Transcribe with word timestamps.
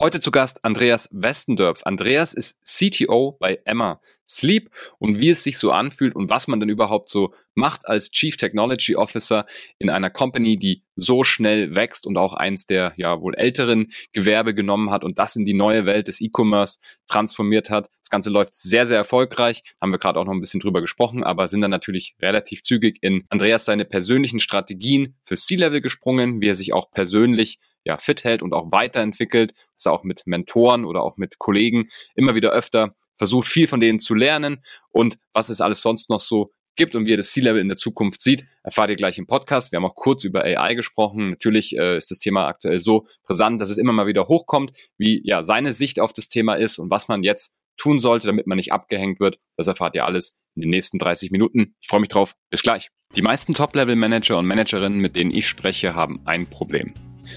Heute 0.00 0.20
zu 0.20 0.30
Gast 0.30 0.64
Andreas 0.64 1.08
Westendörf. 1.10 1.82
Andreas 1.84 2.32
ist 2.32 2.62
CTO 2.62 3.36
bei 3.40 3.60
Emma 3.64 4.00
Sleep 4.28 4.70
und 4.98 5.18
wie 5.18 5.30
es 5.30 5.42
sich 5.42 5.58
so 5.58 5.72
anfühlt 5.72 6.14
und 6.14 6.30
was 6.30 6.48
man 6.48 6.60
denn 6.60 6.68
überhaupt 6.68 7.08
so 7.10 7.34
macht 7.54 7.88
als 7.88 8.10
Chief 8.10 8.36
Technology 8.36 8.96
Officer 8.96 9.46
in 9.78 9.90
einer 9.90 10.10
Company, 10.10 10.58
die 10.58 10.84
so 10.96 11.24
schnell 11.24 11.74
wächst 11.74 12.06
und 12.06 12.16
auch 12.16 12.34
eins 12.34 12.66
der 12.66 12.92
ja 12.96 13.20
wohl 13.20 13.34
älteren 13.34 13.90
Gewerbe 14.12 14.54
genommen 14.54 14.90
hat 14.90 15.04
und 15.04 15.18
das 15.18 15.36
in 15.36 15.44
die 15.44 15.54
neue 15.54 15.86
Welt 15.86 16.08
des 16.08 16.20
E-Commerce 16.20 16.78
transformiert 17.06 17.70
hat. 17.70 17.88
Das 18.02 18.10
Ganze 18.10 18.30
läuft 18.30 18.54
sehr, 18.54 18.86
sehr 18.86 18.96
erfolgreich. 18.96 19.62
Haben 19.80 19.92
wir 19.92 19.98
gerade 19.98 20.18
auch 20.18 20.24
noch 20.24 20.32
ein 20.32 20.40
bisschen 20.40 20.60
drüber 20.60 20.80
gesprochen, 20.80 21.24
aber 21.24 21.48
sind 21.48 21.60
dann 21.60 21.70
natürlich 21.70 22.16
relativ 22.22 22.62
zügig 22.62 22.98
in 23.02 23.24
Andreas 23.28 23.64
seine 23.64 23.84
persönlichen 23.84 24.40
Strategien 24.40 25.16
für 25.24 25.36
C-Level 25.36 25.80
gesprungen, 25.80 26.40
wie 26.40 26.48
er 26.48 26.56
sich 26.56 26.72
auch 26.72 26.90
persönlich 26.90 27.58
ja, 27.84 27.96
fit 27.98 28.24
hält 28.24 28.42
und 28.42 28.52
auch 28.52 28.70
weiterentwickelt, 28.70 29.54
dass 29.76 29.86
er 29.86 29.92
auch 29.92 30.04
mit 30.04 30.26
Mentoren 30.26 30.84
oder 30.84 31.02
auch 31.02 31.16
mit 31.16 31.38
Kollegen 31.38 31.88
immer 32.14 32.34
wieder 32.34 32.50
öfter 32.50 32.94
versucht, 33.18 33.48
viel 33.48 33.66
von 33.66 33.80
denen 33.80 33.98
zu 33.98 34.14
lernen 34.14 34.62
und 34.90 35.18
was 35.34 35.50
es 35.50 35.60
alles 35.60 35.82
sonst 35.82 36.08
noch 36.08 36.20
so 36.20 36.52
gibt 36.78 36.94
und 36.94 37.04
wie 37.04 37.12
er 37.12 37.18
das 37.18 37.32
C-Level 37.32 37.60
in 37.60 37.68
der 37.68 37.76
Zukunft 37.76 38.22
sieht, 38.22 38.46
erfahrt 38.62 38.88
ihr 38.88 38.96
gleich 38.96 39.18
im 39.18 39.26
Podcast. 39.26 39.72
Wir 39.72 39.76
haben 39.76 39.84
auch 39.84 39.96
kurz 39.96 40.24
über 40.24 40.44
AI 40.44 40.74
gesprochen. 40.74 41.30
Natürlich 41.30 41.76
äh, 41.76 41.98
ist 41.98 42.10
das 42.10 42.20
Thema 42.20 42.46
aktuell 42.46 42.78
so 42.78 43.06
brisant, 43.24 43.60
dass 43.60 43.68
es 43.68 43.76
immer 43.76 43.92
mal 43.92 44.06
wieder 44.06 44.28
hochkommt, 44.28 44.72
wie 44.96 45.20
ja 45.24 45.42
seine 45.42 45.74
Sicht 45.74 46.00
auf 46.00 46.12
das 46.14 46.28
Thema 46.28 46.54
ist 46.54 46.78
und 46.78 46.90
was 46.90 47.08
man 47.08 47.22
jetzt 47.22 47.54
tun 47.78 48.00
sollte, 48.00 48.26
damit 48.26 48.46
man 48.46 48.56
nicht 48.56 48.72
abgehängt 48.72 49.20
wird. 49.20 49.38
Das 49.56 49.68
erfahrt 49.68 49.94
ihr 49.94 50.04
alles 50.04 50.36
in 50.54 50.62
den 50.62 50.70
nächsten 50.70 50.98
30 50.98 51.30
Minuten. 51.30 51.74
Ich 51.80 51.88
freue 51.88 52.00
mich 52.00 52.10
drauf. 52.10 52.34
Bis 52.50 52.62
gleich. 52.62 52.90
Die 53.16 53.22
meisten 53.22 53.54
Top-Level-Manager 53.54 54.36
und 54.36 54.46
Managerinnen, 54.46 54.98
mit 54.98 55.16
denen 55.16 55.30
ich 55.30 55.48
spreche, 55.48 55.94
haben 55.94 56.20
ein 56.26 56.46
Problem. 56.46 56.92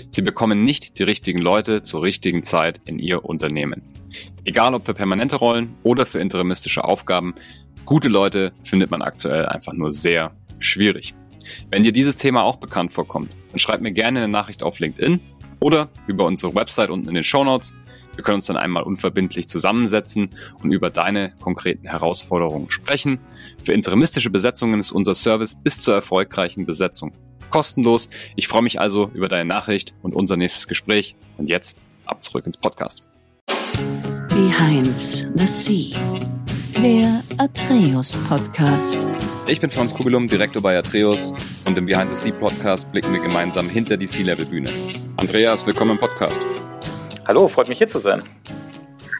Sie 0.09 0.21
bekommen 0.21 0.65
nicht 0.65 0.99
die 0.99 1.03
richtigen 1.03 1.39
Leute 1.39 1.81
zur 1.81 2.01
richtigen 2.01 2.43
Zeit 2.43 2.81
in 2.85 2.99
Ihr 2.99 3.23
Unternehmen. 3.23 3.81
Egal 4.43 4.73
ob 4.73 4.85
für 4.85 4.93
permanente 4.93 5.37
Rollen 5.37 5.75
oder 5.83 6.05
für 6.05 6.19
interimistische 6.19 6.83
Aufgaben, 6.83 7.35
gute 7.85 8.09
Leute 8.09 8.53
findet 8.63 8.91
man 8.91 9.01
aktuell 9.01 9.45
einfach 9.45 9.73
nur 9.73 9.91
sehr 9.91 10.35
schwierig. 10.59 11.13
Wenn 11.71 11.83
dir 11.83 11.91
dieses 11.91 12.17
Thema 12.17 12.43
auch 12.43 12.57
bekannt 12.57 12.93
vorkommt, 12.93 13.31
dann 13.51 13.59
schreib 13.59 13.81
mir 13.81 13.91
gerne 13.91 14.19
eine 14.19 14.27
Nachricht 14.27 14.63
auf 14.63 14.79
LinkedIn 14.79 15.19
oder 15.59 15.89
über 16.07 16.25
unsere 16.25 16.53
Website 16.55 16.89
unten 16.89 17.07
in 17.07 17.15
den 17.15 17.23
Show 17.23 17.43
Notes. 17.43 17.73
Wir 18.15 18.23
können 18.23 18.35
uns 18.35 18.47
dann 18.47 18.57
einmal 18.57 18.83
unverbindlich 18.83 19.47
zusammensetzen 19.47 20.31
und 20.61 20.71
über 20.71 20.89
deine 20.89 21.33
konkreten 21.39 21.87
Herausforderungen 21.87 22.69
sprechen. 22.69 23.19
Für 23.63 23.73
interimistische 23.73 24.29
Besetzungen 24.29 24.79
ist 24.79 24.91
unser 24.91 25.15
Service 25.15 25.55
bis 25.55 25.79
zur 25.79 25.95
erfolgreichen 25.95 26.65
Besetzung 26.65 27.13
kostenlos. 27.51 28.07
Ich 28.35 28.47
freue 28.47 28.63
mich 28.63 28.79
also 28.79 29.11
über 29.13 29.29
deine 29.29 29.45
Nachricht 29.45 29.93
und 30.01 30.15
unser 30.15 30.37
nächstes 30.37 30.67
Gespräch. 30.67 31.15
Und 31.37 31.49
jetzt 31.49 31.77
ab 32.05 32.23
zurück 32.23 32.45
ins 32.47 32.57
Podcast. 32.57 33.03
Behind 34.29 34.97
the 35.35 35.47
Sea, 35.47 35.97
der 36.81 37.23
Atreus 37.37 38.17
Podcast. 38.27 38.97
Ich 39.47 39.59
bin 39.59 39.69
Franz 39.69 39.93
Kugelum, 39.93 40.27
Direktor 40.27 40.61
bei 40.61 40.77
Atreus 40.77 41.33
und 41.65 41.77
im 41.77 41.85
Behind 41.85 42.09
the 42.11 42.17
Sea 42.17 42.31
Podcast 42.31 42.91
blicken 42.91 43.13
wir 43.13 43.21
gemeinsam 43.21 43.69
hinter 43.69 43.97
die 43.97 44.07
Sea-Level-Bühne. 44.07 44.69
Andreas, 45.17 45.65
willkommen 45.65 45.91
im 45.91 45.97
Podcast. 45.97 46.41
Hallo, 47.31 47.47
freut 47.47 47.69
mich 47.69 47.77
hier 47.77 47.87
zu 47.87 47.99
sein. 47.99 48.21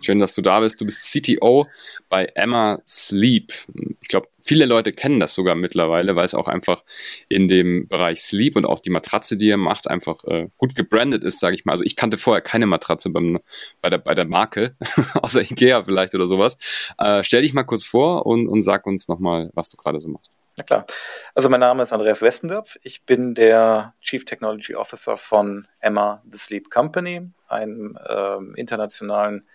Schön, 0.02 0.20
dass 0.20 0.36
du 0.36 0.42
da 0.42 0.60
bist. 0.60 0.82
Du 0.82 0.86
bist 0.86 1.10
CTO 1.14 1.66
bei 2.10 2.26
Emma 2.36 2.78
Sleep. 2.86 3.54
Ich 4.02 4.10
glaube, 4.10 4.28
viele 4.42 4.66
Leute 4.66 4.92
kennen 4.92 5.22
das 5.22 5.34
sogar 5.34 5.56
mittlerweile, 5.56 6.18
weil 6.18 6.26
es 6.26 6.34
auch 6.34 6.50
einfach 6.50 6.84
in 7.30 7.48
dem 7.48 7.88
Bereich 7.88 8.22
Sleep 8.22 8.58
und 8.58 8.66
auch 8.66 8.82
die 8.82 8.90
Matratze, 8.90 9.38
die 9.38 9.48
ihr 9.48 9.56
macht, 9.56 9.90
einfach 9.90 10.26
äh, 10.26 10.50
gut 10.58 10.76
gebrandet 10.76 11.24
ist, 11.24 11.40
sage 11.40 11.56
ich 11.56 11.64
mal. 11.64 11.72
Also 11.72 11.86
ich 11.86 11.96
kannte 11.96 12.18
vorher 12.18 12.42
keine 12.42 12.66
Matratze 12.66 13.12
beim, 13.12 13.40
bei, 13.82 13.90
der, 13.90 14.00
bei 14.00 14.14
der 14.14 14.26
Marke, 14.26 14.76
außer 15.14 15.44
Ikea 15.44 15.86
vielleicht 15.86 16.14
oder 16.14 16.28
sowas. 16.28 16.58
Äh, 16.98 17.24
stell 17.24 17.44
dich 17.44 17.54
mal 17.54 17.64
kurz 17.64 17.86
vor 17.86 18.26
und, 18.26 18.50
und 18.50 18.64
sag 18.64 18.86
uns 18.88 19.08
nochmal, 19.08 19.48
was 19.54 19.70
du 19.70 19.78
gerade 19.78 20.02
so 20.02 20.10
machst. 20.10 20.34
Na 20.62 20.66
klar. 20.66 20.86
Also 21.34 21.50
mein 21.50 21.60
Name 21.60 21.82
ist 21.82 21.92
Andreas 21.92 22.22
Westendorf. 22.22 22.78
Ich 22.84 23.04
bin 23.08 23.34
der 23.34 23.96
Chief 24.00 24.24
Technology 24.26 24.76
Officer 24.76 25.18
von 25.18 25.68
Emma 25.80 26.22
The 26.32 26.38
Sleep 26.38 26.70
Company, 26.70 27.32
einem 27.48 27.98
ähm, 28.08 28.54
internationalen 28.54 29.48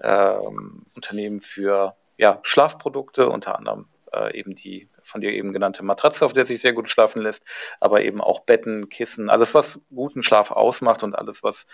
ähm, 0.00 0.86
Unternehmen 0.94 1.40
für 1.42 1.96
ja, 2.16 2.40
Schlafprodukte, 2.44 3.28
unter 3.28 3.58
anderem 3.58 3.90
äh, 4.14 4.34
eben 4.38 4.54
die 4.54 4.88
von 5.02 5.20
dir 5.20 5.32
eben 5.32 5.52
genannte 5.52 5.84
Matratze, 5.84 6.24
auf 6.24 6.32
der 6.32 6.46
sich 6.46 6.62
sehr 6.62 6.72
gut 6.72 6.90
schlafen 6.90 7.20
lässt, 7.20 7.44
aber 7.78 8.00
eben 8.02 8.22
auch 8.22 8.40
Betten, 8.40 8.88
Kissen, 8.88 9.28
alles, 9.28 9.52
was 9.52 9.80
guten 9.94 10.22
Schlaf 10.22 10.50
ausmacht 10.50 11.02
und 11.02 11.14
alles, 11.14 11.42
was 11.42 11.66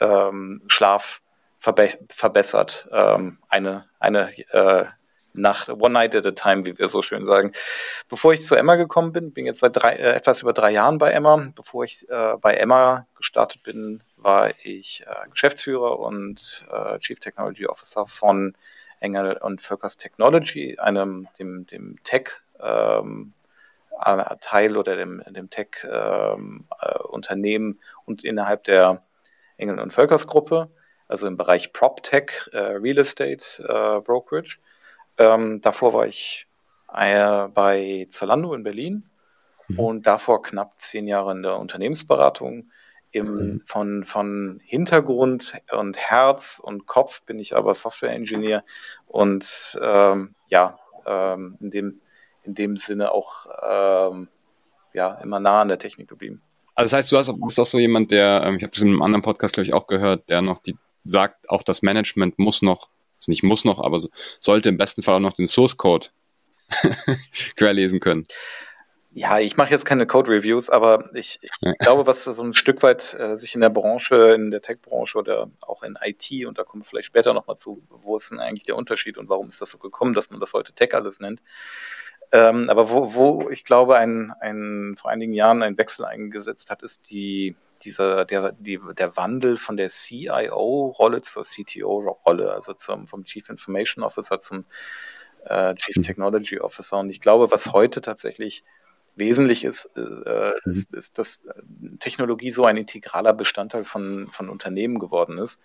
ähm, 0.00 0.62
Schlaf 0.68 1.20
verbe 1.58 1.90
verbessert. 2.08 2.88
Ähm, 2.90 3.36
eine 3.50 3.84
eine 3.98 4.30
äh, 4.54 4.86
Nacht, 5.32 5.68
one 5.68 5.92
night 5.92 6.14
at 6.14 6.26
a 6.26 6.32
time, 6.32 6.66
wie 6.66 6.76
wir 6.78 6.88
so 6.88 7.02
schön 7.02 7.26
sagen. 7.26 7.52
Bevor 8.08 8.32
ich 8.32 8.44
zu 8.44 8.56
Emma 8.56 8.76
gekommen 8.76 9.12
bin, 9.12 9.32
bin 9.32 9.46
jetzt 9.46 9.60
seit 9.60 9.76
drei, 9.76 9.92
äh, 9.92 10.14
etwas 10.14 10.42
über 10.42 10.52
drei 10.52 10.70
Jahren 10.70 10.98
bei 10.98 11.12
Emma. 11.12 11.52
Bevor 11.54 11.84
ich 11.84 12.08
äh, 12.08 12.36
bei 12.40 12.54
Emma 12.54 13.06
gestartet 13.16 13.62
bin, 13.62 14.02
war 14.16 14.50
ich 14.64 15.04
äh, 15.06 15.28
Geschäftsführer 15.30 15.98
und 15.98 16.64
äh, 16.70 16.98
Chief 16.98 17.20
Technology 17.20 17.66
Officer 17.66 18.06
von 18.06 18.54
Engel 19.00 19.36
und 19.38 19.62
Völkers 19.62 19.96
Technology, 19.96 20.78
einem 20.78 21.28
dem, 21.38 21.66
dem 21.66 21.96
Tech 22.04 22.42
ähm, 22.60 23.32
Teil 24.40 24.76
oder 24.76 24.96
dem, 24.96 25.22
dem 25.28 25.50
Tech-Unternehmen 25.50 27.66
ähm, 27.66 27.78
äh, 27.78 27.82
und 28.06 28.24
innerhalb 28.24 28.64
der 28.64 29.00
Engel 29.58 29.78
und 29.78 29.92
Völkers 29.92 30.26
Gruppe, 30.26 30.70
also 31.06 31.26
im 31.26 31.36
Bereich 31.36 31.72
PropTech, 31.72 32.48
äh, 32.52 32.58
Real 32.58 32.98
Estate 32.98 33.62
äh, 33.62 34.00
Brokerage. 34.00 34.58
Ähm, 35.20 35.60
davor 35.60 35.92
war 35.92 36.06
ich 36.06 36.46
äh, 36.94 37.46
bei 37.48 38.08
Zalando 38.10 38.54
in 38.54 38.62
Berlin 38.62 39.10
mhm. 39.68 39.78
und 39.78 40.06
davor 40.06 40.40
knapp 40.40 40.78
zehn 40.78 41.06
Jahre 41.06 41.32
in 41.32 41.42
der 41.42 41.58
Unternehmensberatung 41.58 42.70
im, 43.12 43.26
mhm. 43.26 43.62
von, 43.66 44.04
von 44.04 44.60
Hintergrund 44.64 45.60
und 45.72 45.98
Herz 45.98 46.58
und 46.62 46.86
Kopf 46.86 47.22
bin 47.22 47.38
ich 47.38 47.54
aber 47.54 47.74
Software-Engineer 47.74 48.64
und 49.06 49.78
ähm, 49.82 50.34
ja, 50.48 50.78
ähm, 51.06 51.58
in, 51.60 51.70
dem, 51.70 52.00
in 52.44 52.54
dem 52.54 52.76
Sinne 52.78 53.12
auch 53.12 53.46
ähm, 53.62 54.28
ja, 54.94 55.14
immer 55.16 55.38
nah 55.38 55.60
an 55.60 55.68
der 55.68 55.78
Technik 55.78 56.08
geblieben. 56.08 56.40
Also 56.74 56.90
das 56.90 56.96
heißt, 56.96 57.12
du 57.12 57.18
hast, 57.18 57.30
bist 57.44 57.60
auch 57.60 57.66
so 57.66 57.78
jemand, 57.78 58.10
der, 58.10 58.42
ähm, 58.46 58.56
ich 58.56 58.62
habe 58.62 58.72
das 58.72 58.82
in 58.82 58.88
einem 58.88 59.02
anderen 59.02 59.22
Podcast, 59.22 59.52
glaube 59.52 59.66
ich, 59.66 59.74
auch 59.74 59.86
gehört, 59.86 60.30
der 60.30 60.40
noch 60.40 60.62
die 60.62 60.78
sagt, 61.04 61.50
auch 61.50 61.62
das 61.62 61.82
Management 61.82 62.38
muss 62.38 62.62
noch, 62.62 62.88
ist 63.20 63.28
nicht 63.28 63.42
muss 63.42 63.64
noch, 63.64 63.78
aber 63.78 64.00
sollte 64.40 64.68
im 64.68 64.78
besten 64.78 65.02
Fall 65.02 65.16
auch 65.16 65.20
noch 65.20 65.34
den 65.34 65.48
Source 65.48 65.76
Code 65.76 66.08
querlesen 67.56 68.00
können. 68.00 68.26
Ja, 69.12 69.40
ich 69.40 69.56
mache 69.56 69.70
jetzt 69.70 69.84
keine 69.84 70.06
Code-Reviews, 70.06 70.70
aber 70.70 71.10
ich, 71.14 71.40
ich 71.42 71.50
ja. 71.62 71.72
glaube, 71.72 72.06
was 72.06 72.22
so 72.22 72.42
ein 72.44 72.54
Stück 72.54 72.84
weit 72.84 73.12
äh, 73.14 73.36
sich 73.36 73.56
in 73.56 73.60
der 73.60 73.68
Branche, 73.68 74.34
in 74.34 74.52
der 74.52 74.62
Tech-Branche 74.62 75.18
oder 75.18 75.50
auch 75.62 75.82
in 75.82 75.98
IT, 76.00 76.46
und 76.46 76.58
da 76.58 76.62
kommen 76.62 76.82
wir 76.82 76.86
vielleicht 76.86 77.08
später 77.08 77.34
nochmal 77.34 77.56
zu, 77.56 77.82
wo 77.88 78.16
ist 78.16 78.30
denn 78.30 78.38
eigentlich 78.38 78.66
der 78.66 78.76
Unterschied 78.76 79.18
und 79.18 79.28
warum 79.28 79.48
ist 79.48 79.60
das 79.60 79.70
so 79.70 79.78
gekommen, 79.78 80.14
dass 80.14 80.30
man 80.30 80.38
das 80.38 80.52
heute 80.52 80.72
Tech 80.72 80.94
alles 80.94 81.18
nennt. 81.18 81.42
Ähm, 82.30 82.70
aber 82.70 82.90
wo, 82.90 83.14
wo 83.14 83.50
ich 83.50 83.64
glaube, 83.64 83.96
ein, 83.96 84.32
ein, 84.40 84.94
vor 84.96 85.10
einigen 85.10 85.32
Jahren 85.32 85.64
ein 85.64 85.76
Wechsel 85.76 86.04
eingesetzt 86.04 86.70
hat, 86.70 86.84
ist 86.84 87.10
die, 87.10 87.56
dieser, 87.84 88.24
der, 88.24 88.52
die, 88.52 88.78
der 88.96 89.16
Wandel 89.16 89.56
von 89.56 89.76
der 89.76 89.88
CIO-Rolle 89.88 91.22
zur 91.22 91.44
CTO-Rolle, 91.44 92.52
also 92.52 92.72
zum, 92.74 93.06
vom 93.06 93.24
Chief 93.24 93.48
Information 93.48 94.04
Officer 94.04 94.40
zum 94.40 94.64
äh, 95.44 95.74
Chief 95.74 95.96
hm. 95.96 96.02
Technology 96.02 96.60
Officer. 96.60 96.98
Und 96.98 97.10
ich 97.10 97.20
glaube, 97.20 97.50
was 97.50 97.72
heute 97.72 98.00
tatsächlich 98.00 98.64
wesentlich 99.16 99.64
ist, 99.64 99.86
äh, 99.96 100.00
mhm. 100.00 100.70
ist, 100.70 100.94
ist, 100.94 101.18
dass 101.18 101.42
Technologie 101.98 102.50
so 102.50 102.64
ein 102.64 102.76
integraler 102.76 103.32
Bestandteil 103.32 103.84
von, 103.84 104.28
von 104.30 104.48
Unternehmen 104.48 104.98
geworden 104.98 105.38
ist 105.38 105.60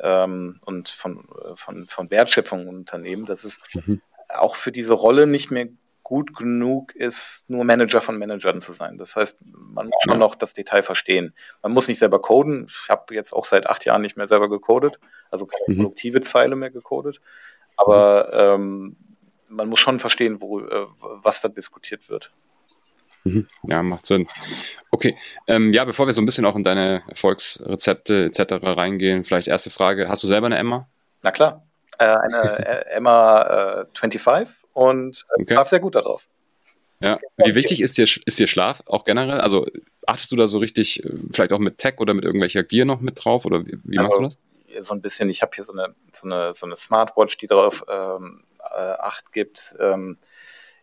ähm, 0.00 0.60
und 0.64 0.88
von, 0.88 1.28
von, 1.54 1.86
von 1.86 2.10
Wertschöpfung 2.10 2.62
in 2.62 2.76
Unternehmen, 2.76 3.26
dass 3.26 3.44
es 3.44 3.60
mhm. 3.74 4.00
auch 4.28 4.56
für 4.56 4.72
diese 4.72 4.94
Rolle 4.94 5.26
nicht 5.26 5.50
mehr 5.50 5.68
gut 6.08 6.34
genug 6.34 6.96
ist, 6.96 7.44
nur 7.50 7.64
Manager 7.64 8.00
von 8.00 8.16
Managern 8.16 8.62
zu 8.62 8.72
sein. 8.72 8.96
Das 8.96 9.14
heißt, 9.14 9.36
man 9.44 9.88
muss 9.88 10.00
schon 10.08 10.18
noch 10.18 10.36
das 10.36 10.54
Detail 10.54 10.82
verstehen. 10.82 11.34
Man 11.62 11.72
muss 11.72 11.86
nicht 11.86 11.98
selber 11.98 12.22
coden. 12.22 12.66
Ich 12.66 12.88
habe 12.88 13.14
jetzt 13.14 13.34
auch 13.34 13.44
seit 13.44 13.68
acht 13.68 13.84
Jahren 13.84 14.00
nicht 14.00 14.16
mehr 14.16 14.26
selber 14.26 14.48
gecodet, 14.48 14.98
also 15.30 15.44
keine 15.44 15.64
mhm. 15.66 15.82
produktive 15.82 16.22
Zeile 16.22 16.56
mehr 16.56 16.70
gecodet. 16.70 17.20
Aber 17.76 18.32
ähm, 18.32 18.96
man 19.48 19.68
muss 19.68 19.80
schon 19.80 19.98
verstehen, 19.98 20.40
wo, 20.40 20.60
äh, 20.60 20.86
was 20.98 21.42
da 21.42 21.50
diskutiert 21.50 22.08
wird. 22.08 22.32
Mhm. 23.24 23.46
Ja, 23.64 23.82
macht 23.82 24.06
Sinn. 24.06 24.28
Okay, 24.90 25.14
ähm, 25.46 25.74
ja, 25.74 25.84
bevor 25.84 26.06
wir 26.06 26.14
so 26.14 26.22
ein 26.22 26.26
bisschen 26.26 26.46
auch 26.46 26.56
in 26.56 26.64
deine 26.64 27.02
Erfolgsrezepte 27.08 28.24
etc. 28.24 28.54
reingehen, 28.62 29.26
vielleicht 29.26 29.48
erste 29.48 29.68
Frage: 29.68 30.08
Hast 30.08 30.22
du 30.22 30.26
selber 30.26 30.46
eine 30.46 30.56
Emma? 30.56 30.88
Na 31.20 31.32
klar, 31.32 31.66
äh, 31.98 32.04
eine 32.04 32.66
äh, 32.66 32.90
Emma 32.92 33.82
äh, 33.82 33.98
25 33.98 34.22
und 34.78 35.26
äh, 35.30 35.42
okay. 35.42 35.54
schlaf 35.54 35.68
sehr 35.68 35.80
gut 35.80 35.96
darauf. 35.96 36.28
Ja, 37.00 37.18
wie 37.36 37.54
wichtig 37.54 37.80
ist 37.80 37.96
dir, 37.96 38.04
ist 38.04 38.38
dir 38.38 38.46
Schlaf 38.46 38.82
auch 38.86 39.04
generell? 39.04 39.40
Also 39.40 39.66
achtest 40.06 40.32
du 40.32 40.36
da 40.36 40.48
so 40.48 40.58
richtig, 40.58 41.04
äh, 41.04 41.10
vielleicht 41.30 41.52
auch 41.52 41.58
mit 41.58 41.78
Tech 41.78 41.94
oder 41.98 42.14
mit 42.14 42.24
irgendwelcher 42.24 42.62
Gear 42.62 42.86
noch 42.86 43.00
mit 43.00 43.24
drauf 43.24 43.44
oder 43.44 43.66
wie, 43.66 43.78
wie 43.84 43.96
machst 43.96 44.18
also, 44.18 44.22
du 44.22 44.24
das? 44.24 44.38
so 44.86 44.94
ein 44.94 45.00
bisschen, 45.00 45.30
ich 45.30 45.42
habe 45.42 45.52
hier 45.54 45.64
so 45.64 45.72
eine, 45.72 45.94
so 46.12 46.26
eine, 46.26 46.54
so 46.54 46.66
eine 46.66 46.76
Smartwatch, 46.76 47.36
die 47.38 47.46
darauf 47.46 47.84
ähm, 47.88 48.44
äh, 48.60 48.80
Acht 48.80 49.32
gibt. 49.32 49.74
Ähm, 49.80 50.18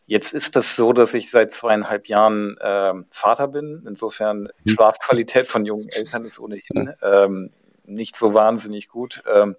jetzt 0.07 0.33
ist 0.33 0.55
das 0.55 0.75
so, 0.75 0.91
dass 0.91 1.13
ich 1.13 1.31
seit 1.31 1.53
zweieinhalb 1.53 2.07
Jahren 2.07 2.57
ähm, 2.61 3.05
Vater 3.11 3.47
bin. 3.47 3.85
Insofern 3.87 4.49
die 4.65 4.71
mhm. 4.71 4.75
Schlafqualität 4.75 5.47
von 5.47 5.65
jungen 5.65 5.87
Eltern 5.89 6.23
ist 6.25 6.39
ohnehin 6.39 6.93
ähm, 7.01 7.51
nicht 7.85 8.17
so 8.17 8.33
wahnsinnig 8.33 8.89
gut. 8.89 9.23
Ähm, 9.31 9.55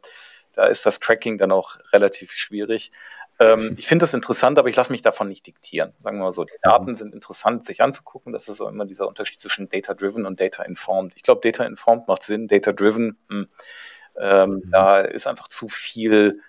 da 0.55 0.65
ist 0.65 0.85
das 0.85 1.01
Tracking 1.01 1.39
dann 1.39 1.53
auch 1.53 1.79
relativ 1.93 2.33
schwierig. 2.33 2.91
Ähm, 3.39 3.75
ich 3.79 3.87
finde 3.87 4.05
das 4.05 4.15
interessant, 4.15 4.59
aber 4.59 4.69
ich 4.69 4.77
lasse 4.77 4.93
mich 4.93 5.03
davon 5.03 5.29
nicht 5.29 5.47
diktieren. 5.47 5.93
Sagen 6.01 6.19
wir 6.19 6.25
mal 6.25 6.33
so, 6.33 6.45
die 6.45 6.53
Daten 6.63 6.97
sind 6.97 7.15
interessant, 7.15 7.67
sich 7.67 7.83
anzugucken. 7.83 8.33
Das 8.33 8.49
ist 8.49 8.61
auch 8.61 8.69
immer 8.69 8.87
dieser 8.87 9.07
Unterschied 9.07 9.41
zwischen 9.41 9.69
Data-Driven 9.69 10.25
und 10.25 10.41
Data-Informed. 10.41 11.15
Ich 11.17 11.23
glaube, 11.23 11.43
Data-Informed 11.43 12.09
macht 12.09 12.23
Sinn, 12.23 12.49
Data-Driven, 12.49 13.19
hm, 13.29 13.49
ähm, 14.19 14.51
mhm. 14.51 14.71
da 14.71 15.01
ist 15.01 15.27
einfach 15.27 15.49
zu 15.49 15.69
viel 15.69 16.41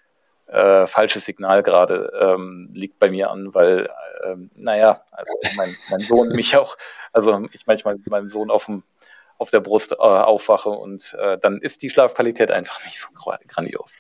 äh, 0.48 0.88
falsches 0.88 1.26
Signal 1.26 1.62
gerade 1.62 2.12
ähm, 2.20 2.70
liegt 2.74 3.00
bei 3.00 3.10
mir 3.10 3.30
an, 3.32 3.54
weil, 3.54 3.90
ähm, 4.24 4.50
naja, 4.56 5.04
also 5.12 5.34
mein, 5.58 5.76
mein 5.90 6.00
Sohn 6.00 6.30
mich 6.30 6.56
auch, 6.56 6.78
also 7.12 7.48
ich 7.52 7.68
manchmal 7.68 7.96
mit 7.96 8.08
meinem 8.08 8.30
Sohn 8.30 8.50
auf 8.50 8.66
dem 8.66 8.84
auf 9.38 9.52
der 9.52 9.60
Brust 9.60 9.92
äh, 9.92 9.96
aufwache 9.96 10.70
und 10.70 11.16
äh, 11.20 11.38
dann 11.38 11.62
ist 11.62 11.84
die 11.84 11.90
Schlafqualität 11.92 12.50
einfach 12.50 12.84
nicht 12.86 13.00
so 13.00 13.08
grandios. 13.14 13.96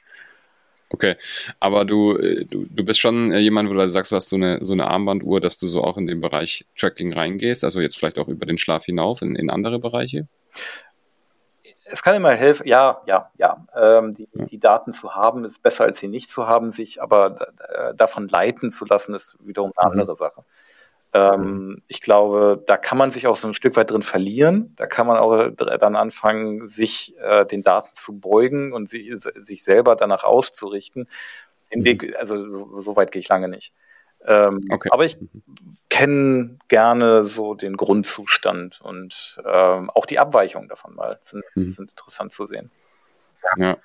Okay, 0.90 1.18
aber 1.60 1.84
du, 1.84 2.18
äh, 2.18 2.46
du, 2.46 2.66
du 2.70 2.86
bist 2.86 3.00
schon 3.00 3.34
äh, 3.34 3.40
jemand, 3.40 3.70
wo 3.70 3.74
du 3.74 3.90
sagst, 3.90 4.12
du 4.12 4.16
hast 4.16 4.30
so 4.30 4.38
eine, 4.38 4.64
so 4.64 4.74
eine 4.74 4.88
Armbanduhr, 4.88 5.42
dass 5.42 5.58
du 5.58 5.68
so 5.68 5.84
auch 5.84 5.98
in 5.98 6.08
den 6.08 6.22
Bereich 6.22 6.66
Tracking 6.78 7.14
reingehst, 7.14 7.66
also 7.66 7.82
jetzt 7.82 7.98
vielleicht 7.98 8.18
auch 8.20 8.30
über 8.30 8.46
den 8.46 8.58
Schlaf 8.58 8.86
hinauf 8.86 9.22
in, 9.22 9.36
in 9.36 9.50
andere 9.50 9.80
Bereiche? 9.80 10.28
Es 11.90 12.04
kann 12.04 12.16
immer 12.16 12.32
helfen, 12.32 12.68
ja, 12.68 13.02
ja, 13.06 13.32
ja. 13.38 13.66
Ähm, 13.76 14.14
die, 14.14 14.30
ja. 14.34 14.46
die 14.46 14.60
Daten 14.60 14.94
zu 14.94 15.16
haben 15.16 15.46
ist 15.46 15.62
besser 15.62 15.86
als 15.86 16.00
sie 16.00 16.08
nicht 16.08 16.30
zu 16.30 16.48
haben, 16.48 16.72
sich 16.72 17.02
aber 17.02 17.48
äh, 17.74 17.94
davon 17.96 18.28
leiten 18.28 18.72
zu 18.72 18.86
lassen, 18.86 19.14
ist 19.14 19.38
wiederum 19.40 19.72
eine 19.76 19.94
mhm. 19.94 20.00
andere 20.00 20.16
Sache. 20.16 20.44
Ähm, 21.14 21.82
ich 21.88 22.02
glaube, 22.02 22.64
da 22.68 22.78
kann 22.78 22.98
man 22.98 23.12
sich 23.12 23.28
auch 23.28 23.36
so 23.36 23.48
ein 23.48 23.54
Stück 23.54 23.76
weit 23.76 23.92
drin 23.92 24.02
verlieren. 24.02 24.74
Da 24.76 24.88
kann 24.88 25.08
man 25.08 25.18
auch 25.18 25.50
dann 25.52 25.96
anfangen, 25.96 26.68
sich 26.68 27.16
äh, 27.20 27.46
den 27.46 27.64
Daten 27.64 27.96
zu 27.96 28.20
beugen 28.20 28.74
und 28.74 28.90
sich, 28.90 29.14
sich 29.18 29.64
selber 29.64 29.96
danach 29.96 30.24
auszurichten. 30.24 31.08
Den 31.74 31.82
mhm. 31.82 31.86
Weg, 31.86 32.16
also 32.20 32.52
so, 32.52 32.82
so, 32.82 32.96
weit 32.96 33.12
gehe 33.12 33.22
ich 33.22 33.30
lange 33.30 33.48
nicht. 33.48 33.74
Ähm, 34.26 34.60
okay. 34.70 34.90
Aber 34.92 35.06
ich 35.06 35.20
mhm. 35.20 35.30
kenne 35.90 36.58
gerne 36.68 37.26
so 37.26 37.54
den 37.54 37.78
Grundzustand 37.78 38.82
und 38.82 39.42
ähm, 39.46 39.90
auch 39.90 40.06
die 40.06 40.20
Abweichungen 40.20 40.70
davon 40.70 40.96
mal 40.96 41.20
sind, 41.22 41.44
mhm. 41.56 41.72
sind 41.72 41.90
interessant 41.92 42.34
zu 42.34 42.46
sehen. 42.46 42.72
Ja. 43.58 43.68
ja, 43.68 43.78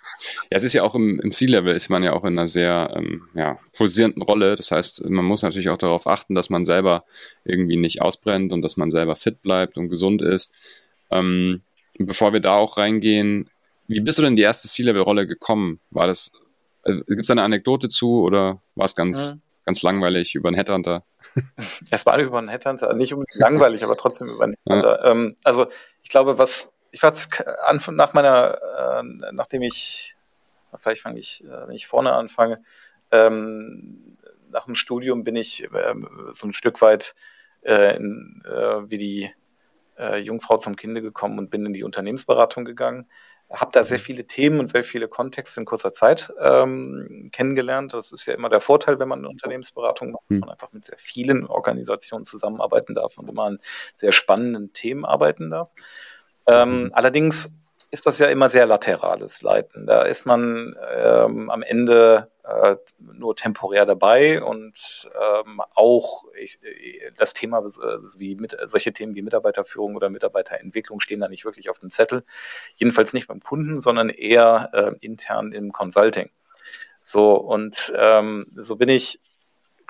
es 0.50 0.64
ist 0.64 0.72
ja 0.72 0.82
auch 0.82 0.94
im, 0.94 1.20
im 1.20 1.32
C-Level 1.32 1.74
ist 1.74 1.88
man 1.88 2.02
ja 2.02 2.12
auch 2.12 2.24
in 2.24 2.38
einer 2.38 2.48
sehr 2.48 2.92
ähm, 2.96 3.28
ja, 3.34 3.58
pulsierenden 3.76 4.22
Rolle. 4.22 4.56
Das 4.56 4.70
heißt, 4.70 5.08
man 5.08 5.24
muss 5.24 5.42
natürlich 5.42 5.68
auch 5.68 5.78
darauf 5.78 6.06
achten, 6.06 6.34
dass 6.34 6.50
man 6.50 6.66
selber 6.66 7.04
irgendwie 7.44 7.76
nicht 7.76 8.02
ausbrennt 8.02 8.52
und 8.52 8.62
dass 8.62 8.76
man 8.76 8.90
selber 8.90 9.16
fit 9.16 9.42
bleibt 9.42 9.78
und 9.78 9.88
gesund 9.88 10.22
ist. 10.22 10.52
Ähm, 11.10 11.62
bevor 11.98 12.32
wir 12.32 12.40
da 12.40 12.54
auch 12.54 12.76
reingehen, 12.76 13.48
wie 13.88 14.00
bist 14.00 14.18
du 14.18 14.22
denn 14.22 14.32
in 14.32 14.36
die 14.36 14.42
erste 14.42 14.68
C-Level-Rolle 14.68 15.26
gekommen? 15.26 15.80
War 15.90 16.06
das, 16.06 16.32
äh, 16.84 16.96
gibt 17.06 17.24
es 17.24 17.30
eine 17.30 17.42
Anekdote 17.42 17.88
zu 17.88 18.22
oder 18.22 18.60
war 18.74 18.86
es 18.86 18.94
ganz, 18.94 19.30
ja. 19.30 19.36
ganz 19.66 19.82
langweilig 19.82 20.34
über 20.34 20.48
einen 20.48 20.56
Headhunter? 20.56 21.04
Es 21.90 22.04
war 22.06 22.18
über 22.18 22.38
einen 22.38 22.48
Headhunter, 22.48 22.92
nicht 22.94 23.12
unbedingt 23.12 23.40
langweilig, 23.40 23.84
aber 23.84 23.96
trotzdem 23.96 24.28
über 24.28 24.44
einen 24.44 24.54
Headhunter. 24.64 25.04
Ja. 25.04 25.10
Ähm, 25.10 25.36
also 25.44 25.66
ich 26.02 26.10
glaube, 26.10 26.38
was 26.38 26.70
ich 26.92 27.02
war 27.02 27.12
nach 27.92 28.12
meiner, 28.12 29.00
äh, 29.00 29.32
nachdem 29.32 29.62
ich, 29.62 30.16
vielleicht 30.78 31.02
fange 31.02 31.18
ich, 31.18 31.42
äh, 31.44 31.66
wenn 31.66 31.74
ich 31.74 31.86
vorne 31.86 32.12
anfange, 32.12 32.62
ähm, 33.10 34.16
nach 34.50 34.66
dem 34.66 34.76
Studium 34.76 35.24
bin 35.24 35.34
ich 35.34 35.64
äh, 35.64 35.94
so 36.32 36.46
ein 36.46 36.52
Stück 36.52 36.80
weit 36.82 37.14
äh, 37.62 37.96
in, 37.96 38.42
äh, 38.44 38.90
wie 38.90 38.98
die 38.98 39.30
äh, 39.98 40.18
Jungfrau 40.18 40.58
zum 40.58 40.76
Kinde 40.76 41.02
gekommen 41.02 41.38
und 41.38 41.50
bin 41.50 41.66
in 41.66 41.72
die 41.72 41.84
Unternehmensberatung 41.84 42.64
gegangen. 42.64 43.08
Habe 43.50 43.70
da 43.72 43.84
sehr 43.84 43.98
mhm. 43.98 44.02
viele 44.02 44.26
Themen 44.26 44.60
und 44.60 44.70
sehr 44.70 44.84
viele 44.84 45.08
Kontexte 45.08 45.60
in 45.60 45.66
kurzer 45.66 45.92
Zeit 45.92 46.32
ähm, 46.40 47.28
kennengelernt. 47.32 47.92
Das 47.92 48.10
ist 48.10 48.24
ja 48.24 48.34
immer 48.34 48.48
der 48.48 48.62
Vorteil, 48.62 48.98
wenn 48.98 49.08
man 49.08 49.18
eine 49.18 49.28
Unternehmensberatung 49.28 50.12
macht, 50.12 50.24
dass 50.28 50.36
mhm. 50.36 50.40
man 50.40 50.50
einfach 50.50 50.72
mit 50.72 50.86
sehr 50.86 50.98
vielen 50.98 51.46
Organisationen 51.46 52.24
zusammenarbeiten 52.24 52.94
darf 52.94 53.18
und 53.18 53.28
immer 53.28 53.44
an 53.44 53.58
sehr 53.94 54.12
spannenden 54.12 54.72
Themen 54.72 55.04
arbeiten 55.04 55.50
darf. 55.50 55.70
Ähm, 56.46 56.90
allerdings 56.92 57.50
ist 57.92 58.06
das 58.06 58.18
ja 58.18 58.26
immer 58.26 58.48
sehr 58.48 58.64
laterales 58.64 59.42
Leiten. 59.42 59.86
Da 59.86 60.02
ist 60.02 60.24
man 60.24 60.74
ähm, 60.96 61.50
am 61.50 61.62
Ende 61.62 62.30
äh, 62.42 62.76
nur 62.98 63.36
temporär 63.36 63.84
dabei 63.84 64.42
und 64.42 65.10
ähm, 65.14 65.60
auch 65.74 66.24
ich, 66.34 66.58
das 67.16 67.34
Thema, 67.34 67.58
äh, 67.58 67.98
wie 68.16 68.34
mit, 68.36 68.56
solche 68.64 68.94
Themen 68.94 69.14
wie 69.14 69.20
Mitarbeiterführung 69.20 69.94
oder 69.94 70.08
Mitarbeiterentwicklung 70.08 71.00
stehen 71.00 71.20
da 71.20 71.28
nicht 71.28 71.44
wirklich 71.44 71.68
auf 71.68 71.80
dem 71.80 71.90
Zettel. 71.90 72.24
Jedenfalls 72.76 73.12
nicht 73.12 73.28
beim 73.28 73.40
Kunden, 73.40 73.82
sondern 73.82 74.08
eher 74.08 74.70
äh, 74.72 75.04
intern 75.04 75.52
im 75.52 75.70
Consulting. 75.70 76.30
So, 77.02 77.34
und 77.34 77.92
ähm, 77.96 78.46
so 78.56 78.76
bin 78.76 78.88
ich 78.88 79.20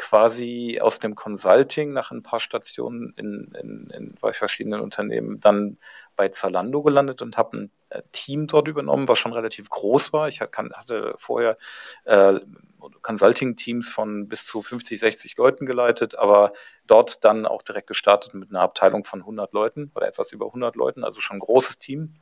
quasi 0.03 0.81
aus 0.83 0.99
dem 0.99 1.15
Consulting 1.15 1.93
nach 1.93 2.11
ein 2.11 2.25
paar 2.25 2.41
Stationen 2.41 3.15
in, 3.17 3.55
in, 3.61 3.91
in 3.91 4.15
bei 4.21 4.33
verschiedenen 4.33 4.81
Unternehmen 4.81 5.39
dann 5.39 5.79
bei 6.17 6.29
Zalando 6.29 6.83
gelandet 6.83 7.23
und 7.23 7.37
habe 7.37 7.57
ein 7.57 7.71
äh, 7.91 8.03
Team 8.11 8.49
dort 8.49 8.67
übernommen, 8.67 9.07
was 9.07 9.21
schon 9.21 9.33
relativ 9.33 9.71
groß 9.71 10.13
war. 10.13 10.27
Ich 10.27 10.41
hatte 10.41 11.15
vorher 11.19 11.57
äh, 12.05 12.41
Consulting-Teams 13.03 13.91
von 13.91 14.27
bis 14.27 14.45
zu 14.45 14.61
50, 14.61 14.99
60 14.99 15.37
Leuten 15.37 15.67
geleitet, 15.67 16.17
aber 16.17 16.53
dort 16.89 17.25
dann 17.25 17.47
auch 17.47 17.63
direkt 17.63 17.87
gestartet 17.87 18.35
mit 18.35 18.51
einer 18.51 18.61
Abteilung 18.61 19.05
von 19.05 19.21
100 19.21 19.53
Leuten 19.53 19.93
oder 19.95 20.09
etwas 20.09 20.33
über 20.33 20.47
100 20.47 20.75
Leuten, 20.75 21.05
also 21.05 21.21
schon 21.21 21.37
ein 21.37 21.41
großes 21.41 21.79
Team. 21.79 22.15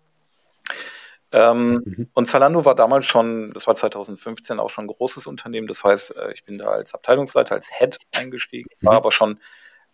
Ähm, 1.33 1.83
mhm. 1.85 2.09
Und 2.13 2.29
Zalando 2.29 2.65
war 2.65 2.75
damals 2.75 3.07
schon, 3.07 3.53
das 3.53 3.67
war 3.67 3.75
2015 3.75 4.59
auch 4.59 4.71
schon 4.71 4.85
ein 4.85 4.89
großes 4.89 5.27
Unternehmen. 5.27 5.69
Das 5.69 5.85
heißt, 5.85 6.17
äh, 6.17 6.33
ich 6.33 6.45
bin 6.45 6.59
da 6.59 6.69
als 6.69 6.95
Abteilungsleiter, 6.95 7.55
als 7.55 7.71
Head 7.71 7.99
eingestiegen, 8.13 8.69
war 8.81 8.95
mhm. 8.95 8.97
aber 8.99 9.13
schon 9.13 9.39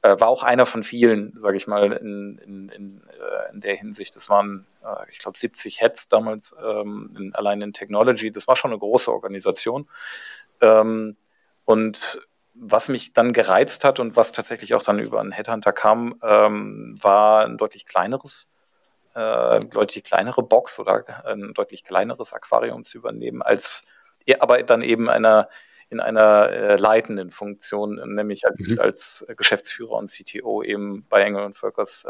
äh, 0.02 0.20
war 0.20 0.28
auch 0.28 0.42
einer 0.42 0.66
von 0.66 0.84
vielen, 0.84 1.32
sage 1.36 1.56
ich 1.56 1.66
mal, 1.66 1.92
in, 1.92 2.38
in, 2.38 2.68
in, 2.68 3.02
äh, 3.08 3.52
in, 3.52 3.60
der 3.60 3.76
Hinsicht. 3.76 4.14
Das 4.14 4.28
waren, 4.28 4.66
äh, 4.84 5.10
ich 5.10 5.18
glaube, 5.18 5.38
70 5.38 5.80
Heads 5.80 6.08
damals 6.08 6.54
ähm, 6.64 7.14
in, 7.18 7.34
allein 7.34 7.60
in 7.60 7.72
Technology. 7.72 8.30
Das 8.30 8.46
war 8.46 8.56
schon 8.56 8.70
eine 8.70 8.78
große 8.78 9.10
Organisation. 9.10 9.88
Ähm, 10.60 11.16
und 11.64 12.20
was 12.54 12.88
mich 12.88 13.12
dann 13.12 13.32
gereizt 13.32 13.84
hat 13.84 14.00
und 14.00 14.16
was 14.16 14.32
tatsächlich 14.32 14.74
auch 14.74 14.82
dann 14.82 14.98
über 14.98 15.20
einen 15.20 15.32
Headhunter 15.32 15.72
kam, 15.72 16.18
ähm, 16.22 16.98
war 17.02 17.44
ein 17.44 17.58
deutlich 17.58 17.86
kleineres, 17.86 18.48
äh, 19.16 19.60
deutlich 19.60 20.04
kleinere 20.04 20.42
Box 20.42 20.78
oder 20.78 21.24
ein 21.26 21.54
deutlich 21.54 21.84
kleineres 21.84 22.32
Aquarium 22.32 22.84
zu 22.84 22.98
übernehmen, 22.98 23.42
als 23.42 23.84
aber 24.38 24.62
dann 24.62 24.82
eben 24.82 25.08
einer 25.08 25.48
in 25.88 26.00
einer 26.00 26.50
äh, 26.50 26.76
leitenden 26.76 27.30
Funktion, 27.30 27.94
nämlich 28.14 28.44
als, 28.44 28.70
mhm. 28.70 28.80
als 28.80 29.24
Geschäftsführer 29.36 29.92
und 29.92 30.10
CTO 30.10 30.62
eben 30.64 31.06
bei 31.08 31.22
Engel 31.22 31.44
und 31.44 31.56
Völkers 31.56 32.04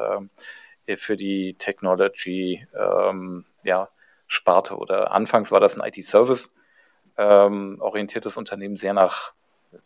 äh, 0.87 0.97
für 0.97 1.17
die 1.17 1.55
Technology 1.59 2.67
ähm, 2.75 3.45
ja, 3.65 3.89
Sparte 4.29 4.77
oder 4.77 5.13
anfangs 5.13 5.53
war 5.53 5.61
das 5.61 5.79
ein 5.79 5.87
IT-Service 5.87 6.53
ähm, 7.19 7.77
orientiertes 7.81 8.37
Unternehmen, 8.37 8.79
sehr 8.79 8.95
nach 8.95 9.33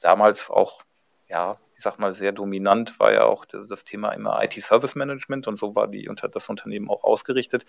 damals 0.00 0.50
auch 0.50 0.82
ja, 1.30 1.56
ich 1.76 1.82
sag 1.82 1.98
mal, 1.98 2.12
sehr 2.12 2.32
dominant 2.32 2.98
war 2.98 3.12
ja 3.12 3.24
auch 3.24 3.44
das 3.44 3.84
Thema 3.84 4.10
immer 4.10 4.42
IT-Service 4.42 4.96
Management 4.96 5.46
und 5.46 5.56
so 5.56 5.74
war 5.74 5.88
die 5.88 6.08
unter 6.08 6.28
das 6.28 6.48
Unternehmen 6.48 6.90
auch 6.90 7.04
ausgerichtet. 7.04 7.64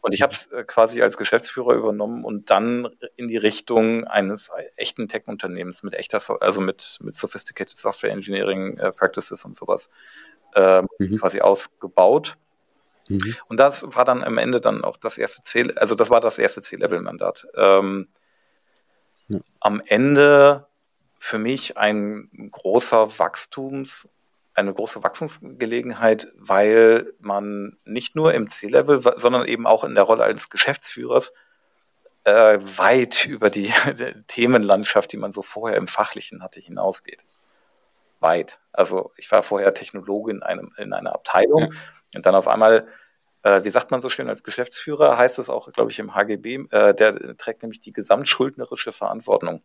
Und 0.00 0.14
ich 0.14 0.22
habe 0.22 0.32
es 0.32 0.46
äh, 0.46 0.62
quasi 0.64 1.02
als 1.02 1.16
Geschäftsführer 1.16 1.74
übernommen 1.74 2.24
und 2.24 2.50
dann 2.50 2.88
in 3.16 3.26
die 3.26 3.36
Richtung 3.36 4.04
eines 4.04 4.50
echten 4.76 5.08
Tech-Unternehmens 5.08 5.82
mit 5.82 5.94
echter, 5.94 6.20
so 6.20 6.38
also 6.38 6.60
mit, 6.60 6.98
mit 7.02 7.16
sophisticated 7.16 7.76
Software 7.76 8.12
Engineering 8.12 8.78
äh, 8.78 8.92
Practices 8.92 9.44
und 9.44 9.56
sowas 9.56 9.90
äh, 10.54 10.82
mhm. 10.98 11.18
quasi 11.18 11.40
ausgebaut. 11.40 12.36
Mhm. 13.08 13.34
Und 13.48 13.58
das 13.58 13.84
war 13.94 14.04
dann 14.04 14.22
am 14.22 14.38
Ende 14.38 14.60
dann 14.60 14.84
auch 14.84 14.96
das 14.96 15.18
erste 15.18 15.42
C, 15.42 15.72
also 15.74 15.96
das 15.96 16.10
war 16.10 16.20
das 16.20 16.38
erste 16.38 16.62
C-Level-Mandat. 16.62 17.48
Ähm, 17.56 18.06
ja. 19.26 19.40
Am 19.58 19.82
Ende 19.84 20.67
für 21.18 21.38
mich 21.38 21.76
ein 21.76 22.28
großer 22.52 23.18
Wachstums- 23.18 24.08
eine 24.58 24.74
große 24.74 25.02
Wachstumsgelegenheit, 25.02 26.28
weil 26.36 27.12
man 27.20 27.76
nicht 27.84 28.16
nur 28.16 28.34
im 28.34 28.50
C-Level, 28.50 29.00
sondern 29.16 29.46
eben 29.46 29.66
auch 29.66 29.84
in 29.84 29.94
der 29.94 30.04
Rolle 30.04 30.24
als 30.24 30.50
Geschäftsführers 30.50 31.32
äh, 32.24 32.58
weit 32.60 33.24
über 33.26 33.50
die, 33.50 33.72
die 33.94 34.22
Themenlandschaft, 34.26 35.12
die 35.12 35.16
man 35.16 35.32
so 35.32 35.42
vorher 35.42 35.78
im 35.78 35.88
Fachlichen 35.88 36.42
hatte, 36.42 36.60
hinausgeht. 36.60 37.24
Weit. 38.20 38.58
Also 38.72 39.12
ich 39.16 39.30
war 39.30 39.44
vorher 39.44 39.74
Technologe 39.74 40.32
in, 40.32 40.42
einem, 40.42 40.72
in 40.76 40.92
einer 40.92 41.14
Abteilung 41.14 41.72
ja. 41.72 41.78
und 42.16 42.26
dann 42.26 42.34
auf 42.34 42.48
einmal 42.48 42.88
äh, 43.42 43.62
wie 43.64 43.70
sagt 43.70 43.90
man 43.90 44.00
so 44.00 44.10
schön, 44.10 44.28
als 44.28 44.42
Geschäftsführer 44.42 45.16
heißt 45.16 45.38
es 45.38 45.48
auch, 45.48 45.70
glaube 45.72 45.90
ich, 45.90 45.98
im 45.98 46.14
HGB, 46.14 46.66
äh, 46.70 46.94
der 46.94 47.36
trägt 47.36 47.62
nämlich 47.62 47.80
die 47.80 47.92
gesamtschuldnerische 47.92 48.92
Verantwortung 48.92 49.62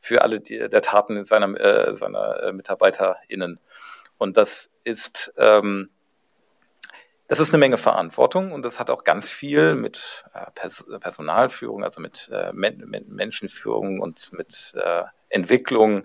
für 0.00 0.22
alle 0.22 0.40
die, 0.40 0.68
der 0.68 0.82
Taten 0.82 1.24
seiner, 1.24 1.58
äh, 1.60 1.96
seiner 1.96 2.42
äh, 2.42 2.52
MitarbeiterInnen. 2.52 3.60
Und 4.18 4.36
das 4.36 4.70
ist, 4.84 5.32
ähm, 5.36 5.90
das 7.28 7.40
ist 7.40 7.50
eine 7.50 7.58
Menge 7.58 7.78
Verantwortung 7.78 8.52
und 8.52 8.62
das 8.62 8.78
hat 8.78 8.90
auch 8.90 9.04
ganz 9.04 9.30
viel 9.30 9.74
mit 9.74 10.24
äh, 10.34 10.50
Pers 10.54 10.84
Personalführung, 11.00 11.84
also 11.84 12.00
mit 12.00 12.28
äh, 12.32 12.52
Men 12.52 12.84
Menschenführung 13.08 14.00
und 14.00 14.32
mit 14.32 14.74
äh, 14.74 15.04
Entwicklung 15.28 16.04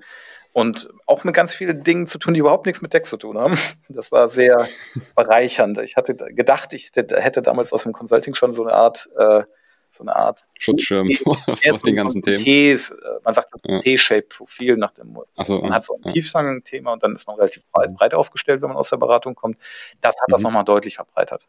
und 0.58 0.90
auch 1.06 1.24
mit 1.24 1.36
ganz 1.36 1.54
vielen 1.54 1.84
Dingen 1.84 2.08
zu 2.08 2.18
tun, 2.18 2.34
die 2.34 2.40
überhaupt 2.40 2.66
nichts 2.66 2.82
mit 2.82 2.92
Deck 2.92 3.06
zu 3.06 3.18
tun 3.18 3.38
haben. 3.38 3.60
Das 3.90 4.12
war 4.12 4.32
sehr 4.32 4.68
bereichernd. 5.16 5.78
Ich 5.78 5.98
hatte 5.98 6.16
gedacht, 6.16 6.74
ich 6.74 6.90
hätte 6.96 7.44
damals 7.44 7.72
aus 7.72 7.84
dem 7.84 7.94
Consulting 7.94 8.34
schon 8.34 8.54
so 8.54 8.64
eine 8.64 8.74
Art 8.74 9.08
äh, 9.20 9.44
so 9.92 10.02
eine 10.02 10.16
Art 10.16 10.42
Schutzschirm 10.58 11.12
vor, 11.24 11.38
den 11.86 11.96
ganzen 11.96 12.24
Themen. 12.24 12.44
T, 12.44 12.72
äh, 12.72 12.80
man 13.24 13.36
sagt 13.36 13.52
ja. 13.66 13.78
T-Shape-Profil 13.78 14.78
nach 14.78 14.94
dem 14.94 15.20
so, 15.44 15.62
Man 15.62 15.76
hat 15.76 15.86
so 15.86 15.94
ein 15.94 16.02
ja. 16.06 16.12
Tiefsang-Thema 16.14 16.94
und 16.94 17.04
dann 17.04 17.14
ist 17.14 17.28
man 17.28 17.36
relativ 17.36 17.64
breit, 17.68 17.94
breit, 17.94 18.16
aufgestellt, 18.16 18.64
wenn 18.64 18.70
man 18.70 18.78
aus 18.78 18.90
der 18.90 18.98
Beratung 18.98 19.36
kommt. 19.36 19.60
Das 20.02 20.16
hat 20.20 20.28
mhm. 20.28 20.32
das 20.32 20.42
nochmal 20.42 20.64
deutlich 20.64 20.96
verbreitert. 20.96 21.48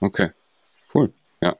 Okay, 0.00 0.30
cool. 0.94 1.12
Ja, 1.42 1.56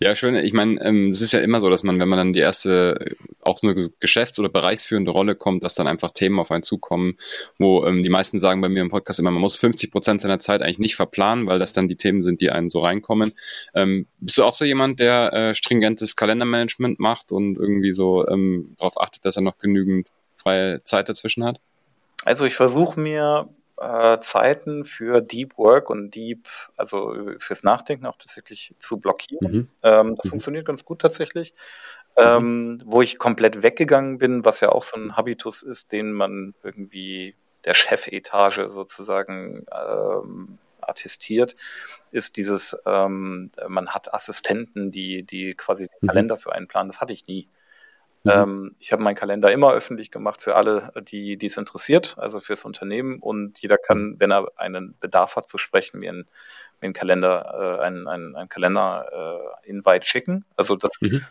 ja, 0.00 0.16
schön. 0.16 0.36
Ich 0.36 0.54
meine, 0.54 0.80
ähm, 0.80 1.10
es 1.10 1.20
ist 1.20 1.32
ja 1.34 1.40
immer 1.40 1.60
so, 1.60 1.68
dass 1.68 1.82
man, 1.82 2.00
wenn 2.00 2.08
man 2.08 2.16
dann 2.16 2.32
die 2.32 2.40
erste, 2.40 3.14
auch 3.42 3.62
eine 3.62 3.74
geschäfts- 4.00 4.38
oder 4.38 4.48
bereichsführende 4.48 5.10
Rolle 5.10 5.34
kommt, 5.34 5.62
dass 5.62 5.74
dann 5.74 5.86
einfach 5.86 6.12
Themen 6.12 6.40
auf 6.40 6.50
einen 6.50 6.62
zukommen, 6.62 7.18
wo 7.58 7.84
ähm, 7.84 8.02
die 8.02 8.08
meisten 8.08 8.40
sagen 8.40 8.62
bei 8.62 8.70
mir 8.70 8.80
im 8.80 8.88
Podcast 8.88 9.20
immer, 9.20 9.30
man 9.30 9.42
muss 9.42 9.58
50 9.58 9.90
Prozent 9.90 10.22
seiner 10.22 10.38
Zeit 10.38 10.62
eigentlich 10.62 10.78
nicht 10.78 10.96
verplanen, 10.96 11.46
weil 11.46 11.58
das 11.58 11.74
dann 11.74 11.88
die 11.88 11.96
Themen 11.96 12.22
sind, 12.22 12.40
die 12.40 12.48
einen 12.48 12.70
so 12.70 12.80
reinkommen. 12.80 13.34
Ähm, 13.74 14.06
bist 14.18 14.38
du 14.38 14.44
auch 14.44 14.54
so 14.54 14.64
jemand, 14.64 14.98
der 14.98 15.34
äh, 15.34 15.54
stringentes 15.54 16.16
Kalendermanagement 16.16 16.98
macht 16.98 17.30
und 17.30 17.58
irgendwie 17.58 17.92
so 17.92 18.26
ähm, 18.28 18.74
darauf 18.78 18.98
achtet, 18.98 19.26
dass 19.26 19.36
er 19.36 19.42
noch 19.42 19.58
genügend 19.58 20.08
freie 20.36 20.82
Zeit 20.84 21.10
dazwischen 21.10 21.44
hat? 21.44 21.60
Also 22.24 22.46
ich 22.46 22.54
versuche 22.54 22.98
mir 22.98 23.50
äh, 23.80 24.18
Zeiten 24.20 24.84
für 24.84 25.20
Deep 25.20 25.56
Work 25.58 25.90
und 25.90 26.14
Deep, 26.14 26.48
also 26.76 27.14
fürs 27.38 27.62
Nachdenken 27.62 28.06
auch 28.06 28.16
tatsächlich 28.18 28.74
zu 28.80 28.98
blockieren. 28.98 29.52
Mhm. 29.52 29.68
Ähm, 29.82 30.16
das 30.16 30.26
mhm. 30.26 30.30
funktioniert 30.30 30.66
ganz 30.66 30.84
gut 30.84 31.00
tatsächlich. 31.00 31.54
Ähm, 32.16 32.78
wo 32.84 33.00
ich 33.00 33.16
komplett 33.16 33.62
weggegangen 33.62 34.18
bin, 34.18 34.44
was 34.44 34.58
ja 34.58 34.70
auch 34.70 34.82
so 34.82 34.96
ein 34.96 35.16
Habitus 35.16 35.62
ist, 35.62 35.92
den 35.92 36.12
man 36.12 36.54
irgendwie 36.64 37.36
der 37.64 37.74
Chefetage 37.74 38.70
sozusagen 38.70 39.64
ähm, 39.72 40.58
attestiert, 40.80 41.54
ist 42.10 42.36
dieses, 42.36 42.76
ähm, 42.86 43.52
man 43.68 43.90
hat 43.90 44.12
Assistenten, 44.12 44.90
die, 44.90 45.22
die 45.22 45.54
quasi 45.54 45.86
den 45.86 45.98
mhm. 46.00 46.06
Kalender 46.08 46.36
für 46.38 46.52
einen 46.52 46.66
planen. 46.66 46.90
Das 46.90 47.00
hatte 47.00 47.12
ich 47.12 47.26
nie. 47.28 47.48
Mhm. 48.24 48.30
Ähm, 48.30 48.76
ich 48.78 48.92
habe 48.92 49.02
meinen 49.02 49.14
Kalender 49.14 49.52
immer 49.52 49.72
öffentlich 49.72 50.10
gemacht 50.10 50.42
für 50.42 50.56
alle, 50.56 50.92
die 51.02 51.36
die 51.36 51.46
es 51.46 51.56
interessiert, 51.56 52.16
also 52.18 52.40
fürs 52.40 52.64
Unternehmen. 52.64 53.20
Und 53.20 53.60
jeder 53.60 53.78
kann, 53.78 54.10
mhm. 54.10 54.20
wenn 54.20 54.32
er 54.32 54.48
einen 54.56 54.96
Bedarf 54.98 55.36
hat 55.36 55.48
zu 55.48 55.58
sprechen, 55.58 56.00
mir 56.00 56.10
einen, 56.10 56.28
mir 56.80 56.86
einen 56.86 56.92
Kalender, 56.92 57.78
äh, 57.80 57.84
einen, 57.84 58.08
einen, 58.08 58.36
einen 58.36 58.48
Kalender-Invite 58.48 60.04
äh, 60.04 60.08
schicken. 60.08 60.44
Also 60.56 60.76
das 60.76 60.92
mhm. 61.00 61.24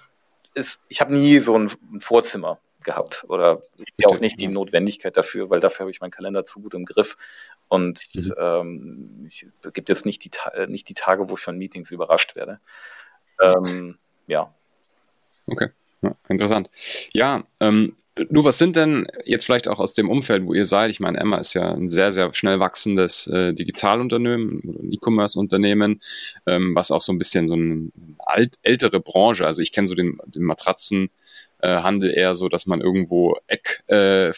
ist, 0.53 0.79
ich 0.87 1.01
habe 1.01 1.13
nie 1.13 1.39
so 1.39 1.57
ein, 1.57 1.71
ein 1.93 2.01
Vorzimmer 2.01 2.59
gehabt 2.83 3.25
oder 3.27 3.63
auch 4.05 4.19
nicht 4.19 4.39
die 4.39 4.47
Notwendigkeit 4.47 5.17
dafür, 5.17 5.49
weil 5.49 5.59
dafür 5.59 5.81
habe 5.81 5.91
ich 5.91 5.99
meinen 5.99 6.11
Kalender 6.11 6.45
zu 6.45 6.61
gut 6.61 6.73
im 6.73 6.85
Griff 6.85 7.17
und 7.67 7.99
mhm. 8.15 8.33
ähm, 8.37 9.23
ich, 9.27 9.45
es 9.61 9.73
gibt 9.73 9.89
jetzt 9.89 10.05
nicht 10.05 10.23
die, 10.23 10.31
nicht 10.67 10.87
die 10.87 10.93
Tage, 10.93 11.29
wo 11.29 11.33
ich 11.33 11.41
von 11.41 11.57
Meetings 11.57 11.91
überrascht 11.91 12.35
werde. 12.35 12.61
Ähm, 13.41 13.97
ja. 14.25 14.53
Okay. 15.47 15.69
Ja, 16.01 16.15
interessant. 16.29 16.69
Ja, 17.13 17.43
ähm, 17.59 17.95
Du, 18.29 18.43
was 18.43 18.57
sind 18.57 18.75
denn 18.75 19.07
jetzt 19.25 19.45
vielleicht 19.45 19.67
auch 19.67 19.79
aus 19.79 19.93
dem 19.93 20.09
Umfeld, 20.09 20.45
wo 20.45 20.53
ihr 20.53 20.65
seid? 20.65 20.89
Ich 20.89 20.99
meine, 20.99 21.19
Emma 21.19 21.37
ist 21.37 21.53
ja 21.53 21.71
ein 21.71 21.91
sehr, 21.91 22.11
sehr 22.11 22.33
schnell 22.33 22.59
wachsendes 22.59 23.27
äh, 23.27 23.53
Digitalunternehmen 23.53 24.61
oder 24.61 24.79
ein 24.79 24.91
E-Commerce-Unternehmen, 24.91 26.01
ähm, 26.47 26.75
was 26.75 26.91
auch 26.91 27.01
so 27.01 27.11
ein 27.11 27.19
bisschen 27.19 27.47
so 27.47 27.55
eine 27.55 27.91
alt, 28.19 28.57
ältere 28.63 28.99
Branche, 28.99 29.45
also 29.45 29.61
ich 29.61 29.71
kenne 29.71 29.87
so 29.87 29.93
den, 29.93 30.17
den 30.25 30.43
Matratzenhandel 30.43 32.09
äh, 32.11 32.19
eher 32.19 32.35
so, 32.35 32.49
dass 32.49 32.65
man 32.65 32.81
irgendwo 32.81 33.37
Eck 33.45 33.83
äh, 33.87 34.31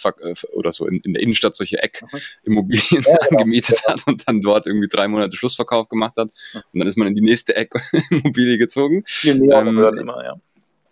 oder 0.52 0.74
so 0.74 0.86
in, 0.86 1.00
in, 1.00 1.14
der 1.14 1.24
Innenstadt 1.24 1.56
solche 1.56 1.82
Eck-Immobilien 1.82 3.04
ja, 3.04 3.16
genau. 3.30 3.42
angemietet 3.42 3.82
hat 3.88 4.06
und 4.08 4.28
dann 4.28 4.42
dort 4.42 4.68
irgendwie 4.68 4.90
drei 4.90 5.08
Monate 5.08 5.38
Schlussverkauf 5.38 5.88
gemacht 5.88 6.18
hat 6.18 6.30
und 6.54 6.80
dann 6.80 6.88
ist 6.88 6.98
man 6.98 7.08
in 7.08 7.16
die 7.16 7.22
nächste 7.22 7.56
Eck-Immobilie 7.56 8.58
gezogen. 8.58 9.06
Näher 9.24 9.62
ähm, 9.62 9.78
immer, 9.98 10.24
ja. 10.24 10.36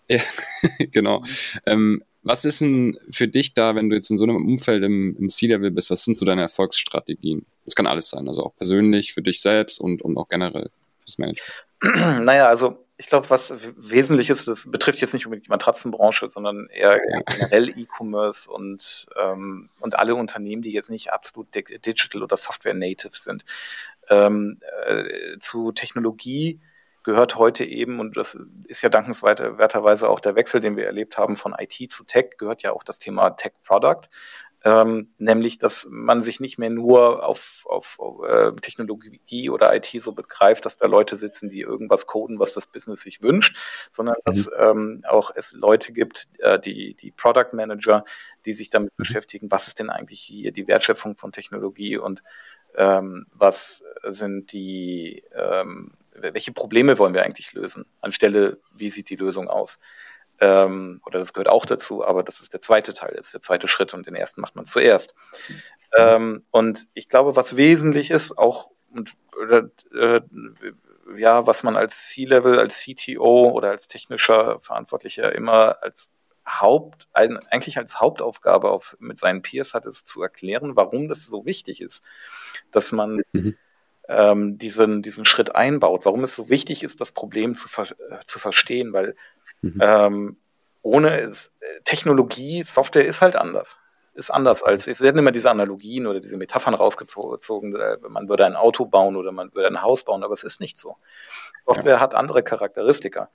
Ja, 0.08 0.22
genau. 0.92 1.24
Ähm, 1.66 2.04
was 2.24 2.44
ist 2.44 2.62
denn 2.62 3.00
für 3.10 3.28
dich 3.28 3.54
da, 3.54 3.76
wenn 3.76 3.90
du 3.90 3.96
jetzt 3.96 4.10
in 4.10 4.18
so 4.18 4.26
einem 4.26 4.36
Umfeld 4.36 4.84
im, 4.84 5.16
im 5.18 5.30
C-Level 5.30 5.72
bist, 5.72 5.90
was 5.92 6.04
sind 6.04 6.18
so 6.18 6.26
deine 6.26 6.42
Erfolgsstrategien? 6.42 7.46
Das 7.66 7.76
kann 7.76 7.88
alles 7.88 8.10
sein, 8.10 8.28
also 8.28 8.44
auch 8.44 8.56
persönlich 8.56 9.14
für 9.14 9.22
dich 9.22 9.42
selbst 9.42 9.80
und, 9.80 10.02
und 10.02 10.18
auch 10.18 10.28
generell 10.28 10.70
fürs 10.98 11.18
Management. 11.18 11.66
Naja, 12.26 12.48
also 12.48 12.84
ich 12.98 13.06
glaube, 13.06 13.30
was 13.30 13.54
wesentlich 13.78 14.30
ist, 14.32 14.48
das 14.48 14.70
betrifft 14.70 15.00
jetzt 15.00 15.14
nicht 15.14 15.26
unbedingt 15.28 15.46
die 15.46 15.52
Matratzenbranche, 15.52 16.30
sondern 16.30 16.68
eher 16.68 17.00
generell 17.28 17.70
E-Commerce 17.70 18.50
und, 18.50 19.06
ähm, 19.16 19.70
und 19.80 20.00
alle 20.00 20.16
Unternehmen, 20.16 20.64
die 20.64 20.72
jetzt 20.72 20.90
nicht 20.90 21.14
absolut 21.14 21.54
digital 21.54 22.24
oder 22.24 22.36
Software 22.36 22.74
native 22.74 23.12
sind. 23.14 23.46
Ähm, 24.10 24.60
äh, 24.86 25.38
zu 25.40 25.72
Technologie 25.72 26.60
gehört 27.08 27.38
heute 27.38 27.64
eben, 27.64 28.02
und 28.02 28.18
das 28.18 28.38
ist 28.68 28.82
ja 28.82 28.90
dankenswerterweise 28.90 30.10
auch 30.10 30.20
der 30.20 30.36
Wechsel, 30.36 30.60
den 30.60 30.76
wir 30.76 30.86
erlebt 30.86 31.18
haben 31.18 31.38
von 31.38 31.56
IT 31.58 31.90
zu 31.90 32.04
Tech, 32.04 32.32
gehört 32.38 32.64
ja 32.64 32.74
auch 32.74 32.84
das 32.84 33.00
Thema 33.00 33.30
Tech 33.30 33.54
Product. 33.64 34.10
Ähm, 34.66 35.14
nämlich, 35.18 35.58
dass 35.58 35.88
man 35.90 36.22
sich 36.22 36.42
nicht 36.42 36.58
mehr 36.58 36.70
nur 36.70 37.26
auf, 37.26 37.64
auf, 37.70 37.98
auf 37.98 38.28
äh, 38.28 38.52
Technologie 38.56 39.50
oder 39.50 39.74
IT 39.74 39.88
so 40.02 40.12
begreift, 40.12 40.66
dass 40.66 40.76
da 40.76 40.88
Leute 40.88 41.16
sitzen, 41.16 41.48
die 41.48 41.62
irgendwas 41.62 42.08
coden, 42.08 42.40
was 42.40 42.52
das 42.52 42.66
Business 42.66 43.04
sich 43.04 43.22
wünscht, 43.22 43.56
sondern 43.94 44.16
mhm. 44.16 44.22
dass 44.26 44.50
ähm, 44.58 45.04
auch 45.08 45.32
es 45.34 45.54
Leute 45.54 45.94
gibt, 45.94 46.28
äh, 46.40 46.60
die, 46.60 46.94
die 46.96 47.12
Product 47.12 47.54
Manager, 47.54 48.04
die 48.46 48.52
sich 48.52 48.70
damit 48.70 48.92
mhm. 48.98 49.04
beschäftigen, 49.04 49.50
was 49.50 49.68
ist 49.68 49.80
denn 49.80 49.90
eigentlich 49.90 50.20
hier 50.20 50.52
die 50.52 50.68
Wertschöpfung 50.68 51.16
von 51.16 51.32
Technologie 51.32 51.96
und 51.96 52.22
ähm, 52.76 53.28
was 53.32 53.86
sind 54.04 54.52
die 54.52 55.24
ähm, 55.34 55.94
welche 56.20 56.52
Probleme 56.52 56.98
wollen 56.98 57.14
wir 57.14 57.24
eigentlich 57.24 57.54
lösen, 57.54 57.86
anstelle, 58.02 58.60
wie 58.74 58.90
sieht 58.90 59.10
die 59.10 59.16
Lösung 59.16 59.50
aus? 59.50 59.80
Ähm, 60.40 61.02
oder 61.06 61.20
das 61.20 61.34
gehört 61.34 61.50
auch 61.50 61.66
dazu, 61.66 62.06
aber 62.06 62.24
das 62.24 62.40
ist 62.42 62.54
der 62.54 62.62
zweite 62.62 62.94
Teil, 62.94 63.14
das 63.16 63.28
ist 63.28 63.34
der 63.34 63.42
zweite 63.42 63.68
Schritt 63.68 63.94
und 63.94 64.06
den 64.06 64.16
ersten 64.16 64.42
macht 64.42 64.56
man 64.56 64.66
zuerst. 64.66 65.16
Ähm, 65.98 66.44
und 66.52 66.88
ich 66.94 67.10
glaube, 67.10 67.36
was 67.36 67.56
wesentlich 67.56 68.12
ist, 68.12 68.38
auch 68.38 68.70
und, 68.92 69.14
oder, 69.42 69.70
äh, 69.94 70.22
ja, 71.18 71.48
was 71.48 71.64
man 71.64 71.76
als 71.76 72.10
C-Level, 72.10 72.60
als 72.60 72.84
CTO 72.84 73.50
oder 73.52 73.70
als 73.70 73.88
technischer 73.88 74.60
Verantwortlicher 74.60 75.34
immer 75.34 75.82
als 75.82 76.12
Haupt, 76.46 77.08
eigentlich 77.14 77.78
als 77.78 78.00
Hauptaufgabe 78.00 78.70
auf, 78.72 78.96
mit 79.00 79.20
seinen 79.20 79.42
Peers 79.42 79.74
hat, 79.74 79.86
ist 79.86 80.08
zu 80.08 80.22
erklären, 80.22 80.76
warum 80.76 81.08
das 81.08 81.26
so 81.26 81.46
wichtig 81.46 81.82
ist, 81.82 82.04
dass 82.72 82.92
man 82.92 83.22
mhm 83.34 83.58
ähm, 84.08 84.58
diesen, 84.58 85.02
diesen 85.02 85.26
Schritt 85.26 85.56
einbaut, 85.56 86.06
warum 86.06 86.24
es 86.24 86.36
so 86.36 86.50
wichtig 86.50 86.84
ist, 86.84 87.02
das 87.02 87.12
Problem 87.12 87.56
zu, 87.56 87.68
ver 87.68 87.90
äh, 87.92 88.24
zu 88.26 88.40
verstehen, 88.40 88.94
weil 88.94 89.16
mhm. 89.62 89.80
ähm, 89.82 90.38
ohne 90.82 91.20
es, 91.20 91.52
Technologie, 91.84 92.64
Software 92.64 93.06
ist 93.06 93.22
halt 93.22 93.36
anders. 93.36 93.78
Ist 94.14 94.32
anders 94.32 94.64
als, 94.64 94.88
es 94.88 95.00
werden 95.00 95.20
immer 95.20 95.32
diese 95.32 95.52
Analogien 95.52 96.08
oder 96.08 96.20
diese 96.20 96.38
Metaphern 96.38 96.74
rausgezogen, 96.74 97.76
äh, 97.76 97.98
man 98.10 98.30
würde 98.30 98.46
ein 98.46 98.56
Auto 98.56 98.86
bauen 98.86 99.16
oder 99.16 99.32
man 99.32 99.54
würde 99.54 99.68
ein 99.68 99.82
Haus 99.82 100.04
bauen, 100.04 100.24
aber 100.24 100.34
es 100.34 100.44
ist 100.44 100.60
nicht 100.60 100.78
so. 100.78 100.96
Software 101.66 101.96
ja. 101.96 102.00
hat 102.00 102.16
andere 102.16 102.42
Charakteristika. 102.42 103.30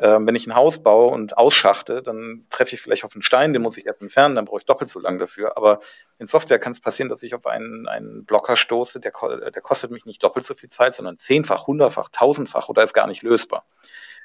Ähm, 0.00 0.26
wenn 0.26 0.36
ich 0.36 0.46
ein 0.46 0.54
Haus 0.54 0.80
baue 0.80 1.10
und 1.10 1.36
ausschachte, 1.36 2.02
dann 2.02 2.46
treffe 2.50 2.74
ich 2.74 2.80
vielleicht 2.80 3.04
auf 3.04 3.14
einen 3.14 3.22
Stein, 3.22 3.52
den 3.52 3.62
muss 3.62 3.76
ich 3.76 3.86
erst 3.86 4.00
entfernen, 4.00 4.36
dann 4.36 4.44
brauche 4.44 4.60
ich 4.60 4.64
doppelt 4.66 4.90
so 4.90 5.00
lange 5.00 5.18
dafür. 5.18 5.56
Aber 5.56 5.80
in 6.18 6.28
Software 6.28 6.60
kann 6.60 6.72
es 6.72 6.80
passieren, 6.80 7.08
dass 7.08 7.22
ich 7.24 7.34
auf 7.34 7.46
einen, 7.46 7.88
einen 7.88 8.24
Blocker 8.24 8.56
stoße, 8.56 9.00
der, 9.00 9.12
der 9.50 9.62
kostet 9.62 9.90
mich 9.90 10.06
nicht 10.06 10.22
doppelt 10.22 10.46
so 10.46 10.54
viel 10.54 10.68
Zeit, 10.68 10.94
sondern 10.94 11.18
zehnfach, 11.18 11.66
hundertfach, 11.66 12.10
tausendfach 12.10 12.68
oder 12.68 12.84
ist 12.84 12.94
gar 12.94 13.08
nicht 13.08 13.22
lösbar. 13.22 13.66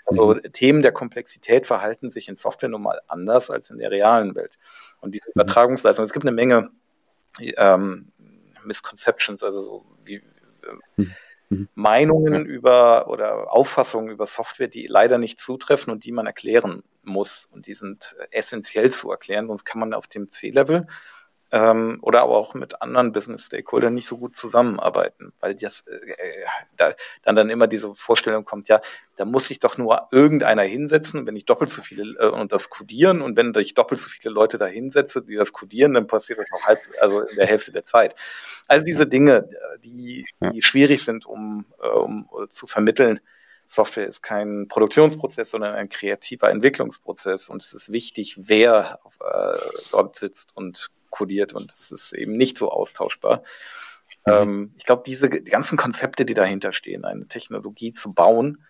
Also 0.05 0.35
mhm. 0.35 0.41
Themen 0.51 0.81
der 0.81 0.91
Komplexität 0.91 1.65
verhalten 1.65 2.09
sich 2.09 2.27
in 2.27 2.35
Software 2.35 2.69
nun 2.69 2.81
mal 2.81 3.01
anders 3.07 3.49
als 3.49 3.69
in 3.69 3.79
der 3.79 3.89
realen 3.89 4.35
Welt. 4.35 4.57
Und 4.99 5.13
diese 5.13 5.29
mhm. 5.29 5.41
Übertragungsleistung, 5.41 6.05
es 6.05 6.13
gibt 6.13 6.25
eine 6.25 6.35
Menge 6.35 6.69
ähm, 7.39 8.11
Misconceptions, 8.63 9.41
also 9.43 9.61
so 9.61 9.85
wie 10.03 10.15
äh, 10.15 10.21
mhm. 10.97 11.15
Mhm. 11.49 11.67
Meinungen 11.75 12.45
über 12.45 13.07
oder 13.07 13.51
Auffassungen 13.53 14.09
über 14.09 14.25
Software, 14.25 14.67
die 14.67 14.87
leider 14.87 15.17
nicht 15.17 15.39
zutreffen 15.39 15.91
und 15.91 16.05
die 16.05 16.11
man 16.11 16.25
erklären 16.25 16.83
muss. 17.03 17.47
Und 17.51 17.67
die 17.67 17.73
sind 17.75 18.15
essentiell 18.31 18.91
zu 18.91 19.11
erklären, 19.11 19.47
sonst 19.47 19.65
kann 19.65 19.79
man 19.79 19.93
auf 19.93 20.07
dem 20.07 20.29
C-Level 20.29 20.87
ähm, 21.53 21.99
oder 22.01 22.23
aber 22.23 22.35
auch 22.35 22.55
mit 22.55 22.81
anderen 22.81 23.11
Business 23.11 23.45
Stakeholdern 23.45 23.93
nicht 23.93 24.07
so 24.07 24.17
gut 24.17 24.35
zusammenarbeiten, 24.35 25.33
weil 25.39 25.53
das 25.53 25.81
äh, 25.81 25.99
da, 26.77 26.95
dann 27.21 27.35
dann 27.35 27.51
immer 27.51 27.67
diese 27.67 27.93
Vorstellung 27.93 28.43
kommt, 28.43 28.67
ja, 28.69 28.81
da 29.17 29.25
muss 29.25 29.49
sich 29.49 29.59
doch 29.59 29.77
nur 29.77 30.07
irgendeiner 30.11 30.63
hinsetzen, 30.63 31.27
wenn 31.27 31.35
ich 31.35 31.45
doppelt 31.45 31.69
so 31.69 31.83
viele 31.83 32.17
äh, 32.17 32.27
und 32.27 32.51
das 32.51 32.71
kodieren 32.71 33.21
und 33.21 33.37
wenn 33.37 33.53
ich 33.55 33.75
doppelt 33.75 34.01
so 34.01 34.09
viele 34.09 34.33
Leute 34.33 34.57
da 34.57 34.65
hinsetze, 34.65 35.21
die 35.21 35.35
das 35.35 35.53
kodieren, 35.53 35.93
dann 35.93 36.07
passiert 36.07 36.39
das 36.39 36.49
auch 36.53 36.65
halb, 36.65 36.79
also 37.01 37.21
in 37.21 37.35
der 37.35 37.45
Hälfte 37.45 37.71
der 37.71 37.85
Zeit. 37.85 38.15
Also 38.67 38.83
diese 38.83 39.05
Dinge, 39.05 39.47
die, 39.83 40.25
die 40.51 40.63
schwierig 40.63 41.05
sind, 41.05 41.27
um, 41.27 41.67
äh, 41.83 41.87
um 41.87 42.27
zu 42.49 42.65
vermitteln, 42.65 43.19
Software 43.67 44.07
ist 44.07 44.23
kein 44.23 44.67
Produktionsprozess, 44.67 45.51
sondern 45.51 45.75
ein 45.75 45.89
kreativer 45.89 46.49
Entwicklungsprozess. 46.49 47.49
Und 47.49 47.63
es 47.63 47.73
ist 47.73 47.91
wichtig, 47.91 48.37
wer 48.41 48.99
äh, 49.19 49.57
dort 49.91 50.15
sitzt 50.15 50.55
und 50.55 50.91
kodiert. 51.13 51.53
Und 51.53 51.71
es 51.71 51.91
ist 51.91 52.13
eben 52.13 52.35
nicht 52.35 52.57
so 52.57 52.69
austauschbar. 52.69 53.43
Mhm. 54.25 54.33
Ähm, 54.33 54.71
ich 54.77 54.85
glaube, 54.85 55.03
diese 55.05 55.29
die 55.29 55.51
ganzen 55.51 55.77
Konzepte, 55.77 56.25
die 56.25 56.33
dahinter 56.33 56.73
stehen, 56.73 57.05
eine 57.05 57.27
Technologie 57.27 57.91
zu 57.91 58.13
bauen, 58.13 58.63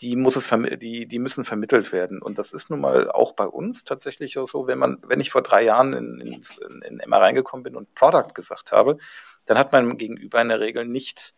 die 0.00 0.16
muss 0.16 0.36
es 0.36 0.50
die, 0.80 1.06
die 1.06 1.18
müssen 1.18 1.44
vermittelt 1.44 1.92
werden. 1.92 2.20
Und 2.20 2.38
das 2.38 2.52
ist 2.52 2.68
nun 2.68 2.80
mal 2.80 3.10
auch 3.10 3.32
bei 3.32 3.46
uns 3.46 3.84
tatsächlich 3.84 4.34
so, 4.34 4.66
wenn 4.66 4.78
man, 4.78 4.98
wenn 5.06 5.20
ich 5.20 5.30
vor 5.30 5.42
drei 5.42 5.62
Jahren 5.62 5.92
in, 5.92 6.20
in, 6.20 6.82
in 6.82 7.00
Emma 7.00 7.18
reingekommen 7.18 7.62
bin 7.62 7.76
und 7.76 7.94
Product 7.94 8.34
gesagt 8.34 8.72
habe, 8.72 8.98
dann 9.46 9.56
hat 9.56 9.72
man 9.72 9.96
gegenüber 9.96 10.40
in 10.40 10.48
der 10.48 10.60
Regel 10.60 10.84
nicht 10.84 11.34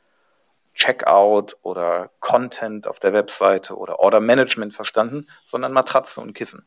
Checkout 0.75 1.57
oder 1.63 2.11
Content 2.21 2.87
auf 2.87 2.99
der 2.99 3.13
Webseite 3.13 3.77
oder 3.77 3.99
Order 3.99 4.21
Management 4.21 4.75
verstanden, 4.75 5.27
sondern 5.45 5.73
Matratze 5.73 6.21
und 6.21 6.35
Kissen. 6.35 6.65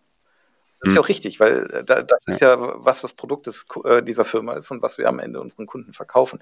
Das 0.81 0.89
ist 0.89 0.95
ja 0.95 0.99
hm. 0.99 1.03
auch 1.03 1.09
richtig, 1.09 1.39
weil 1.39 1.69
äh, 1.71 1.83
das 1.83 2.23
ist 2.27 2.41
ja, 2.41 2.55
was 2.83 3.01
das 3.01 3.13
Produkt 3.13 3.47
des, 3.47 3.65
äh, 3.83 4.01
dieser 4.03 4.25
Firma 4.25 4.53
ist 4.53 4.71
und 4.71 4.81
was 4.81 4.97
wir 4.97 5.07
am 5.07 5.19
Ende 5.19 5.41
unseren 5.41 5.65
Kunden 5.65 5.93
verkaufen. 5.93 6.41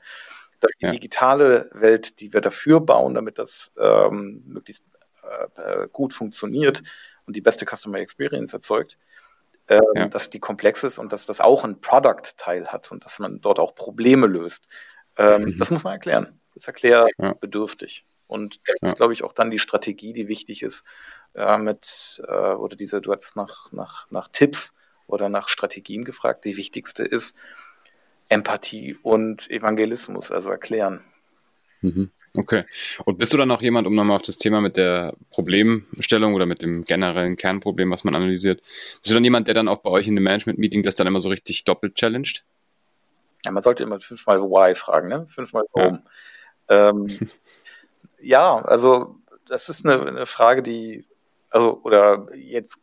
Dass 0.60 0.72
die 0.80 0.86
ja. 0.86 0.92
digitale 0.92 1.70
Welt, 1.74 2.20
die 2.20 2.34
wir 2.34 2.42
dafür 2.42 2.80
bauen, 2.80 3.14
damit 3.14 3.38
das 3.38 3.72
ähm, 3.78 4.44
möglichst 4.48 4.84
äh, 5.56 5.88
gut 5.92 6.14
funktioniert 6.14 6.82
und 7.26 7.36
die 7.36 7.42
beste 7.42 7.66
Customer 7.66 8.00
Experience 8.00 8.54
erzeugt, 8.54 8.98
äh, 9.68 9.80
ja. 9.96 10.08
dass 10.08 10.30
die 10.30 10.40
komplex 10.40 10.84
ist 10.84 10.98
und 10.98 11.14
dass 11.14 11.26
das 11.26 11.42
auch 11.42 11.64
ein 11.64 11.80
Product-Teil 11.82 12.68
hat 12.68 12.92
und 12.92 13.06
dass 13.06 13.20
man 13.20 13.42
dort 13.42 13.60
auch 13.60 13.76
Probleme 13.76 14.26
löst. 14.26 14.68
Ähm, 15.18 15.44
mhm. 15.44 15.58
Das 15.58 15.70
muss 15.70 15.84
man 15.84 15.94
erklären 15.94 16.40
ist 16.58 16.68
erklärbedürftig. 16.68 18.06
Ja. 18.06 18.14
Und 18.28 18.60
das 18.68 18.76
ja. 18.82 18.88
ist, 18.88 18.98
glaube 18.98 19.14
ich, 19.14 19.24
auch 19.24 19.32
dann 19.32 19.52
die 19.52 19.60
Strategie, 19.60 20.12
die 20.12 20.28
wichtig 20.28 20.64
ist, 20.64 20.84
äh, 21.38 21.58
mit, 21.58 22.22
äh, 22.28 22.54
oder 22.54 22.76
diese, 22.76 23.02
du 23.02 23.14
hast 23.14 23.36
nach, 23.36 23.72
nach, 23.72 24.10
nach 24.12 24.28
Tipps 24.28 24.74
oder 25.08 25.30
nach 25.30 25.50
Strategien 25.50 26.04
gefragt. 26.04 26.46
Die 26.46 26.58
wichtigste 26.58 27.04
ist 27.04 27.36
Empathie 28.30 28.98
und 29.04 29.50
Evangelismus, 29.50 30.32
also 30.32 30.50
erklären. 30.50 31.02
Mhm. 31.82 32.12
Okay. 32.34 32.64
Und 33.06 33.18
bist 33.18 33.34
du 33.34 33.38
dann 33.38 33.50
auch 33.50 33.62
jemand, 33.62 33.88
um 33.88 33.96
nochmal 33.96 34.18
auf 34.18 34.22
das 34.22 34.38
Thema 34.38 34.62
mit 34.62 34.78
der 34.78 35.16
Problemstellung 35.32 36.36
oder 36.36 36.46
mit 36.46 36.62
dem 36.62 36.84
generellen 36.84 37.36
Kernproblem, 37.36 37.90
was 37.90 38.04
man 38.04 38.16
analysiert, 38.16 38.62
bist 39.02 39.10
du 39.10 39.14
dann 39.14 39.24
jemand, 39.24 39.48
der 39.48 39.56
dann 39.56 39.68
auch 39.68 39.80
bei 39.80 39.90
euch 39.90 40.08
in 40.08 40.16
dem 40.16 40.24
Management-Meeting 40.24 40.84
das 40.84 40.96
dann 40.96 41.08
immer 41.08 41.20
so 41.20 41.30
richtig 41.30 41.64
doppelt 41.64 41.96
challenged? 41.96 42.44
Ja, 43.44 43.52
man 43.52 43.64
sollte 43.64 43.84
immer 43.84 44.00
fünfmal 44.00 44.42
Why 44.42 44.76
fragen, 44.76 45.08
ne? 45.08 45.26
Fünfmal 45.30 45.64
Warum. 45.74 46.02
Ja. 46.70 46.90
Ähm, 46.90 47.08
ja, 48.22 48.58
also 48.60 49.16
das 49.48 49.70
ist 49.70 49.86
eine, 49.86 50.06
eine, 50.06 50.26
Frage, 50.26 50.62
die, 50.62 51.06
also, 51.50 51.82
oder 51.84 52.28
jetzt 52.36 52.80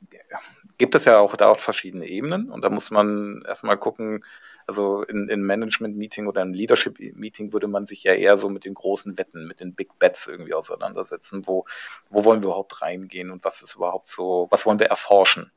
gibt 0.79 0.95
es 0.95 1.05
ja 1.05 1.19
auch 1.19 1.37
da 1.37 1.49
auch 1.49 1.59
verschiedene 1.59 2.07
Ebenen 2.07 2.51
und 2.51 2.63
da 2.63 2.71
muss 2.71 2.91
man 2.91 3.43
erstmal 3.47 3.77
gucken, 3.77 4.25
also 4.67 5.03
in, 5.03 5.29
in 5.29 5.43
Management-Meeting 5.43 6.27
oder 6.27 6.43
in 6.43 6.55
Leadership-Meeting 6.55 7.53
würde 7.53 7.69
man 7.69 7.87
sich 7.87 8.03
ja 8.05 8.15
eher 8.15 8.39
so 8.39 8.49
mit 8.49 8.65
den 8.65 8.75
großen 8.75 9.19
Wetten, 9.19 9.47
mit 9.47 9.61
den 9.61 9.75
Big 9.75 9.99
Bets 9.99 10.27
irgendwie 10.27 10.55
auseinandersetzen. 10.55 11.47
Wo, 11.47 11.67
wo 12.09 12.25
wollen 12.25 12.43
wir 12.43 12.49
überhaupt 12.49 12.81
reingehen 12.81 13.31
und 13.31 13.45
was 13.45 13.63
ist 13.63 13.77
überhaupt 13.77 14.09
so, 14.09 14.47
was 14.51 14.65
wollen 14.65 14.79
wir 14.79 14.87
erforschen? 14.87 15.53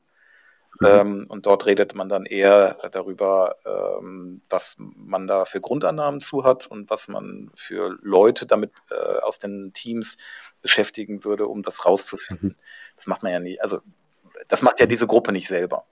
Mhm. 0.80 0.86
Ähm, 0.86 1.26
und 1.28 1.46
dort 1.46 1.66
redet 1.66 1.94
man 1.94 2.08
dann 2.08 2.26
eher 2.26 2.76
darüber, 2.92 3.56
ähm, 3.64 4.42
was 4.48 4.76
man 4.78 5.26
da 5.26 5.44
für 5.44 5.60
Grundannahmen 5.60 6.20
zu 6.20 6.44
hat 6.44 6.66
und 6.66 6.90
was 6.90 7.08
man 7.08 7.50
für 7.56 7.98
Leute 8.02 8.46
damit 8.46 8.72
äh, 8.90 9.18
aus 9.20 9.38
den 9.38 9.72
Teams 9.72 10.18
beschäftigen 10.60 11.24
würde, 11.24 11.46
um 11.46 11.62
das 11.62 11.86
rauszufinden. 11.86 12.50
Mhm. 12.50 12.56
Das 12.98 13.06
macht 13.06 13.22
man 13.22 13.32
ja 13.32 13.38
nicht, 13.38 13.62
also 13.62 13.80
das 14.48 14.62
macht 14.62 14.80
ja 14.80 14.86
diese 14.86 15.06
Gruppe 15.06 15.32
nicht 15.32 15.46
selber. 15.48 15.86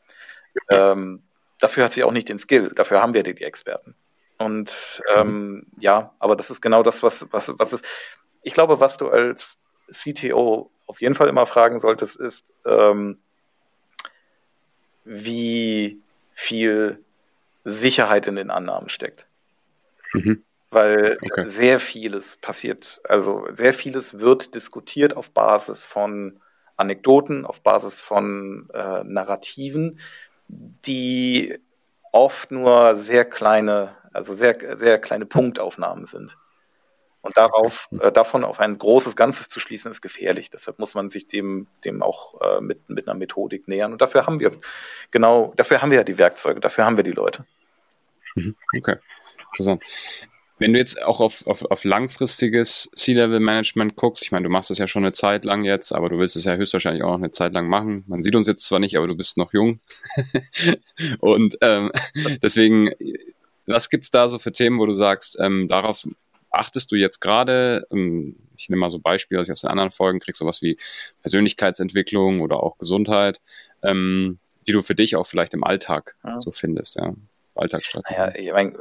Ähm, 0.69 1.23
dafür 1.61 1.85
hat 1.85 1.92
sie 1.92 2.03
auch 2.05 2.12
nicht 2.12 2.29
den 2.29 2.38
Skill, 2.38 2.73
dafür 2.75 3.01
haben 3.01 3.14
wir 3.14 3.23
die, 3.23 3.35
die 3.35 3.45
Experten. 3.45 3.95
Und 4.38 5.03
ähm, 5.14 5.27
mhm. 5.27 5.66
ja, 5.79 6.12
aber 6.19 6.37
das 6.37 6.51
ist 6.51 6.61
genau 6.61 6.83
das, 6.83 7.03
was, 7.03 7.27
was, 7.31 7.53
was 7.59 7.73
ist. 7.73 7.85
Ich 8.42 8.53
glaube, 8.53 8.81
was 8.81 8.97
du 8.97 9.09
als 9.09 9.59
CTO 9.90 10.71
auf 10.87 11.01
jeden 11.01 11.14
Fall 11.14 11.29
immer 11.29 11.47
fragen 11.47 11.81
solltest, 11.81 12.16
ist, 12.16 12.53
ähm, 12.64 13.19
wie 15.05 16.01
viel 16.33 17.03
Sicherheit 17.64 18.27
in 18.27 18.37
den 18.37 18.51
Annahmen 18.51 18.88
steckt. 18.88 19.27
Mhm. 20.12 20.42
Weil 20.71 21.19
okay. 21.23 21.49
sehr 21.49 21.81
vieles 21.81 22.37
passiert, 22.37 23.01
also 23.05 23.47
sehr 23.53 23.73
vieles 23.73 24.19
wird 24.19 24.55
diskutiert 24.55 25.16
auf 25.16 25.31
Basis 25.31 25.85
von 25.85 26.40
Anekdoten, 26.77 27.45
auf 27.47 27.62
Basis 27.62 28.01
von 28.01 28.69
äh, 28.73 29.03
Narrativen, 29.05 30.01
die 30.49 31.59
oft 32.12 32.51
nur 32.51 32.97
sehr 32.97 33.25
kleine, 33.25 33.97
also 34.12 34.35
sehr, 34.35 34.77
sehr 34.77 34.99
kleine 34.99 35.27
Punktaufnahmen 35.27 36.07
sind. 36.07 36.37
Und 37.27 37.37
darauf, 37.37 37.89
äh, 38.01 38.12
davon 38.12 38.45
auf 38.45 38.61
ein 38.61 38.79
großes 38.79 39.17
Ganzes 39.17 39.49
zu 39.49 39.59
schließen, 39.59 39.91
ist 39.91 40.01
gefährlich. 40.01 40.49
Deshalb 40.49 40.79
muss 40.79 40.95
man 40.95 41.11
sich 41.11 41.27
dem, 41.27 41.67
dem 41.85 42.01
auch 42.03 42.41
äh, 42.41 42.61
mit, 42.61 42.89
mit 42.89 43.09
einer 43.09 43.19
Methodik 43.19 43.67
nähern. 43.67 43.93
Und 43.93 44.01
dafür 44.01 44.27
haben 44.27 44.39
wir, 44.39 44.53
genau, 45.11 45.53
dafür 45.57 45.83
haben 45.83 45.91
wir 45.91 45.99
ja 45.99 46.05
die 46.05 46.19
Werkzeuge, 46.19 46.61
dafür 46.61 46.87
haben 46.87 46.97
wir 46.97 47.03
die 47.03 47.11
Leute. 47.11 47.45
Mhm. 48.37 48.55
Okay, 48.77 48.97
interessant. 49.51 49.83
Wenn 50.59 50.73
du 50.73 50.79
jetzt 50.79 51.03
auch 51.03 51.21
auf, 51.21 51.47
auf, 51.47 51.64
auf 51.66 51.85
langfristiges 51.85 52.88
C-Level-Management 52.95 53.95
guckst, 53.97 54.23
ich 54.23 54.33
meine, 54.33 54.45
du 54.45 54.51
machst 54.51 54.71
es 54.71 54.79
ja 54.79 54.88
schon 54.88 55.05
eine 55.05 55.12
Zeit 55.12 55.45
lang 55.45 55.64
jetzt, 55.64 55.92
aber 55.92 56.09
du 56.09 56.19
willst 56.19 56.37
es 56.37 56.45
ja 56.45 56.55
höchstwahrscheinlich 56.55 57.03
auch 57.03 57.11
noch 57.11 57.19
eine 57.19 57.33
Zeit 57.33 57.53
lang 57.53 57.69
machen. 57.69 58.05
Man 58.07 58.23
sieht 58.23 58.35
uns 58.35 58.47
jetzt 58.47 58.66
zwar 58.66 58.79
nicht, 58.79 58.97
aber 58.97 59.07
du 59.07 59.16
bist 59.16 59.37
noch 59.37 59.53
jung. 59.53 59.81
Und 61.21 61.59
ähm, 61.61 61.90
deswegen, 62.42 62.90
was 63.66 63.90
gibt 63.90 64.05
es 64.05 64.11
da 64.11 64.29
so 64.29 64.38
für 64.38 64.53
Themen, 64.53 64.79
wo 64.79 64.87
du 64.87 64.95
sagst, 64.95 65.37
ähm, 65.38 65.69
darauf 65.69 66.07
achtest 66.51 66.90
du 66.90 66.97
jetzt 66.97 67.21
gerade, 67.21 67.87
ähm, 67.90 68.37
ich 68.57 68.71
nehme 68.71 68.81
mal 68.81 68.90
so 68.90 68.99
Beispiele, 68.99 69.38
dass 69.38 69.49
ich 69.49 69.53
aus 69.53 69.61
den 69.61 69.71
anderen 69.71 69.92
Folgen 69.92 70.21
kriege, 70.21 70.37
sowas 70.37 70.62
wie 70.62 70.79
Persönlichkeitsentwicklung 71.21 72.40
oder 72.40 72.62
auch 72.62 72.79
Gesundheit, 72.79 73.40
ähm, 73.83 74.38
die 74.66 74.73
du 74.73 74.81
für 74.81 74.95
dich 74.95 75.16
auch 75.16 75.27
vielleicht 75.27 75.53
im 75.55 75.64
Alltag 75.64 76.16
ja. 76.25 76.40
so 76.40 76.51
findest, 76.51 76.97
ja. 76.97 77.14
Alltagsstrategie. 77.55 78.19
Naja, 78.19 78.35
ich 78.35 78.53
meine, 78.53 78.79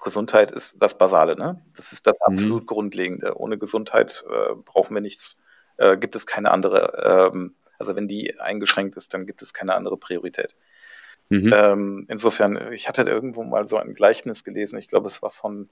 Gesundheit 0.00 0.50
ist 0.50 0.80
das 0.80 0.96
Basale, 0.96 1.36
ne? 1.36 1.62
Das 1.76 1.92
ist 1.92 2.06
das 2.06 2.18
mhm. 2.20 2.32
absolut 2.32 2.62
mhm. 2.62 2.66
Grundlegende. 2.66 3.36
Ohne 3.38 3.58
Gesundheit 3.58 4.24
äh, 4.28 4.54
brauchen 4.54 4.94
wir 4.94 5.00
nichts, 5.00 5.36
äh, 5.76 5.96
gibt 5.96 6.16
es 6.16 6.26
keine 6.26 6.50
andere, 6.50 7.30
ähm, 7.32 7.54
also 7.78 7.96
wenn 7.96 8.08
die 8.08 8.38
eingeschränkt 8.38 8.96
ist, 8.96 9.14
dann 9.14 9.26
gibt 9.26 9.42
es 9.42 9.54
keine 9.54 9.74
andere 9.74 9.96
Priorität. 9.96 10.56
Mhm. 11.28 11.52
Ähm, 11.54 12.06
insofern, 12.08 12.72
ich 12.72 12.88
hatte 12.88 13.02
irgendwo 13.02 13.42
mal 13.44 13.66
so 13.66 13.76
ein 13.76 13.94
Gleichnis 13.94 14.44
gelesen, 14.44 14.78
ich 14.78 14.88
glaube, 14.88 15.06
es 15.06 15.22
war 15.22 15.30
von 15.30 15.70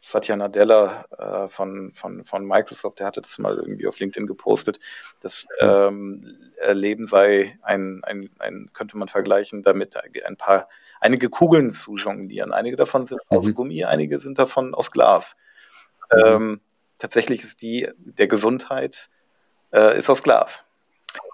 Satya 0.00 0.34
Nadella 0.36 1.04
äh, 1.18 1.48
von, 1.48 1.92
von, 1.92 2.24
von 2.24 2.46
Microsoft, 2.46 3.00
der 3.00 3.06
hatte 3.06 3.20
das 3.20 3.38
mal 3.38 3.56
irgendwie 3.56 3.86
auf 3.86 3.98
LinkedIn 3.98 4.26
gepostet. 4.26 4.80
Das 5.20 5.46
ähm, 5.60 6.38
Leben 6.72 7.06
sei 7.06 7.58
ein, 7.62 8.02
ein, 8.04 8.30
ein, 8.38 8.70
könnte 8.72 8.96
man 8.96 9.08
vergleichen, 9.08 9.62
damit 9.62 9.96
ein 9.96 10.36
paar, 10.36 10.68
einige 11.00 11.28
Kugeln 11.28 11.72
zu 11.72 11.96
jonglieren. 11.96 12.52
Einige 12.52 12.76
davon 12.76 13.06
sind 13.06 13.20
mhm. 13.30 13.36
aus 13.36 13.54
Gummi, 13.54 13.84
einige 13.84 14.20
sind 14.20 14.38
davon 14.38 14.74
aus 14.74 14.90
Glas. 14.90 15.36
Mhm. 16.12 16.22
Ähm, 16.24 16.60
tatsächlich 16.98 17.42
ist 17.42 17.62
die 17.62 17.88
der 17.96 18.28
Gesundheit 18.28 19.10
äh, 19.72 19.98
ist 19.98 20.10
aus 20.10 20.22
Glas. 20.22 20.64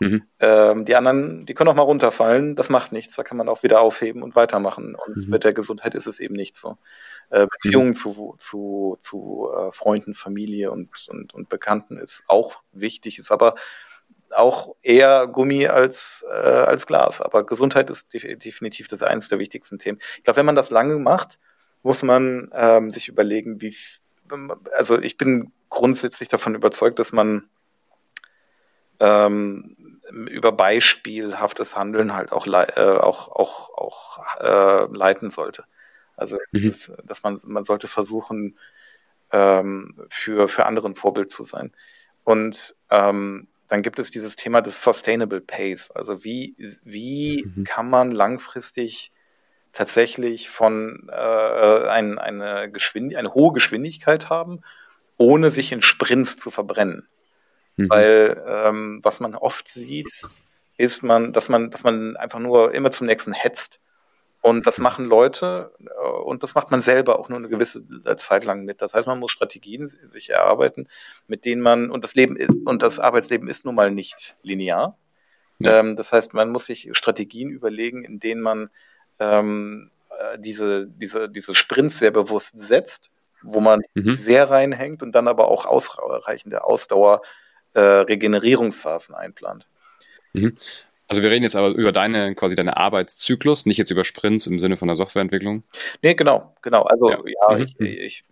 Mhm. 0.01 0.23
Ähm, 0.41 0.85
die 0.85 0.97
anderen, 0.97 1.45
die 1.45 1.55
können 1.55 1.69
auch 1.69 1.75
mal 1.75 1.83
runterfallen, 1.83 2.57
das 2.57 2.71
macht 2.71 2.93
nichts, 2.93 3.17
da 3.17 3.23
kann 3.23 3.37
man 3.37 3.49
auch 3.49 3.63
wieder 3.63 3.81
aufheben 3.81 4.23
und 4.23 4.35
weitermachen. 4.35 4.95
Und 4.95 5.17
mhm. 5.17 5.31
mit 5.31 5.45
der 5.45 5.53
Gesundheit 5.53 5.95
ist 5.95 6.07
es 6.07 6.19
eben 6.19 6.35
nicht 6.35 6.57
so. 6.57 6.79
Äh, 7.31 7.47
Beziehungen 7.47 7.89
mhm. 7.89 7.95
zu, 7.95 8.37
zu, 8.39 8.99
zu 9.01 9.51
äh, 9.55 9.73
Freunden, 9.73 10.15
Familie 10.15 10.71
und, 10.71 11.09
und, 11.09 11.35
und 11.35 11.49
Bekannten 11.49 11.99
ist 11.99 12.25
auch 12.27 12.63
wichtig, 12.73 13.19
ist 13.19 13.31
aber 13.31 13.55
auch 14.37 14.77
eher 14.83 15.27
Gummi 15.27 15.66
als, 15.66 16.25
äh, 16.29 16.35
als 16.35 16.87
Glas. 16.87 17.20
Aber 17.20 17.44
Gesundheit 17.44 17.90
ist 17.90 18.12
definitiv 18.12 18.88
das 18.88 19.03
eines 19.03 19.29
der 19.29 19.38
wichtigsten 19.38 19.79
Themen. 19.79 19.99
Ich 20.18 20.25
glaube, 20.25 20.38
wenn 20.38 20.46
man 20.46 20.57
das 20.57 20.70
lange 20.70 20.99
macht, 20.99 21.38
muss 21.83 22.03
man 22.03 22.51
ähm, 22.53 22.90
sich 22.90 23.09
überlegen, 23.09 23.61
wie, 23.61 23.77
also 24.77 24.99
ich 24.99 25.16
bin 25.16 25.53
grundsätzlich 25.68 26.29
davon 26.29 26.55
überzeugt, 26.55 26.99
dass 26.99 27.12
man 27.12 27.49
ähm, 29.01 30.01
über 30.11 30.53
beispielhaftes 30.53 31.77
Handeln 31.77 32.14
halt 32.14 32.33
auch, 32.33 32.46
äh, 32.46 32.81
auch, 32.81 33.29
auch, 33.29 33.70
auch 33.77 34.40
äh, 34.40 34.87
leiten 34.96 35.31
sollte. 35.31 35.64
Also, 36.16 36.38
mhm. 36.53 36.68
das, 36.68 36.92
dass 37.05 37.22
man, 37.22 37.40
man 37.44 37.64
sollte 37.64 37.88
versuchen, 37.88 38.59
ähm, 39.33 40.07
für, 40.09 40.49
für 40.49 40.66
andere 40.66 40.88
ein 40.88 40.96
Vorbild 40.96 41.31
zu 41.31 41.44
sein. 41.44 41.72
Und 42.25 42.75
ähm, 42.90 43.49
dann 43.69 43.83
gibt 43.83 43.99
es 43.99 44.11
dieses 44.11 44.37
Thema 44.37 44.61
des 44.61 44.83
Sustainable 44.83 45.41
Pace. 45.41 45.91
Also 45.91 46.25
wie, 46.25 46.55
wie 46.85 47.45
mhm. 47.45 47.65
kann 47.65 47.89
man 47.89 48.11
langfristig 48.11 49.13
tatsächlich 49.73 50.49
von 50.49 51.09
äh, 51.13 51.89
ein, 51.89 52.19
eine, 52.19 52.71
Geschwind 52.71 53.15
eine 53.15 53.35
hohe 53.35 53.53
Geschwindigkeit 53.53 54.31
haben, 54.31 54.63
ohne 55.19 55.51
sich 55.51 55.73
in 55.73 55.83
Sprints 55.83 56.37
zu 56.37 56.51
verbrennen. 56.51 57.09
Mhm. 57.77 57.91
Weil 57.91 58.43
ähm, 58.47 59.01
was 59.03 59.21
man 59.21 59.35
oft 59.35 59.69
sieht, 59.69 60.23
ist 60.79 61.03
man, 61.03 61.33
dass 61.33 61.49
man, 61.49 61.71
dass 61.71 61.85
man 61.85 62.17
einfach 62.17 62.39
nur 62.39 62.73
immer 62.75 62.91
zum 62.91 63.07
nächsten 63.07 63.33
hetzt. 63.33 63.81
Und 64.47 64.65
das 64.65 64.79
machen 64.79 65.07
Leute 65.07 65.73
äh, 65.81 66.07
und 66.23 66.45
das 66.45 66.55
macht 66.55 66.71
man 66.71 66.81
selber 66.81 67.19
auch 67.19 67.29
nur 67.29 67.39
eine 67.39 67.49
gewisse 67.49 67.83
Zeit 68.17 68.45
lang 68.45 68.65
mit. 68.65 68.81
Das 68.81 68.95
heißt, 68.95 69.09
man 69.09 69.19
muss 69.19 69.33
Strategien 69.33 69.89
sich 69.89 70.31
erarbeiten, 70.31 70.89
mit 71.27 71.45
denen 71.45 71.61
man, 71.61 71.91
und 71.91 72.05
das 72.05 72.15
Leben 72.15 72.37
ist, 72.37 72.55
und 72.65 72.81
das 72.85 73.01
Arbeitsleben 73.01 73.49
ist 73.49 73.65
nun 73.65 73.75
mal 73.75 73.91
nicht 73.91 74.37
linear. 74.43 74.97
Ja. 75.59 75.81
Ähm, 75.81 75.97
das 75.97 76.13
heißt, 76.13 76.33
man 76.33 76.51
muss 76.51 76.67
sich 76.67 76.91
Strategien 76.93 77.51
überlegen, 77.51 78.05
in 78.05 78.21
denen 78.21 78.41
man 78.41 78.71
ähm, 79.19 79.91
äh, 80.11 80.39
diese, 80.39 80.87
diese, 80.87 81.29
diese 81.29 81.57
Sprints 81.57 81.99
sehr 81.99 82.13
bewusst 82.13 82.57
setzt, 82.57 83.11
wo 83.43 83.59
man 83.59 83.83
mhm. 83.95 84.13
sehr 84.13 84.49
reinhängt 84.49 85.03
und 85.03 85.11
dann 85.11 85.27
aber 85.27 85.49
auch 85.49 85.67
ausreichende 85.67 86.63
Ausdauer 86.63 87.21
äh, 87.75 87.81
Regenerierungsphasen 87.81 89.17
einplant. 89.17 89.67
Mhm. 90.35 90.55
Also 91.09 91.23
wir 91.23 91.31
reden 91.31 91.45
jetzt 91.45 91.55
aber 91.55 91.69
über 91.69 91.92
deine 91.92 92.35
quasi 92.35 92.57
deine 92.57 92.77
Arbeitszyklus, 92.77 93.66
nicht 93.66 93.79
jetzt 93.79 93.90
über 93.90 94.05
Sprints 94.05 94.47
im 94.47 94.59
Sinne 94.59 94.77
von 94.77 94.88
der 94.88 94.97
Softwareentwicklung. 94.97 95.62
Nee, 96.03 96.14
genau, 96.14 96.55
genau. 96.62 96.83
Also 96.83 97.11
ja, 97.11 97.19
ja 97.51 97.57
mhm. 97.57 97.64
ich, 97.79 97.81
ich, 97.81 98.25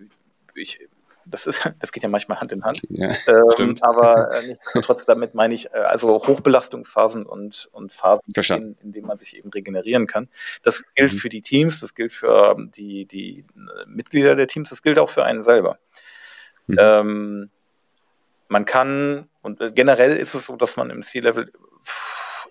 ich, 0.55 0.89
das 1.25 1.47
ist, 1.47 1.63
das 1.79 1.93
geht 1.93 2.03
ja 2.03 2.09
manchmal 2.09 2.41
Hand 2.41 2.51
in 2.51 2.65
Hand. 2.65 2.83
Ja, 2.89 3.13
ähm, 3.59 3.79
aber 3.81 4.35
äh, 4.35 4.49
nichtsdestotrotz 4.49 5.07
damit 5.07 5.35
meine 5.35 5.55
ich 5.55 5.73
äh, 5.73 5.79
also 5.79 6.27
Hochbelastungsphasen 6.27 7.27
und, 7.27 7.69
und 7.73 7.93
Phasen, 7.93 8.23
in, 8.37 8.77
in 8.83 8.93
denen 8.93 9.07
man 9.07 9.19
sich 9.19 9.37
eben 9.37 9.51
regenerieren 9.51 10.09
kann. 10.09 10.29
Das 10.63 10.83
gilt 10.97 11.13
mhm. 11.13 11.17
für 11.17 11.29
die 11.29 11.43
Teams, 11.43 11.81
das 11.81 11.95
gilt 11.95 12.13
für 12.13 12.57
ähm, 12.57 12.71
die, 12.75 13.07
die 13.07 13.45
äh, 13.55 13.87
Mitglieder 13.87 14.35
der 14.35 14.49
Teams, 14.49 14.71
das 14.71 14.83
gilt 14.83 14.99
auch 14.99 15.11
für 15.11 15.25
einen 15.25 15.45
selber. 15.45 15.79
Mhm. 16.67 16.77
Ähm, 16.81 17.51
man 18.49 18.65
kann, 18.65 19.29
und 19.43 19.61
äh, 19.61 19.71
generell 19.73 20.17
ist 20.17 20.35
es 20.35 20.47
so, 20.47 20.57
dass 20.57 20.77
man 20.77 20.91
im 20.91 21.03
C-Level 21.03 21.53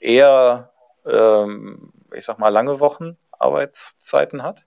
eher, 0.04 0.72
ähm, 1.06 1.94
ich 2.14 2.26
sag 2.26 2.40
mal, 2.40 2.50
lange 2.50 2.80
Wochen 2.80 3.18
Arbeitszeiten 3.32 4.44
hat. 4.44 4.66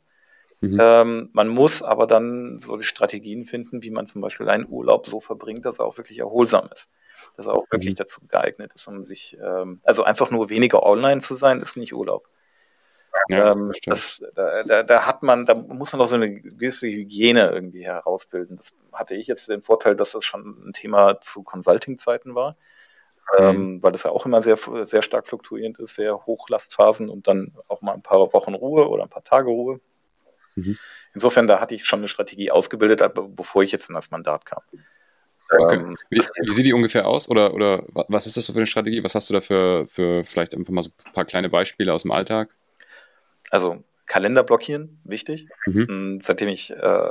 Mhm. 0.61 0.79
Ähm, 0.81 1.31
man 1.33 1.49
muss 1.49 1.83
aber 1.83 2.07
dann 2.07 2.59
so 2.59 2.77
die 2.77 2.85
Strategien 2.85 3.45
finden, 3.45 3.83
wie 3.83 3.91
man 3.91 4.07
zum 4.07 4.23
Beispiel 4.23 4.49
einen 4.49 4.67
Urlaub 4.69 5.07
so 5.07 5.21
verbringt, 5.21 5.67
dass 5.67 5.79
er 5.79 5.85
auch 5.85 5.99
wirklich 5.99 6.19
erholsam 6.19 6.69
ist. 6.73 6.89
Dass 7.37 7.47
er 7.47 7.55
auch 7.55 7.67
wirklich 7.71 7.95
mhm. 7.95 7.99
dazu 7.99 8.21
geeignet 8.27 8.73
ist, 8.75 8.87
um 8.89 9.05
sich, 9.05 9.37
ähm, 9.43 9.81
also 9.85 10.03
einfach 10.03 10.31
nur 10.31 10.49
weniger 10.49 10.83
online 10.83 11.21
zu 11.21 11.35
sein, 11.37 11.61
ist 11.61 11.77
nicht 11.77 11.95
Urlaub. 11.95 12.29
Ja, 13.29 13.53
ähm, 13.53 13.73
das, 13.87 14.23
da, 14.35 14.63
da, 14.63 14.83
da, 14.83 15.07
hat 15.07 15.23
man, 15.23 15.47
da 15.47 15.55
muss 15.55 15.93
man 15.93 16.01
auch 16.01 16.07
so 16.07 16.17
eine 16.17 16.31
gewisse 16.31 16.87
Hygiene 16.87 17.51
irgendwie 17.51 17.85
herausbilden. 17.85 18.57
Das 18.57 18.73
hatte 18.93 19.15
ich 19.15 19.27
jetzt 19.27 19.49
den 19.49 19.63
Vorteil, 19.63 19.97
dass 19.97 20.13
das 20.13 20.25
schon 20.25 20.69
ein 20.69 20.73
Thema 20.73 21.21
zu 21.21 21.43
Consulting-Zeiten 21.43 22.35
war. 22.35 22.57
Ähm, 23.39 23.83
weil 23.83 23.93
das 23.93 24.05
ja 24.05 24.11
auch 24.11 24.27
immer 24.27 24.43
sehr, 24.43 24.57
sehr 24.57 25.03
stark 25.03 25.27
fluktuierend 25.27 25.79
ist, 25.79 25.95
sehr 25.95 26.27
Hochlastphasen 26.27 27.09
und 27.09 27.27
dann 27.27 27.55
auch 27.69 27.83
mal 27.83 27.93
ein 27.93 28.03
paar 28.03 28.33
Wochen 28.33 28.55
Ruhe 28.55 28.89
oder 28.89 29.03
ein 29.03 29.09
paar 29.09 29.25
Tage 29.25 29.49
Ruhe. 29.49 29.81
Mhm. 30.55 30.79
Insofern, 31.15 31.47
da 31.47 31.61
hatte 31.61 31.75
ich 31.75 31.87
schon 31.87 32.01
eine 32.01 32.09
Strategie 32.09 32.51
ausgebildet, 32.51 33.03
bevor 33.35 33.63
ich 33.63 33.73
jetzt 33.73 33.89
in 33.89 33.95
das 33.95 34.11
Mandat 34.11 34.45
kam. 34.47 34.63
Okay. 35.51 35.77
Ähm, 35.77 35.97
wie, 36.11 36.19
wie, 36.19 36.53
sieht 36.53 36.67
die 36.67 36.73
ungefähr 36.73 37.07
aus? 37.07 37.29
Oder, 37.29 37.55
oder 37.55 37.85
was 37.89 38.27
ist 38.27 38.37
das 38.37 38.47
so 38.47 38.53
für 38.53 38.59
eine 38.59 38.67
Strategie? 38.67 39.03
Was 39.05 39.15
hast 39.15 39.31
du 39.31 39.35
da 39.35 39.41
für, 39.41 39.87
für 39.87 40.25
vielleicht 40.25 40.55
einfach 40.55 40.73
mal 40.73 40.83
so 40.83 40.91
ein 41.05 41.13
paar 41.13 41.25
kleine 41.25 41.49
Beispiele 41.49 41.93
aus 41.93 42.03
dem 42.03 42.11
Alltag? 42.11 42.51
Also 43.51 43.85
Kalender 44.07 44.45
blockieren, 44.45 45.01
wichtig. 45.05 45.49
Mhm. 45.67 45.87
Mm, 45.89 46.21
seitdem 46.23 46.49
ich 46.49 46.71
äh, 46.71 47.11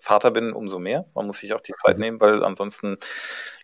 Vater 0.00 0.32
bin, 0.32 0.52
umso 0.52 0.80
mehr. 0.80 1.06
Man 1.14 1.26
muss 1.26 1.38
sich 1.38 1.54
auch 1.54 1.60
die 1.60 1.74
Zeit 1.80 1.96
mhm. 1.96 2.02
nehmen, 2.02 2.20
weil 2.20 2.42
ansonsten 2.42 2.96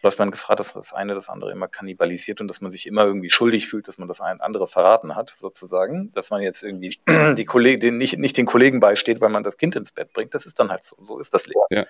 läuft 0.03 0.21
man 0.21 0.31
Gefahr, 0.31 0.55
dass 0.55 0.73
das 0.73 0.93
eine 0.93 1.15
das 1.15 1.29
andere 1.29 1.51
immer 1.51 1.67
kannibalisiert 1.67 2.41
und 2.41 2.49
dass 2.49 2.61
man 2.61 2.71
sich 2.71 2.87
immer 2.87 3.05
irgendwie 3.05 3.31
schuldig 3.31 3.67
fühlt, 3.67 3.89
dass 3.89 3.99
man 3.99 4.07
das 4.07 4.21
ein 4.21 4.41
andere 4.41 4.69
verraten 4.69 5.17
hat, 5.17 5.35
sozusagen. 5.37 6.13
Dass 6.15 6.31
man 6.31 6.43
jetzt 6.43 6.63
irgendwie 6.63 6.97
die 7.37 7.45
Kollegen, 7.45 7.99
nicht, 7.99 8.19
nicht 8.19 8.37
den 8.37 8.47
Kollegen 8.47 8.79
beisteht, 8.79 9.21
weil 9.21 9.31
man 9.31 9.43
das 9.43 9.57
Kind 9.57 9.75
ins 9.75 9.91
Bett 9.91 10.13
bringt. 10.13 10.35
Das 10.35 10.47
ist 10.47 10.59
dann 10.59 10.71
halt 10.71 10.85
so. 10.85 10.97
So 11.05 11.19
ist 11.19 11.35
das 11.35 11.47
Leben. 11.47 11.61
Ja. 11.71 11.85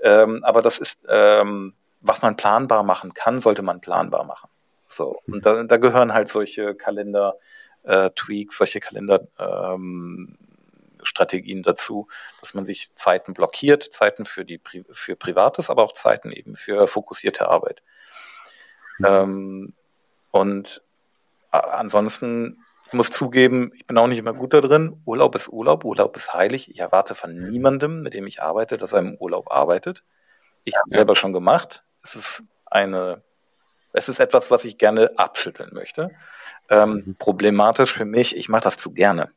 Ähm, 0.00 0.44
aber 0.44 0.60
das 0.60 0.78
ist, 0.78 1.00
ähm, 1.08 1.72
was 2.00 2.20
man 2.20 2.36
planbar 2.36 2.82
machen 2.82 3.14
kann, 3.14 3.40
sollte 3.40 3.62
man 3.62 3.80
planbar 3.80 4.24
machen. 4.24 4.50
So. 4.88 5.18
Und 5.26 5.44
da, 5.46 5.62
da 5.62 5.76
gehören 5.78 6.12
halt 6.12 6.30
solche 6.30 6.74
Kalender 6.74 7.36
äh, 7.84 8.10
Tweaks, 8.10 8.58
solche 8.58 8.80
Kalenderstrategien 8.80 11.58
ähm, 11.58 11.62
dazu, 11.62 12.08
dass 12.40 12.54
man 12.54 12.66
sich 12.66 12.94
Zeiten 12.94 13.34
blockiert, 13.34 13.84
Zeiten 13.84 14.24
für 14.24 14.44
die 14.44 14.60
für 14.90 15.16
Privates, 15.16 15.70
aber 15.70 15.82
auch 15.82 15.92
Zeiten 15.92 16.32
eben 16.32 16.56
für 16.56 16.86
fokussierte 16.86 17.48
Arbeit. 17.48 17.82
Mhm. 18.98 19.06
Ähm, 19.06 19.74
und 20.30 20.82
ansonsten, 21.50 22.64
ich 22.86 22.92
muss 22.92 23.10
zugeben, 23.10 23.72
ich 23.74 23.86
bin 23.86 23.98
auch 23.98 24.06
nicht 24.06 24.18
immer 24.18 24.32
gut 24.32 24.52
da 24.52 24.60
drin. 24.60 25.00
Urlaub 25.04 25.34
ist 25.34 25.48
Urlaub, 25.48 25.84
Urlaub 25.84 26.16
ist 26.16 26.34
heilig. 26.34 26.70
Ich 26.70 26.80
erwarte 26.80 27.14
von 27.14 27.50
niemandem, 27.50 28.02
mit 28.02 28.14
dem 28.14 28.26
ich 28.26 28.42
arbeite, 28.42 28.76
dass 28.76 28.92
er 28.92 29.00
im 29.00 29.16
Urlaub 29.16 29.52
arbeitet. 29.52 30.04
Ich 30.64 30.76
habe 30.76 30.90
selber 30.90 31.16
schon 31.16 31.32
gemacht. 31.32 31.84
Es 32.02 32.14
ist 32.14 32.42
eine, 32.66 33.22
es 33.92 34.08
ist 34.08 34.20
etwas, 34.20 34.50
was 34.50 34.64
ich 34.64 34.78
gerne 34.78 35.12
abschütteln 35.16 35.70
möchte. 35.72 36.10
Ähm, 36.70 37.02
mhm. 37.06 37.14
Problematisch 37.18 37.92
für 37.92 38.04
mich, 38.04 38.36
ich 38.36 38.48
mache 38.48 38.64
das 38.64 38.76
zu 38.76 38.90
gerne. 38.92 39.30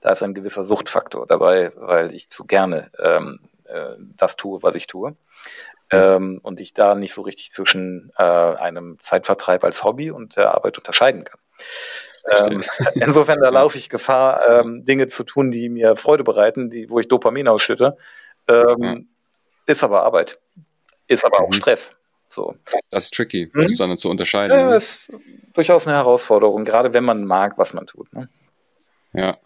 Da 0.00 0.10
ist 0.10 0.22
ein 0.22 0.34
gewisser 0.34 0.64
Suchtfaktor 0.64 1.26
dabei, 1.26 1.72
weil 1.76 2.14
ich 2.14 2.28
zu 2.28 2.44
gerne 2.44 2.90
ähm, 2.98 3.40
äh, 3.64 3.94
das 4.16 4.36
tue, 4.36 4.62
was 4.62 4.74
ich 4.74 4.86
tue. 4.86 5.16
Ähm, 5.90 6.40
und 6.42 6.60
ich 6.60 6.72
da 6.72 6.94
nicht 6.94 7.12
so 7.12 7.22
richtig 7.22 7.50
zwischen 7.50 8.10
äh, 8.16 8.22
einem 8.22 8.98
Zeitvertreib 8.98 9.62
als 9.62 9.84
Hobby 9.84 10.10
und 10.10 10.36
der 10.36 10.54
Arbeit 10.54 10.78
unterscheiden 10.78 11.24
kann. 11.24 11.38
Ähm, 12.30 12.64
insofern, 12.94 13.40
da 13.40 13.48
laufe 13.50 13.76
ich 13.76 13.88
Gefahr, 13.88 14.42
ähm, 14.48 14.84
Dinge 14.84 15.06
zu 15.06 15.24
tun, 15.24 15.50
die 15.50 15.68
mir 15.68 15.96
Freude 15.96 16.24
bereiten, 16.24 16.70
die, 16.70 16.88
wo 16.88 16.98
ich 16.98 17.08
Dopamin 17.08 17.48
ausschütte. 17.48 17.96
Ähm, 18.48 18.82
ja. 18.82 18.96
Ist 19.66 19.84
aber 19.84 20.02
Arbeit. 20.02 20.40
Ist 21.06 21.24
aber 21.24 21.40
auch 21.40 21.50
mhm. 21.50 21.54
Stress. 21.54 21.92
So. 22.32 22.54
Das 22.90 23.04
ist 23.04 23.14
tricky, 23.14 23.48
mhm. 23.52 23.62
das 23.62 23.76
dann 23.76 23.96
zu 23.98 24.08
unterscheiden. 24.08 24.56
Ja, 24.56 24.70
ne? 24.70 24.76
ist 24.76 25.12
durchaus 25.52 25.86
eine 25.86 25.96
Herausforderung, 25.96 26.64
gerade 26.64 26.94
wenn 26.94 27.04
man 27.04 27.24
mag, 27.24 27.58
was 27.58 27.74
man 27.74 27.86
tut. 27.86 28.12
Ne? 28.12 28.28
Ja. 29.12 29.38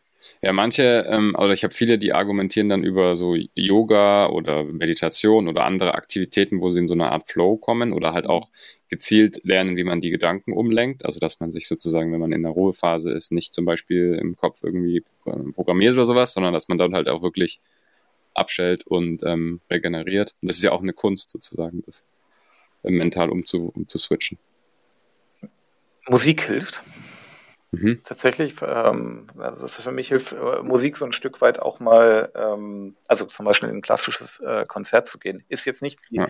Ja, 0.43 0.53
manche, 0.53 1.05
ähm, 1.09 1.37
oder 1.39 1.53
ich 1.53 1.63
habe 1.63 1.75
viele, 1.75 1.99
die 1.99 2.13
argumentieren 2.13 2.69
dann 2.69 2.83
über 2.83 3.15
so 3.15 3.37
Yoga 3.55 4.29
oder 4.29 4.65
Meditation 4.65 5.47
oder 5.47 5.65
andere 5.65 5.95
Aktivitäten, 5.95 6.61
wo 6.61 6.71
sie 6.71 6.81
in 6.81 6.89
so 6.89 6.95
eine 6.95 7.13
Art 7.13 7.29
Flow 7.29 7.57
kommen 7.57 7.93
oder 7.93 8.13
halt 8.13 8.27
auch 8.27 8.49
gezielt 8.89 9.45
lernen, 9.45 9.77
wie 9.77 9.85
man 9.85 10.01
die 10.01 10.11
Gedanken 10.11 10.53
umlenkt. 10.53 11.05
Also, 11.05 11.21
dass 11.21 11.39
man 11.39 11.53
sich 11.53 11.69
sozusagen, 11.69 12.13
wenn 12.13 12.19
man 12.19 12.33
in 12.33 12.43
der 12.43 12.51
Ruhephase 12.51 13.13
ist, 13.13 13.31
nicht 13.31 13.55
zum 13.55 13.67
Beispiel 13.67 14.19
im 14.21 14.37
Kopf 14.37 14.65
irgendwie 14.65 15.05
programmiert 15.55 15.95
oder 15.95 16.07
sowas, 16.07 16.33
sondern 16.33 16.55
dass 16.55 16.67
man 16.67 16.79
dann 16.79 16.95
halt 16.95 17.09
auch 17.09 17.23
wirklich 17.23 17.61
abschält 18.35 18.87
und 18.87 19.23
ähm, 19.23 19.61
regeneriert. 19.71 20.35
Und 20.43 20.49
das 20.49 20.57
ist 20.57 20.65
ja 20.65 20.73
auch 20.73 20.83
eine 20.83 20.93
Kunst 20.93 21.31
sozusagen, 21.31 21.83
das 21.87 22.05
mental 22.95 23.31
umzu, 23.31 23.73
umzuswitchen. 23.75 24.39
Musik 26.09 26.43
hilft. 26.43 26.83
Mhm. 27.73 28.01
Tatsächlich, 28.05 28.55
ähm, 28.63 29.27
also 29.39 29.67
für 29.69 29.93
mich 29.93 30.09
hilft 30.09 30.33
äh, 30.33 30.63
Musik 30.63 30.97
so 30.97 31.05
ein 31.05 31.13
Stück 31.13 31.41
weit 31.41 31.59
auch 31.59 31.81
mal, 31.81 32.31
ähm, 32.35 32.97
also 33.09 33.27
zum 33.27 33.45
Beispiel 33.45 33.69
in 33.69 33.77
ein 33.77 33.83
klassisches 33.83 34.41
äh, 34.41 34.65
Konzert 34.67 35.09
zu 35.09 35.19
gehen. 35.19 35.45
Ist 35.49 35.65
jetzt 35.65 35.83
nicht, 35.83 35.99
wie, 36.09 36.17
ja. 36.17 36.29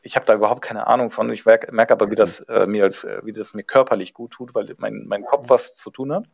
ich 0.00 0.16
habe 0.16 0.24
da 0.24 0.34
überhaupt 0.34 0.62
keine 0.62 0.86
Ahnung 0.86 1.10
von. 1.10 1.30
Ich 1.30 1.44
merke 1.44 1.72
merk 1.72 1.90
aber, 1.90 2.10
wie 2.10 2.14
das 2.14 2.40
äh, 2.40 2.66
mir 2.66 2.84
als, 2.84 3.04
äh, 3.04 3.20
wie 3.22 3.32
das 3.32 3.54
mir 3.54 3.64
körperlich 3.64 4.14
gut 4.14 4.32
tut, 4.32 4.54
weil 4.54 4.74
mein, 4.78 5.04
mein 5.06 5.24
Kopf 5.24 5.48
was 5.48 5.76
zu 5.76 5.90
tun 5.90 6.12
hat. 6.12 6.24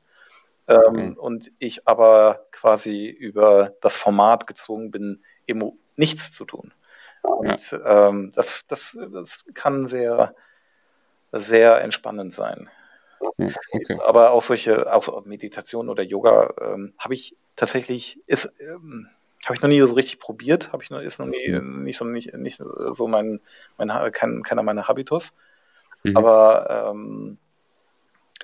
Ähm, 0.69 0.93
mhm. 0.93 1.13
Und 1.15 1.51
ich 1.59 1.89
aber 1.89 2.47
quasi 2.53 3.09
über 3.09 3.75
das 3.81 3.97
Format 3.97 4.47
gezwungen 4.47 4.91
bin, 4.91 5.25
eben 5.47 5.73
nichts 5.97 6.31
zu 6.33 6.45
tun. 6.45 6.73
Und 7.23 7.71
ja. 7.71 8.09
ähm, 8.09 8.33
das, 8.35 8.67
das, 8.67 8.97
das 9.13 9.45
kann 9.55 9.89
sehr, 9.89 10.35
sehr 11.33 11.81
entspannend 11.81 12.35
sein. 12.35 12.69
Okay. 13.39 13.99
Aber 14.05 14.31
auch 14.31 14.43
solche, 14.43 14.93
auch 14.93 15.25
Meditation 15.25 15.89
oder 15.89 16.03
Yoga 16.03 16.55
ähm, 16.61 16.95
habe 16.99 17.15
ich 17.15 17.37
tatsächlich, 17.57 18.21
ist, 18.27 18.53
ähm, 18.61 19.09
habe 19.45 19.55
ich 19.55 19.63
noch 19.63 19.69
nie 19.69 19.81
so 19.81 19.93
richtig 19.93 20.19
probiert, 20.21 20.73
habe 20.73 20.83
ich 20.83 20.91
noch, 20.91 21.01
ist 21.01 21.19
noch 21.19 21.27
nie, 21.27 21.49
mhm. 21.49 21.85
nicht 21.85 21.97
so, 21.97 22.05
nicht, 22.05 22.35
nicht 22.35 22.61
so 22.61 23.09
mein, 23.09 23.41
mein 23.77 23.89
kein, 24.13 24.43
keiner 24.43 24.63
meiner 24.63 24.89
Habitus. 24.89 25.33
Mhm. 26.05 26.17
Aber 26.17 26.91
ähm, 26.91 27.39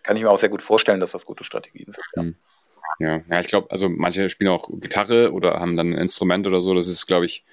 kann 0.03 0.17
ich 0.17 0.23
mir 0.23 0.31
auch 0.31 0.39
sehr 0.39 0.49
gut 0.49 0.63
vorstellen, 0.63 1.01
dass 1.01 1.13
das 1.13 1.27
gute 1.27 1.45
Strategien 1.45 1.93
sind. 1.93 2.05
Ja. 2.17 2.23
Mhm. 2.23 2.37
Ja, 3.01 3.21
ja 3.29 3.41
ich 3.41 3.49
glaube, 3.49 3.71
also 3.71 3.89
manche 3.89 4.29
spielen 4.29 4.51
auch 4.51 4.69
Gitarre 4.81 5.33
oder 5.33 5.61
haben 5.61 5.77
dann 5.77 5.93
ein 5.93 5.99
Instrument 5.99 6.47
oder 6.47 6.61
so. 6.61 6.75
Das 6.75 6.89
ist, 6.89 7.07
glaube 7.07 7.27
ich, 7.27 7.45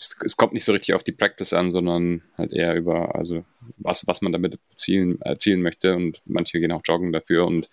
es, 0.00 0.16
es, 0.24 0.36
kommt 0.36 0.52
nicht 0.52 0.64
so 0.64 0.72
richtig 0.72 0.94
auf 0.94 1.02
die 1.02 1.12
Practice 1.12 1.52
an, 1.52 1.70
sondern 1.70 2.22
halt 2.36 2.52
eher 2.52 2.74
über, 2.74 3.14
also 3.14 3.44
was, 3.76 4.06
was 4.06 4.20
man 4.20 4.32
damit 4.32 4.58
erzielen, 4.70 5.20
erzielen 5.20 5.62
möchte. 5.62 5.94
Und 5.94 6.22
manche 6.24 6.60
gehen 6.60 6.72
auch 6.72 6.82
joggen 6.84 7.12
dafür 7.12 7.46
und 7.46 7.68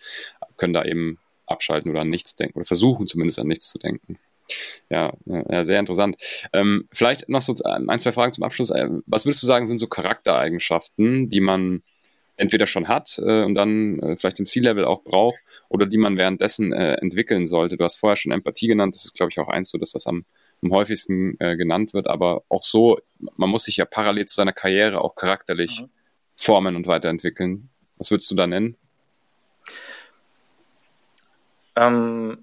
können 0.58 0.74
da 0.74 0.84
eben 0.84 1.20
abschalten 1.48 1.92
oder 1.92 2.02
an 2.02 2.10
nichts 2.10 2.36
denken 2.36 2.58
oder 2.58 2.66
versuchen 2.66 3.08
zumindest 3.08 3.40
an 3.40 3.48
nichts 3.48 3.70
zu 3.70 3.78
denken. 3.78 4.18
Ja, 4.90 5.14
ja 5.26 5.66
sehr 5.66 5.80
interessant. 5.80 6.18
Ähm, 6.54 6.88
vielleicht 6.92 7.30
noch 7.30 7.42
so 7.42 7.56
ein, 7.64 8.00
zwei 8.00 8.12
Fragen 8.12 8.34
zum 8.34 8.44
Abschluss. 8.44 8.70
Äh, 8.70 8.90
was 9.06 9.26
würdest 9.26 9.44
du 9.44 9.48
sagen, 9.48 9.68
sind 9.68 9.80
so 9.80 9.88
Charaktereigenschaften, 9.88 11.30
die 11.30 11.42
man 11.42 11.82
entweder 12.38 12.68
schon 12.68 12.88
hat 12.88 13.20
äh, 13.20 13.44
und 13.44 13.56
dann 13.56 14.00
äh, 14.00 14.18
vielleicht 14.18 14.40
im 14.40 14.46
C-Level 14.46 14.86
auch 14.86 15.04
braucht 15.04 15.40
oder 15.70 15.86
die 15.86 15.98
man 15.98 16.18
währenddessen 16.18 16.74
äh, 16.74 16.94
entwickeln 16.96 17.48
sollte? 17.48 17.78
Du 17.78 17.84
hast 17.84 17.98
vorher 17.98 18.16
schon 18.16 18.32
Empathie 18.32 18.68
genannt. 18.68 18.96
Das 18.96 19.06
ist, 19.06 19.14
glaube 19.14 19.32
ich, 19.32 19.40
auch 19.40 19.48
eins 19.48 19.70
so 19.70 19.78
das, 19.78 19.94
was 19.96 20.08
am, 20.08 20.26
am 20.62 20.72
häufigsten 20.72 21.40
äh, 21.40 21.56
genannt 21.56 21.94
wird. 21.94 22.08
Aber 22.08 22.42
auch 22.50 22.64
so, 22.64 23.00
man 23.38 23.50
muss 23.50 23.66
sich 23.66 23.78
ja 23.78 23.86
parallel 23.86 24.26
zu 24.26 24.36
seiner 24.36 24.54
Karriere 24.54 25.02
auch 25.02 25.16
charakterlich 25.16 25.82
mhm. 25.82 25.90
formen 26.36 26.76
und 26.76 26.88
weiterentwickeln. 26.88 27.70
Was 27.98 28.12
würdest 28.12 28.30
du 28.32 28.36
da 28.36 28.48
nennen? 28.48 28.76
Ähm, 31.78 32.38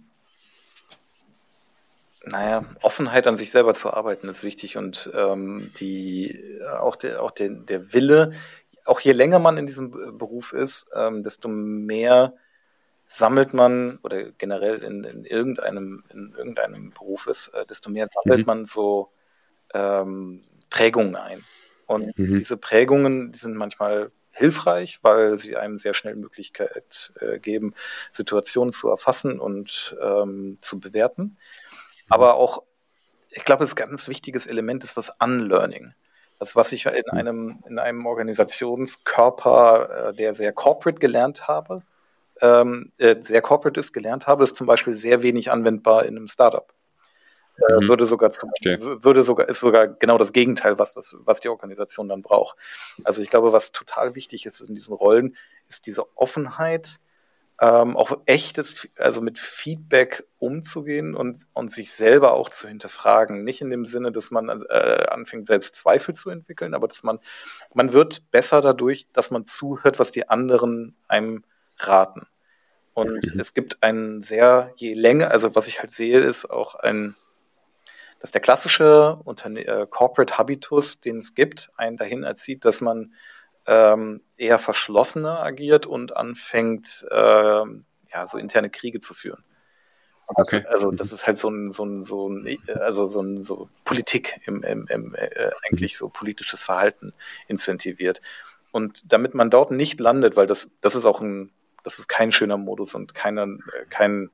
naja, 2.25 2.65
Offenheit 2.83 3.27
an 3.27 3.37
sich 3.37 3.51
selber 3.51 3.75
zu 3.75 3.93
arbeiten 3.93 4.29
ist 4.29 4.45
wichtig 4.45 4.77
und 4.77 5.11
ähm, 5.15 5.71
die, 5.81 6.61
auch, 6.79 6.97
der, 6.97 7.23
auch 7.23 7.31
der, 7.31 7.49
der 7.49 7.93
Wille, 7.93 8.33
auch 8.85 9.01
je 9.01 9.13
länger 9.13 9.39
man 9.39 9.59
in 9.59 9.67
diesem 9.67 10.19
Beruf 10.19 10.53
ist, 10.53 10.87
ähm, 10.95 11.23
desto 11.23 11.49
mehr 11.49 12.35
sammelt 13.07 13.53
man 13.53 13.99
oder 14.03 14.33
generell 14.33 14.83
in, 14.83 15.05
in, 15.05 15.25
irgendeinem, 15.25 16.03
in 16.09 16.33
irgendeinem 16.37 16.91
Beruf 16.91 17.27
ist, 17.27 17.49
äh, 17.49 17.67
desto 17.67 17.91
mehr 17.91 18.09
sammelt 18.11 18.41
mhm. 18.41 18.47
man 18.47 18.65
so 18.65 19.09
ähm, 19.75 20.45
Prägungen 20.71 21.17
ein. 21.17 21.45
Und 21.87 22.17
mhm. 22.19 22.37
diese 22.37 22.57
Prägungen, 22.57 23.33
die 23.33 23.39
sind 23.39 23.55
manchmal 23.55 24.11
hilfreich, 24.31 25.01
weil 25.03 25.37
sie 25.37 25.57
einem 25.57 25.79
sehr 25.79 25.93
schnell 25.93 26.17
Möglichkeit 26.17 27.13
äh, 27.21 27.39
geben, 27.39 27.75
Situationen 28.13 28.73
zu 28.73 28.89
erfassen 28.89 29.39
und 29.39 29.95
ähm, 30.01 30.57
zu 30.63 30.81
bewerten. 30.81 31.23
Mhm. 31.23 31.37
Aber 32.09 32.35
auch, 32.35 32.63
ich 33.31 33.45
glaube, 33.45 33.65
das 33.65 33.77
ganz 33.77 34.09
wichtiges 34.09 34.47
Element 34.47 34.85
ist 34.85 34.97
das 34.97 35.13
Unlearning. 35.21 35.93
Das, 36.43 36.57
was 36.57 36.73
ich 36.73 36.87
in 36.87 37.05
mhm. 37.13 37.19
einem, 37.19 37.63
in 37.69 37.79
einem 37.79 38.05
Organisationskörper, 38.05 40.09
äh, 40.09 40.13
der 40.13 40.35
sehr 40.35 40.53
corporate 40.53 40.99
gelernt 40.99 41.47
habe, 41.47 41.85
ähm, 42.41 42.91
äh, 42.99 43.15
sehr 43.23 43.43
corporate 43.43 43.79
ist, 43.79 43.93
gelernt 43.93 44.27
habe, 44.27 44.43
ist 44.43 44.57
zum 44.57 44.67
Beispiel 44.67 44.93
sehr 44.93 45.23
wenig 45.23 45.53
anwendbar 45.53 46.05
in 46.05 46.17
einem 46.17 46.27
Startup. 46.27 46.75
Äh, 47.59 47.77
mhm. 47.77 47.89
würde 47.89 48.07
sogar 48.07 48.33
zum, 48.33 48.51
würde 48.61 49.23
sogar 49.23 49.49
ist 49.49 49.61
sogar 49.61 49.87
genau 49.87 50.19
das 50.19 50.33
Gegenteil, 50.33 50.81
was 50.81 50.95
das 50.95 51.15
was 51.21 51.39
die 51.39 51.49
Organisation 51.49 52.09
dann 52.09 52.23
braucht. 52.23 52.59
Also 53.05 53.23
ich 53.23 53.31
glaube, 53.31 53.53
was 53.53 53.71
total 53.71 54.17
wichtig 54.17 54.45
ist 54.45 54.61
in 54.63 54.75
diesen 54.75 54.95
Rollen, 54.95 55.37
ist 55.69 55.87
diese 55.87 56.05
Offenheit, 56.17 56.97
ähm, 57.63 57.97
auch 57.97 58.19
echtes, 58.27 58.89
also 58.99 59.21
mit 59.21 59.39
Feedback 59.39 60.25
umzugehen 60.41 61.15
und 61.15 61.47
und 61.53 61.73
sich 61.73 61.93
selber 61.93 62.33
auch 62.33 62.49
zu 62.49 62.67
hinterfragen. 62.67 63.45
Nicht 63.45 63.61
in 63.61 63.71
dem 63.71 63.87
Sinne, 63.87 64.11
dass 64.11 64.33
man 64.33 64.49
äh, 64.49 65.07
anfängt 65.09 65.47
selbst 65.47 65.77
Zweifel 65.77 66.13
zu 66.13 66.29
entwickeln, 66.29 66.75
aber 66.75 66.89
dass 66.89 67.05
man 67.05 67.21
man 67.73 67.93
wird 67.93 68.33
besser 68.33 68.63
dadurch, 68.63 69.07
dass 69.13 69.31
man 69.31 69.47
zuhört, 69.47 70.01
was 70.01 70.11
die 70.11 70.29
anderen 70.29 70.97
einem 71.07 71.45
raten. 71.79 72.27
Und 72.95 73.33
mhm. 73.33 73.41
es 73.41 73.55
gibt 73.55 73.81
einen 73.83 74.25
sehr, 74.25 74.73
je 74.75 74.95
länger, 74.95 75.31
also 75.31 75.55
was 75.55 75.69
ich 75.69 75.81
halt 75.81 75.93
sehe, 75.93 76.19
ist 76.19 76.51
auch 76.51 76.75
ein 76.75 77.15
dass 78.19 78.31
der 78.31 78.41
klassische 78.41 79.19
Unterne 79.25 79.67
äh, 79.67 79.87
Corporate 79.89 80.39
Habitus, 80.39 81.01
den 81.01 81.19
es 81.19 81.35
gibt, 81.35 81.73
einen 81.77 81.97
dahin 81.97 82.23
erzieht, 82.23 82.65
dass 82.65 82.81
man 82.81 83.15
ähm, 83.67 84.21
eher 84.37 84.59
verschlossener 84.59 85.41
agiert 85.41 85.87
und 85.87 86.17
anfängt, 86.17 87.07
äh, 87.11 87.15
ja, 87.15 88.27
so 88.27 88.39
interne 88.39 88.71
Kriege 88.71 89.01
zu 89.01 89.15
führen. 89.15 89.45
Okay. 90.27 90.63
Also 90.69 90.91
das 90.91 91.13
ist 91.13 91.27
halt 91.27 91.37
so 91.37 91.51
ein, 91.51 91.73
so 91.73 91.85
ein, 91.85 92.05
so 92.05 92.29
ein 92.29 92.59
also 92.81 93.07
so 93.07 93.21
ein 93.21 93.43
so 93.43 93.69
Politik 93.85 94.41
im, 94.47 94.63
im, 94.63 94.87
im 94.89 95.15
äh, 95.15 95.51
eigentlich 95.67 95.99
so 95.99 96.09
politisches 96.09 96.63
Verhalten 96.63 97.13
incentiviert. 97.49 98.21
Und 98.71 99.13
damit 99.13 99.35
man 99.35 99.51
dort 99.51 99.71
nicht 99.71 100.01
landet, 100.01 100.37
weil 100.37 100.47
das, 100.47 100.69
das 100.81 100.95
ist 100.95 101.05
auch 101.05 101.21
ein, 101.21 101.53
das 101.85 101.99
ist 101.99 102.09
kein 102.09 102.33
schöner 102.33 102.57
Modus 102.57 102.95
und 102.95 103.15
keiner, 103.15 103.45
äh, 103.45 103.85
kein, 103.91 104.31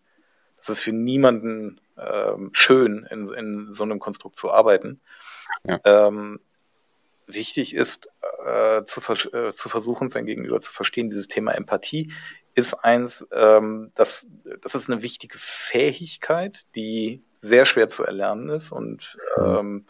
das 0.57 0.69
ist 0.69 0.81
für 0.81 0.93
niemanden 0.93 1.81
ähm, 1.97 2.51
schön, 2.53 3.07
in, 3.11 3.29
in 3.33 3.73
so 3.73 3.83
einem 3.83 3.99
Konstrukt 3.99 4.37
zu 4.37 4.53
arbeiten. 4.53 5.01
Ja. 5.65 5.81
Ähm, 5.85 6.41
wichtig 7.29 7.75
ist, 7.75 8.09
äh, 8.45 8.83
zu, 8.85 9.01
äh, 9.33 9.53
zu 9.53 9.69
versuchen, 9.69 10.11
sein 10.11 10.27
Gegenüber 10.27 10.61
zu 10.61 10.73
verstehen. 10.73 11.11
Dieses 11.11 11.29
Thema 11.29 11.53
Empathie 11.53 12.13
ist 12.55 12.75
eins, 12.75 13.27
ähm, 13.33 13.93
das, 13.95 14.27
das 14.63 14.75
ist 14.75 14.91
eine 14.91 15.03
wichtige 15.03 15.39
Fähigkeit, 15.39 16.63
die 16.75 17.23
sehr 17.41 17.67
schwer 17.67 17.89
zu 17.89 18.05
erlernen 18.05 18.49
ist 18.49 18.73
und 18.73 19.17
mhm. 19.37 19.45
ähm, 19.45 19.87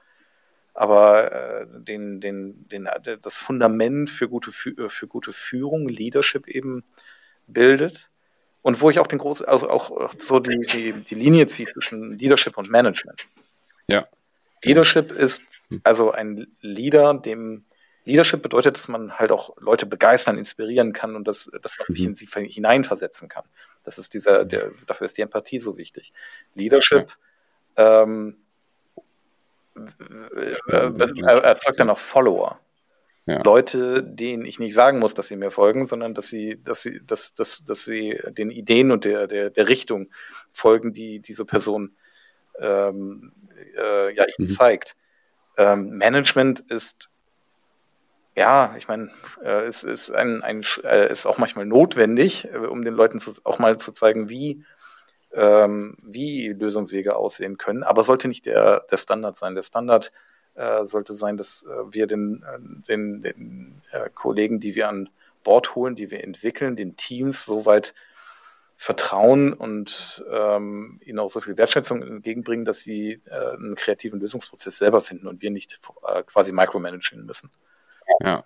aber 0.74 1.32
äh, 1.32 1.66
den, 1.72 2.20
den, 2.20 2.68
den, 2.68 2.88
das 3.22 3.38
Fundament 3.38 4.08
für 4.10 4.28
gute, 4.28 4.52
für 4.52 5.08
gute 5.08 5.32
Führung, 5.32 5.88
Leadership 5.88 6.46
eben 6.46 6.84
bildet 7.48 8.10
und 8.62 8.80
wo 8.80 8.90
ich 8.90 9.00
auch 9.00 9.06
den 9.08 9.18
großen, 9.18 9.46
also 9.46 9.70
auch 9.70 10.12
so 10.18 10.38
die, 10.38 10.60
die, 10.66 10.92
die 10.92 11.14
Linie 11.16 11.48
ziehe 11.48 11.68
zwischen 11.68 12.16
Leadership 12.16 12.56
und 12.56 12.70
Management. 12.70 13.26
Ja. 13.88 14.06
Leadership 14.64 15.12
ist 15.12 15.68
also 15.84 16.10
ein 16.10 16.48
Leader, 16.60 17.14
dem 17.14 17.64
Leadership 18.04 18.42
bedeutet, 18.42 18.76
dass 18.76 18.88
man 18.88 19.18
halt 19.18 19.30
auch 19.32 19.54
Leute 19.58 19.84
begeistern, 19.84 20.38
inspirieren 20.38 20.92
kann 20.92 21.14
und 21.14 21.28
dass, 21.28 21.50
dass 21.62 21.76
man 21.78 21.94
sich 21.94 22.00
mhm. 22.00 22.10
in 22.10 22.14
sie 22.16 22.26
hineinversetzen 22.26 23.28
kann. 23.28 23.44
Das 23.84 23.98
ist 23.98 24.14
dieser, 24.14 24.44
der, 24.44 24.72
dafür 24.86 25.04
ist 25.04 25.18
die 25.18 25.22
Empathie 25.22 25.58
so 25.58 25.76
wichtig. 25.76 26.12
Leadership 26.54 27.12
ähm, 27.76 28.38
erzeugt 30.66 31.80
dann 31.80 31.90
auch 31.90 31.98
Follower. 31.98 32.58
Ja. 33.26 33.42
Leute, 33.42 34.02
denen 34.02 34.46
ich 34.46 34.58
nicht 34.58 34.72
sagen 34.72 35.00
muss, 35.00 35.12
dass 35.12 35.28
sie 35.28 35.36
mir 35.36 35.50
folgen, 35.50 35.86
sondern 35.86 36.14
dass 36.14 36.28
sie, 36.28 36.62
dass 36.64 36.80
sie, 36.80 37.02
dass, 37.06 37.34
dass, 37.34 37.62
dass 37.62 37.84
sie 37.84 38.18
den 38.30 38.50
Ideen 38.50 38.90
und 38.90 39.04
der, 39.04 39.26
der, 39.26 39.50
der 39.50 39.68
Richtung 39.68 40.08
folgen, 40.50 40.94
die 40.94 41.20
diese 41.20 41.44
Person 41.44 41.94
ähm, 42.60 43.32
äh, 43.76 44.14
ja 44.14 44.24
ihnen 44.24 44.48
mhm. 44.48 44.52
zeigt. 44.52 44.96
Ähm, 45.56 45.90
Management 45.90 46.60
ist 46.60 47.08
ja, 48.36 48.72
ich 48.78 48.86
meine, 48.86 49.10
äh, 49.42 49.64
es 49.66 49.82
ist 49.82 50.12
ein, 50.12 50.42
ein 50.44 50.64
äh, 50.84 51.10
ist 51.10 51.26
auch 51.26 51.38
manchmal 51.38 51.66
notwendig, 51.66 52.48
äh, 52.52 52.58
um 52.58 52.84
den 52.84 52.94
Leuten 52.94 53.20
zu, 53.20 53.32
auch 53.42 53.58
mal 53.58 53.78
zu 53.78 53.90
zeigen, 53.90 54.28
wie 54.28 54.64
ähm, 55.32 55.96
wie 56.02 56.48
Lösungswege 56.48 57.16
aussehen 57.16 57.58
können, 57.58 57.82
aber 57.82 58.04
sollte 58.04 58.28
nicht 58.28 58.46
der, 58.46 58.84
der 58.90 58.96
Standard 58.96 59.36
sein. 59.36 59.54
Der 59.54 59.62
Standard 59.62 60.12
äh, 60.54 60.84
sollte 60.84 61.14
sein, 61.14 61.36
dass 61.36 61.64
äh, 61.64 61.92
wir 61.92 62.06
den, 62.06 62.44
äh, 62.44 62.86
den, 62.88 63.22
den 63.22 63.82
Kollegen, 64.14 64.60
die 64.60 64.74
wir 64.74 64.88
an 64.88 65.08
Bord 65.42 65.74
holen, 65.74 65.96
die 65.96 66.10
wir 66.10 66.22
entwickeln, 66.22 66.76
den 66.76 66.96
Teams 66.96 67.44
soweit 67.44 67.94
vertrauen 68.80 69.52
und 69.52 70.24
ähm, 70.30 71.00
ihnen 71.04 71.18
auch 71.18 71.28
so 71.28 71.40
viel 71.40 71.58
Wertschätzung 71.58 72.00
entgegenbringen, 72.00 72.64
dass 72.64 72.78
sie 72.78 73.20
äh, 73.24 73.54
einen 73.56 73.74
kreativen 73.74 74.20
Lösungsprozess 74.20 74.78
selber 74.78 75.00
finden 75.00 75.26
und 75.26 75.42
wir 75.42 75.50
nicht 75.50 75.80
äh, 76.06 76.22
quasi 76.22 76.52
micromanagen 76.52 77.26
müssen. 77.26 77.50
Ja. 78.24 78.44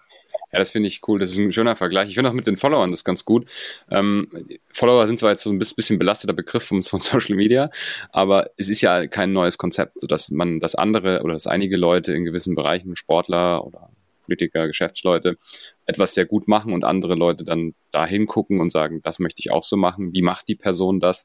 Ja, 0.50 0.58
das 0.58 0.70
finde 0.70 0.88
ich 0.88 1.00
cool. 1.06 1.18
Das 1.18 1.30
ist 1.30 1.38
ein 1.38 1.52
schöner 1.52 1.76
Vergleich. 1.76 2.08
Ich 2.08 2.14
finde 2.14 2.30
auch 2.30 2.34
mit 2.34 2.46
den 2.46 2.56
Followern 2.56 2.90
das 2.90 3.04
ganz 3.04 3.24
gut. 3.24 3.50
Ähm, 3.90 4.28
Follower 4.72 5.06
sind 5.06 5.18
zwar 5.18 5.30
jetzt 5.30 5.42
so 5.42 5.50
ein 5.50 5.58
bisschen 5.58 5.98
belasteter 5.98 6.32
Begriff 6.32 6.64
von, 6.64 6.82
von 6.82 7.00
Social 7.00 7.36
Media, 7.36 7.70
aber 8.10 8.50
es 8.56 8.68
ist 8.68 8.80
ja 8.80 9.06
kein 9.06 9.32
neues 9.32 9.58
Konzept, 9.58 10.00
sodass 10.00 10.30
man, 10.30 10.60
dass 10.60 10.74
andere 10.74 11.22
oder 11.22 11.34
dass 11.34 11.46
einige 11.46 11.76
Leute 11.76 12.14
in 12.14 12.24
gewissen 12.24 12.54
Bereichen, 12.54 12.96
Sportler 12.96 13.66
oder 13.66 13.90
Politiker, 14.32 14.66
Geschäftsleute, 14.66 15.36
etwas 15.84 16.14
sehr 16.14 16.24
gut 16.24 16.48
machen 16.48 16.72
und 16.72 16.84
andere 16.84 17.14
Leute 17.14 17.44
dann 17.44 17.74
da 17.90 18.06
hingucken 18.06 18.60
und 18.60 18.72
sagen, 18.72 19.00
das 19.02 19.18
möchte 19.18 19.40
ich 19.40 19.50
auch 19.50 19.62
so 19.62 19.76
machen. 19.76 20.14
Wie 20.14 20.22
macht 20.22 20.48
die 20.48 20.54
Person 20.54 21.00
das? 21.00 21.24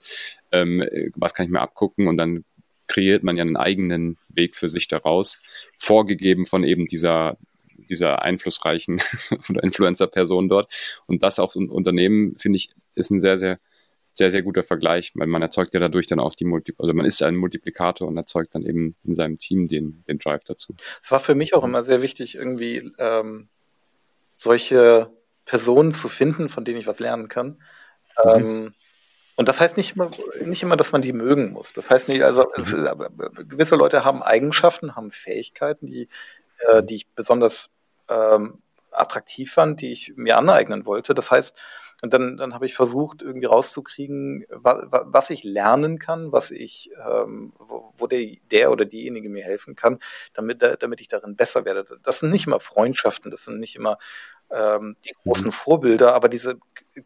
Ähm, 0.52 0.84
was 1.16 1.34
kann 1.34 1.46
ich 1.46 1.52
mir 1.52 1.62
abgucken? 1.62 2.08
Und 2.08 2.18
dann 2.18 2.44
kreiert 2.88 3.24
man 3.24 3.38
ja 3.38 3.44
einen 3.44 3.58
eigenen 3.58 4.18
Weg 4.30 4.58
für 4.58 4.68
sich 4.68 4.88
daraus, 4.88 5.42
vorgegeben 5.78 6.46
von 6.46 6.64
eben 6.64 6.88
dieser 6.88 7.38
dieser 7.90 8.22
einflussreichen 8.22 9.02
oder 9.50 9.64
Influencer-Person 9.64 10.50
dort. 10.50 10.74
Und 11.06 11.24
das 11.24 11.40
auch 11.40 11.56
ein 11.56 11.70
Unternehmen, 11.70 12.36
finde 12.38 12.58
ich, 12.58 12.70
ist 12.96 13.12
ein 13.12 13.22
sehr, 13.22 13.38
sehr, 13.38 13.60
sehr, 14.18 14.32
sehr 14.32 14.42
guter 14.42 14.64
Vergleich, 14.64 15.12
weil 15.16 15.28
man 15.28 15.42
erzeugt 15.42 15.74
ja 15.74 15.80
dadurch 15.80 16.08
dann 16.08 16.20
auch 16.20 16.36
die 16.36 16.46
Multi 16.46 16.74
also 16.78 16.94
man 16.94 17.06
ist 17.06 17.22
ein 17.22 17.36
Multiplikator 17.36 18.08
und 18.08 18.18
erzeugt 18.18 18.56
dann 18.56 18.64
eben 18.64 18.96
in 19.04 19.16
seinem 19.16 19.38
Team 19.38 19.68
den, 19.68 20.04
den 20.08 20.18
Drive 20.18 20.44
dazu. 20.46 20.76
Es 21.04 21.12
war 21.12 21.20
für 21.20 21.36
mich 21.36 21.54
auch 21.54 21.64
immer 21.64 21.84
sehr 21.84 22.02
wichtig, 22.02 22.36
irgendwie 22.36 22.92
ähm, 22.98 23.48
solche 24.38 25.12
Personen 25.46 25.94
zu 25.94 26.10
finden, 26.10 26.50
von 26.50 26.66
denen 26.66 26.80
ich 26.80 26.88
was 26.88 27.00
lernen 27.00 27.28
kann. 27.28 27.62
Mhm. 28.24 28.30
Ähm, 28.30 28.74
und 29.36 29.48
das 29.48 29.62
heißt 29.62 29.78
nicht 29.78 29.96
immer, 29.96 30.10
nicht 30.44 30.64
immer, 30.64 30.78
dass 30.78 30.92
man 30.92 31.04
die 31.04 31.14
mögen 31.14 31.52
muss. 31.52 31.72
Das 31.72 31.92
heißt 31.92 32.10
nicht, 32.10 32.24
also 32.24 32.52
es, 32.56 32.72
gewisse 32.72 33.76
Leute 33.76 34.04
haben 34.04 34.24
Eigenschaften, 34.24 34.96
haben 34.96 35.12
Fähigkeiten, 35.12 35.86
die, 35.86 36.10
äh, 36.68 36.82
die 36.82 36.96
ich 36.96 37.08
besonders 37.10 37.70
ähm, 38.10 38.64
attraktiv 38.90 39.54
fand, 39.54 39.82
die 39.82 39.92
ich 39.92 40.14
mir 40.16 40.38
aneignen 40.38 40.88
wollte. 40.88 41.14
Das 41.14 41.30
heißt, 41.30 41.56
und 42.04 42.14
dann, 42.14 42.38
dann 42.38 42.54
habe 42.54 42.66
ich 42.66 42.76
versucht, 42.76 43.22
irgendwie 43.22 43.48
rauszukriegen, 43.48 44.46
was, 44.50 44.86
was 44.90 45.30
ich 45.30 45.44
lernen 45.44 45.98
kann, 45.98 46.32
was 46.32 46.52
ich, 46.52 46.92
ähm, 47.08 47.54
wo, 47.58 47.94
wo 47.98 48.08
der, 48.08 48.38
der 48.52 48.72
oder 48.72 48.86
diejenige 48.86 49.30
mir 49.30 49.44
helfen 49.44 49.76
kann, 49.76 50.00
damit, 50.34 50.62
damit 50.80 51.02
ich 51.02 51.08
darin 51.08 51.36
besser 51.36 51.66
werde. 51.66 51.86
Das 52.04 52.20
sind 52.20 52.30
nicht 52.30 52.46
immer 52.46 52.60
Freundschaften, 52.60 53.32
das 53.32 53.46
sind 53.46 53.60
nicht 53.60 53.76
immer 53.76 53.98
ähm, 54.52 54.96
die 55.06 55.14
großen 55.24 55.48
mhm. 55.48 55.52
Vorbilder, 55.52 56.14
aber 56.14 56.30
diese 56.30 56.60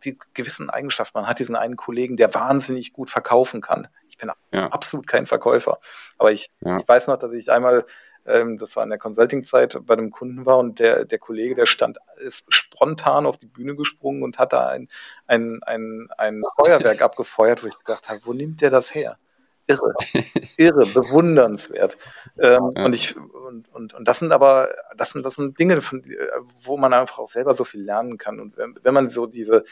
die 0.05 0.17
gewissen 0.33 0.69
Eigenschaften. 0.69 1.17
Man 1.19 1.27
hat 1.27 1.39
diesen 1.39 1.55
einen 1.55 1.75
Kollegen, 1.75 2.17
der 2.17 2.33
wahnsinnig 2.33 2.93
gut 2.93 3.09
verkaufen 3.09 3.61
kann. 3.61 3.87
Ich 4.09 4.17
bin 4.17 4.31
ja. 4.51 4.67
absolut 4.67 5.07
kein 5.07 5.25
Verkäufer. 5.25 5.79
Aber 6.17 6.31
ich, 6.31 6.47
ja. 6.61 6.79
ich 6.79 6.87
weiß 6.87 7.07
noch, 7.07 7.17
dass 7.17 7.33
ich 7.33 7.51
einmal, 7.51 7.85
ähm, 8.25 8.57
das 8.57 8.75
war 8.75 8.83
in 8.83 8.89
der 8.89 8.99
Consulting-Zeit, 8.99 9.79
bei 9.85 9.93
einem 9.93 10.11
Kunden 10.11 10.45
war 10.45 10.57
und 10.57 10.79
der, 10.79 11.05
der 11.05 11.19
Kollege, 11.19 11.55
der 11.55 11.65
stand, 11.65 11.97
ist 12.17 12.43
spontan 12.49 13.25
auf 13.25 13.37
die 13.37 13.47
Bühne 13.47 13.75
gesprungen 13.75 14.23
und 14.23 14.37
hat 14.37 14.53
da 14.53 14.67
ein, 14.67 14.89
ein, 15.27 15.61
ein, 15.63 16.09
ein 16.17 16.43
Feuerwerk 16.59 17.01
abgefeuert, 17.01 17.63
wo 17.63 17.67
ich 17.67 17.77
gedacht 17.77 18.09
habe, 18.09 18.21
wo 18.23 18.33
nimmt 18.33 18.61
der 18.61 18.69
das 18.69 18.93
her? 18.93 19.17
irre, 19.67 19.93
irre, 20.57 20.85
bewundernswert. 20.85 21.97
Ähm, 22.37 22.73
ja. 22.75 22.85
Und 22.85 22.95
ich 22.95 23.15
und, 23.17 23.73
und, 23.73 23.93
und 23.93 24.07
das 24.07 24.19
sind 24.19 24.31
aber 24.31 24.69
das 24.95 25.11
sind 25.11 25.25
das 25.25 25.35
sind 25.35 25.59
Dinge, 25.59 25.81
von, 25.81 26.03
wo 26.63 26.77
man 26.77 26.93
einfach 26.93 27.19
auch 27.19 27.29
selber 27.29 27.55
so 27.55 27.63
viel 27.63 27.83
lernen 27.83 28.17
kann. 28.17 28.39
Und 28.39 28.57
wenn, 28.57 28.75
wenn 28.81 28.93
man 28.93 29.09
so 29.09 29.25
diese 29.25 29.63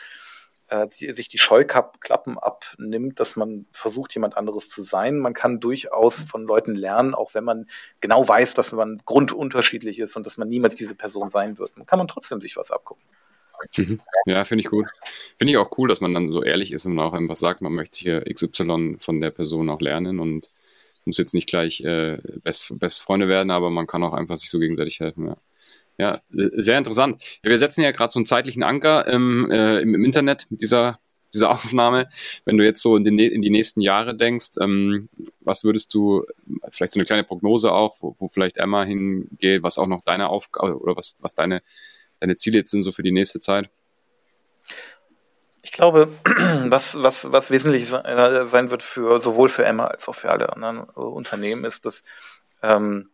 äh, 0.70 0.88
sich 0.90 1.30
die 1.30 1.38
Scheuklappen 1.38 2.38
abnimmt, 2.38 3.20
dass 3.20 3.36
man 3.36 3.66
versucht, 3.72 4.14
jemand 4.14 4.38
anderes 4.38 4.70
zu 4.70 4.84
sein. 4.84 5.20
Man 5.20 5.34
kann 5.34 5.60
durchaus 5.60 6.24
von 6.24 6.44
Leuten 6.44 6.76
lernen, 6.76 7.14
auch 7.14 7.34
wenn 7.34 7.44
man 7.44 7.68
genau 8.02 8.28
weiß, 8.28 8.54
dass 8.54 8.72
man 8.72 9.02
grundunterschiedlich 9.06 10.00
ist 10.00 10.16
und 10.16 10.26
dass 10.26 10.38
man 10.38 10.50
niemals 10.50 10.76
diese 10.76 10.96
Person 10.96 11.32
sein 11.32 11.58
wird. 11.58 11.72
Dann 11.76 11.86
kann 11.86 12.00
man 12.00 12.08
trotzdem 12.08 12.42
sich 12.42 12.56
was 12.58 12.72
abgucken. 12.72 13.04
Mhm. 13.76 14.00
Ja, 14.26 14.46
finde 14.46 14.62
ich 14.64 14.70
gut. 14.70 14.88
Finde 15.38 15.52
ich 15.52 15.58
auch 15.58 15.78
cool, 15.78 15.90
dass 15.90 16.02
man 16.02 16.14
dann 16.14 16.32
so 16.32 16.44
ehrlich 16.44 16.72
ist 16.72 16.86
und 16.86 16.98
auch 17.00 17.14
einfach 17.14 17.36
sagt, 17.36 17.62
man 17.62 17.74
möchte 17.74 18.00
hier 18.00 18.24
XY 18.34 18.98
von 19.00 19.22
der 19.22 19.32
Person 19.32 19.70
auch 19.70 19.82
lernen 19.82 20.20
und 20.20 20.50
muss 21.06 21.18
jetzt 21.18 21.34
nicht 21.34 21.50
gleich 21.50 21.82
äh, 21.82 22.20
Best, 22.44 22.78
Best 22.80 23.02
Freunde 23.02 23.28
werden, 23.28 23.52
aber 23.52 23.70
man 23.70 23.88
kann 23.88 24.04
auch 24.04 24.14
einfach 24.14 24.38
sich 24.38 24.50
so 24.50 24.60
gegenseitig 24.60 25.00
helfen. 25.00 25.28
Ja. 25.28 25.38
Ja, 26.00 26.22
sehr 26.32 26.78
interessant. 26.78 27.24
Wir 27.44 27.60
setzen 27.60 27.82
ja 27.82 27.92
gerade 27.92 28.12
so 28.12 28.20
einen 28.20 28.26
zeitlichen 28.26 28.64
Anker 28.64 29.06
im, 29.08 29.52
äh, 29.52 29.82
im, 29.82 29.94
im, 29.94 30.06
Internet 30.06 30.48
mit 30.50 30.62
dieser, 30.62 31.00
dieser 31.34 31.50
Aufnahme. 31.52 32.10
Wenn 32.46 32.58
du 32.58 32.64
jetzt 32.64 32.82
so 32.82 32.96
in, 32.96 33.04
den, 33.04 33.20
in 33.20 33.42
die 33.42 33.50
nächsten 33.52 33.82
Jahre 33.82 34.16
denkst, 34.16 34.52
ähm, 34.62 35.10
was 35.42 35.64
würdest 35.64 35.94
du, 35.94 36.26
vielleicht 36.72 36.94
so 36.94 37.00
eine 37.00 37.06
kleine 37.06 37.24
Prognose 37.24 37.72
auch, 37.72 37.98
wo, 38.00 38.16
wo 38.18 38.30
vielleicht 38.30 38.58
Emma 38.58 38.84
hingeht, 38.84 39.62
was 39.62 39.78
auch 39.78 39.88
noch 39.88 40.04
deine 40.04 40.30
Aufgabe 40.30 40.80
oder 40.80 40.96
was, 40.96 41.18
was 41.20 41.36
deine 41.36 41.62
deine 42.20 42.36
Ziele 42.36 42.58
jetzt 42.60 42.72
sind 42.72 42.84
so 42.84 42.92
für 42.92 43.04
die 43.04 43.12
nächste 43.12 43.40
Zeit? 43.40 43.70
Ich 45.62 45.72
glaube, 45.72 46.10
was, 46.66 47.02
was, 47.02 47.32
was 47.32 47.52
wesentlich 47.52 47.92
äh, 47.92 48.48
sein 48.48 48.72
wird 48.72 48.84
für 48.84 49.20
sowohl 49.20 49.50
für 49.50 49.66
Emma 49.66 49.86
als 49.86 50.08
auch 50.08 50.16
für 50.16 50.30
alle 50.30 50.54
anderen 50.54 50.80
äh, 50.80 51.00
Unternehmen 51.00 51.66
ist, 51.66 51.86
dass 51.86 52.04
ähm, 52.62 53.10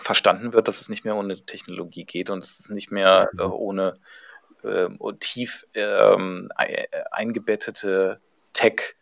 verstanden 0.00 0.52
wird, 0.52 0.68
dass 0.68 0.80
es 0.80 0.88
nicht 0.88 1.04
mehr 1.04 1.16
ohne 1.16 1.44
Technologie 1.44 2.04
geht 2.04 2.30
und 2.30 2.44
dass 2.44 2.60
es 2.60 2.68
nicht 2.68 2.90
mehr 2.90 3.28
äh, 3.38 3.42
ohne 3.42 3.94
äh, 4.62 4.88
tief 5.20 5.66
ähm, 5.74 6.50
eingebettete 7.10 8.20
Tech 8.52 8.96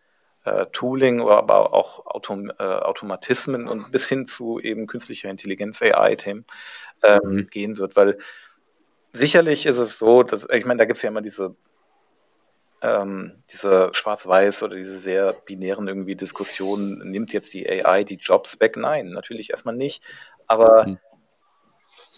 äh, 0.44 0.66
Tooling, 0.72 1.20
aber 1.20 1.72
auch 1.72 2.06
Autom 2.06 2.50
äh, 2.50 2.62
Automatismen 2.62 3.68
und 3.68 3.92
bis 3.92 4.08
hin 4.08 4.26
zu 4.26 4.58
eben 4.58 4.86
künstlicher 4.86 5.30
Intelligenz, 5.30 5.80
AI-Themen 5.80 6.44
ähm, 7.02 7.20
mhm. 7.24 7.46
gehen 7.48 7.78
wird, 7.78 7.96
weil 7.96 8.18
sicherlich 9.12 9.66
ist 9.66 9.78
es 9.78 9.98
so, 9.98 10.22
dass, 10.22 10.48
ich 10.50 10.64
meine, 10.64 10.78
da 10.78 10.84
gibt 10.84 10.96
es 10.96 11.02
ja 11.02 11.10
immer 11.10 11.22
diese, 11.22 11.54
ähm, 12.80 13.42
diese 13.52 13.90
Schwarz-Weiß 13.92 14.62
oder 14.64 14.76
diese 14.76 14.98
sehr 14.98 15.32
binären 15.32 15.86
irgendwie 15.86 16.16
Diskussionen, 16.16 17.10
nimmt 17.10 17.32
jetzt 17.32 17.54
die 17.54 17.68
AI 17.68 18.02
die 18.04 18.16
Jobs 18.16 18.58
weg? 18.58 18.76
Nein, 18.76 19.10
natürlich 19.10 19.50
erstmal 19.50 19.76
nicht. 19.76 20.02
Aber 20.46 20.86
mhm. 20.86 20.98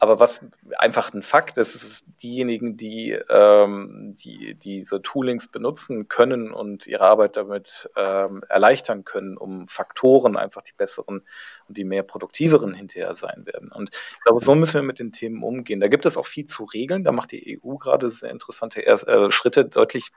Aber 0.01 0.19
was 0.19 0.45
einfach 0.79 1.13
ein 1.15 1.23
Fakt 1.23 1.57
ist, 1.57 1.77
ist 1.77 2.05
diejenigen, 2.23 2.77
die, 2.77 3.13
ähm, 3.31 4.15
die 4.19 4.55
diese 4.55 5.01
Toolings 5.01 5.49
benutzen 5.49 6.09
können 6.09 6.53
und 6.53 6.87
ihre 6.87 7.05
Arbeit 7.05 7.37
damit 7.37 7.89
ähm, 7.97 8.43
erleichtern 8.49 9.05
können, 9.05 9.37
um 9.37 9.69
Faktoren 9.69 10.37
einfach 10.37 10.63
die 10.63 10.73
besseren 10.77 11.23
und 11.69 11.79
die 11.79 11.85
mehr 11.85 12.03
produktiveren 12.03 12.75
hinterher 12.75 13.15
sein 13.15 13.47
werden. 13.47 13.71
Und 13.71 13.91
ich 13.95 14.25
glaube, 14.25 14.45
so 14.45 14.55
müssen 14.57 14.75
wir 14.75 14.83
mit 14.83 14.99
den 14.99 15.13
Themen 15.13 15.43
umgehen. 15.45 15.81
Da 15.81 15.89
gibt 15.89 16.07
es 16.07 16.17
auch 16.17 16.27
viel 16.27 16.45
zu 16.45 16.65
regeln. 16.65 17.05
Da 17.05 17.13
macht 17.13 17.31
die 17.31 17.61
EU 17.65 17.77
gerade 17.77 18.11
sehr 18.11 18.31
interessante 18.31 18.85
äh, 18.85 19.31
Schritte 19.31 19.65
deutlich 19.65 20.11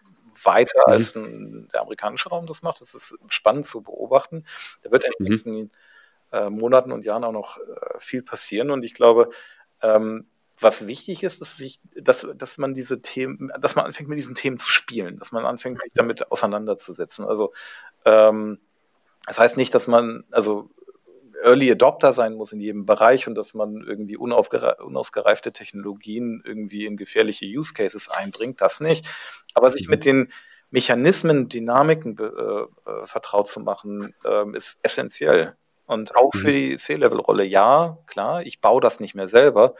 weiter, 0.43 0.81
mhm. 0.87 0.93
als 0.93 1.15
ein, 1.15 1.67
der 1.71 1.81
amerikanische 1.81 2.29
Raum 2.29 2.47
das 2.47 2.63
macht. 2.63 2.81
Das 2.81 2.95
ist 2.95 3.15
spannend 3.27 3.67
zu 3.67 3.81
beobachten. 3.81 4.43
Da 4.81 4.91
wird 4.91 5.05
in 5.05 5.11
den 5.19 5.23
mhm. 5.23 5.29
nächsten 5.29 5.71
äh, 6.31 6.49
Monaten 6.49 6.91
und 6.91 7.05
Jahren 7.05 7.23
auch 7.23 7.31
noch 7.31 7.57
äh, 7.57 7.99
viel 7.99 8.23
passieren. 8.23 8.69
Und 8.71 8.83
ich 8.83 8.93
glaube, 8.93 9.29
ähm, 9.81 10.27
was 10.59 10.87
wichtig 10.87 11.23
ist, 11.23 11.41
ist 11.41 11.57
sich, 11.57 11.79
dass, 11.95 12.25
dass 12.35 12.57
man 12.57 12.73
diese 12.73 13.01
Themen, 13.01 13.51
dass 13.59 13.75
man 13.75 13.85
anfängt 13.85 14.09
mit 14.09 14.17
diesen 14.17 14.35
Themen 14.35 14.57
zu 14.57 14.69
spielen, 14.69 15.17
dass 15.19 15.31
man 15.31 15.45
anfängt, 15.45 15.79
sich 15.79 15.91
damit 15.93 16.31
auseinanderzusetzen. 16.31 17.25
Also 17.25 17.53
ähm, 18.05 18.59
das 19.27 19.37
heißt 19.39 19.57
nicht, 19.57 19.75
dass 19.75 19.87
man 19.87 20.23
also 20.31 20.69
Early 21.43 21.71
Adopter 21.71 22.13
sein 22.13 22.33
muss 22.33 22.51
in 22.51 22.59
jedem 22.59 22.85
Bereich 22.85 23.27
und 23.27 23.35
dass 23.35 23.53
man 23.53 23.81
irgendwie 23.81 24.17
unausgereifte 24.17 25.51
Technologien 25.51 26.41
irgendwie 26.43 26.85
in 26.85 26.97
gefährliche 26.97 27.45
Use 27.45 27.73
Cases 27.73 28.09
einbringt, 28.09 28.61
das 28.61 28.79
nicht. 28.79 29.07
Aber 29.53 29.71
sich 29.71 29.87
mit 29.87 30.05
den 30.05 30.31
Mechanismen, 30.71 31.47
Dynamiken 31.49 32.17
äh, 32.17 32.23
äh, 32.23 32.67
vertraut 33.05 33.49
zu 33.49 33.59
machen, 33.59 34.15
äh, 34.25 34.55
ist 34.55 34.79
essentiell. 34.81 35.55
Und 35.88 36.15
auch 36.15 36.34
mhm. 36.34 36.39
für 36.39 36.52
die 36.52 36.76
C-Level-Rolle, 36.76 37.45
ja, 37.45 37.97
klar, 38.06 38.43
ich 38.43 38.62
baue 38.62 38.82
das 38.82 39.00
nicht 39.00 39.15
mehr 39.15 39.28
selber. 39.28 39.73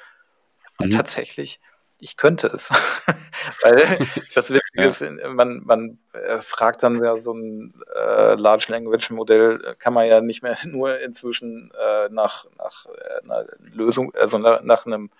Und 0.80 0.88
mhm. 0.88 0.98
tatsächlich, 0.98 1.60
ich 2.00 2.16
könnte 2.16 2.48
es. 2.48 2.72
Weil 3.62 3.86
das 4.34 4.52
Witzige 4.52 4.82
ja. 4.82 4.88
ist, 4.88 5.04
man, 5.30 5.62
man 5.66 6.00
äh, 6.14 6.40
fragt 6.40 6.84
dann 6.84 7.04
ja 7.04 7.18
so 7.18 7.34
ein 7.34 7.74
äh, 7.94 8.36
Large 8.36 8.68
Language 8.70 9.10
Modell, 9.10 9.64
äh, 9.64 9.76
kann 9.76 9.94
man 9.94 10.08
ja 10.08 10.22
nicht 10.22 10.44
mehr 10.44 10.56
nur 10.66 10.98
inzwischen 11.00 11.72
äh, 11.78 12.10
nach, 12.10 12.46
nach 12.58 12.86
äh, 12.86 13.24
einer 13.24 13.46
Lösung, 13.60 14.14
also 14.16 14.38
nach, 14.38 14.62
nach 14.64 14.86
einem 14.86 15.12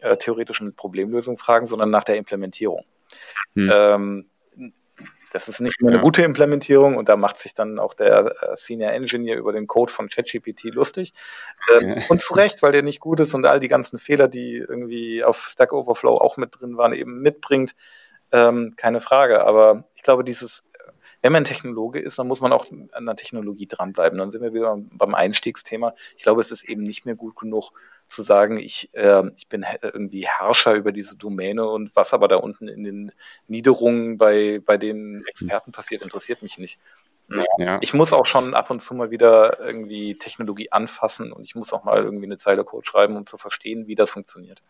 äh, 0.00 0.16
theoretischen 0.16 0.74
Problemlösung 0.74 1.38
fragen, 1.38 1.66
sondern 1.66 1.90
nach 1.90 2.04
der 2.04 2.16
Implementierung. 2.16 2.84
Mhm. 3.54 3.70
Ähm, 3.72 4.30
das 5.32 5.48
ist 5.48 5.60
nicht 5.60 5.80
mehr 5.80 5.90
eine 5.90 5.98
ja. 5.98 6.02
gute 6.02 6.22
Implementierung 6.22 6.96
und 6.96 7.08
da 7.08 7.16
macht 7.16 7.36
sich 7.36 7.54
dann 7.54 7.78
auch 7.78 7.94
der 7.94 8.34
äh, 8.42 8.56
Senior 8.56 8.92
Engineer 8.92 9.36
über 9.36 9.52
den 9.52 9.66
Code 9.66 9.92
von 9.92 10.08
ChatGPT 10.08 10.64
lustig. 10.74 11.12
Ähm, 11.72 11.96
ja. 11.98 12.04
Und 12.08 12.20
zu 12.20 12.34
Recht, 12.34 12.62
weil 12.62 12.72
der 12.72 12.82
nicht 12.82 13.00
gut 13.00 13.20
ist 13.20 13.34
und 13.34 13.44
all 13.46 13.60
die 13.60 13.68
ganzen 13.68 13.98
Fehler, 13.98 14.28
die 14.28 14.56
irgendwie 14.56 15.24
auf 15.24 15.46
Stack 15.46 15.72
Overflow 15.72 16.16
auch 16.16 16.36
mit 16.36 16.60
drin 16.60 16.76
waren, 16.76 16.92
eben 16.92 17.20
mitbringt. 17.20 17.74
Ähm, 18.32 18.74
keine 18.76 19.00
Frage. 19.00 19.44
Aber 19.44 19.84
ich 19.94 20.02
glaube, 20.02 20.24
dieses 20.24 20.64
wenn 21.20 21.32
man 21.32 21.44
Technologe 21.44 21.98
ist, 21.98 22.18
dann 22.18 22.28
muss 22.28 22.40
man 22.40 22.52
auch 22.52 22.66
an 22.92 23.06
der 23.06 23.16
Technologie 23.16 23.66
dranbleiben. 23.66 24.18
Dann 24.18 24.30
sind 24.30 24.42
wir 24.42 24.54
wieder 24.54 24.76
beim 24.92 25.14
Einstiegsthema. 25.14 25.94
Ich 26.16 26.22
glaube, 26.22 26.40
es 26.40 26.50
ist 26.50 26.62
eben 26.62 26.82
nicht 26.82 27.06
mehr 27.06 27.16
gut 27.16 27.36
genug 27.36 27.72
zu 28.08 28.22
sagen, 28.22 28.58
ich, 28.58 28.90
äh, 28.94 29.22
ich 29.36 29.48
bin 29.48 29.64
irgendwie 29.82 30.26
Herrscher 30.26 30.74
über 30.74 30.92
diese 30.92 31.16
Domäne 31.16 31.66
und 31.66 31.94
was 31.94 32.12
aber 32.12 32.28
da 32.28 32.36
unten 32.36 32.68
in 32.68 32.82
den 32.82 33.12
Niederungen 33.46 34.18
bei, 34.18 34.60
bei 34.64 34.76
den 34.76 35.24
Experten 35.26 35.72
passiert, 35.72 36.02
interessiert 36.02 36.42
mich 36.42 36.58
nicht. 36.58 36.80
Ja. 37.58 37.78
Ich 37.82 37.92
muss 37.92 38.12
auch 38.12 38.26
schon 38.26 38.54
ab 38.54 38.70
und 38.70 38.80
zu 38.80 38.94
mal 38.94 39.10
wieder 39.10 39.60
irgendwie 39.60 40.14
Technologie 40.14 40.72
anfassen 40.72 41.32
und 41.32 41.44
ich 41.44 41.54
muss 41.54 41.72
auch 41.72 41.84
mal 41.84 42.02
irgendwie 42.02 42.24
eine 42.24 42.38
Zeile 42.38 42.64
Code 42.64 42.86
schreiben, 42.86 43.16
um 43.16 43.26
zu 43.26 43.36
verstehen, 43.36 43.86
wie 43.86 43.94
das 43.94 44.12
funktioniert. 44.12 44.62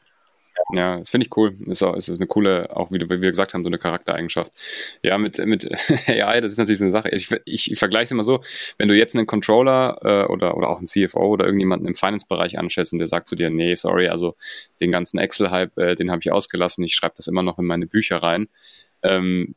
Ja, 0.72 0.98
das 0.98 1.10
finde 1.10 1.26
ich 1.26 1.36
cool. 1.36 1.52
Ist 1.66 1.82
auch, 1.82 1.96
ist 1.96 2.10
eine 2.10 2.26
coole, 2.26 2.74
auch 2.76 2.90
wie, 2.90 3.00
wie 3.00 3.20
wir 3.20 3.30
gesagt 3.30 3.54
haben, 3.54 3.62
so 3.62 3.68
eine 3.68 3.78
Charaktereigenschaft. 3.78 4.52
Ja, 5.02 5.16
mit, 5.18 5.38
mit 5.38 5.68
AI, 6.08 6.40
das 6.40 6.52
ist 6.52 6.58
natürlich 6.58 6.78
so 6.78 6.84
eine 6.84 6.92
Sache. 6.92 7.08
Ich, 7.10 7.30
ich, 7.44 7.72
ich 7.72 7.78
vergleiche 7.78 8.04
es 8.04 8.10
immer 8.10 8.22
so, 8.22 8.40
wenn 8.76 8.88
du 8.88 8.96
jetzt 8.96 9.16
einen 9.16 9.26
Controller 9.26 9.98
äh, 10.02 10.32
oder, 10.32 10.56
oder 10.56 10.68
auch 10.68 10.78
einen 10.78 10.86
CFO 10.86 11.20
oder 11.20 11.46
irgendjemanden 11.46 11.88
im 11.88 11.94
Finance-Bereich 11.94 12.58
anstellst 12.58 12.92
und 12.92 12.98
der 12.98 13.08
sagt 13.08 13.28
zu 13.28 13.36
dir, 13.36 13.50
nee, 13.50 13.74
sorry, 13.76 14.08
also 14.08 14.36
den 14.80 14.92
ganzen 14.92 15.18
Excel-Hype, 15.18 15.78
äh, 15.78 15.94
den 15.94 16.10
habe 16.10 16.20
ich 16.22 16.32
ausgelassen, 16.32 16.84
ich 16.84 16.94
schreibe 16.94 17.14
das 17.16 17.26
immer 17.28 17.42
noch 17.42 17.58
in 17.58 17.64
meine 17.64 17.86
Bücher 17.86 18.18
rein. 18.18 18.48
Ähm, 19.02 19.54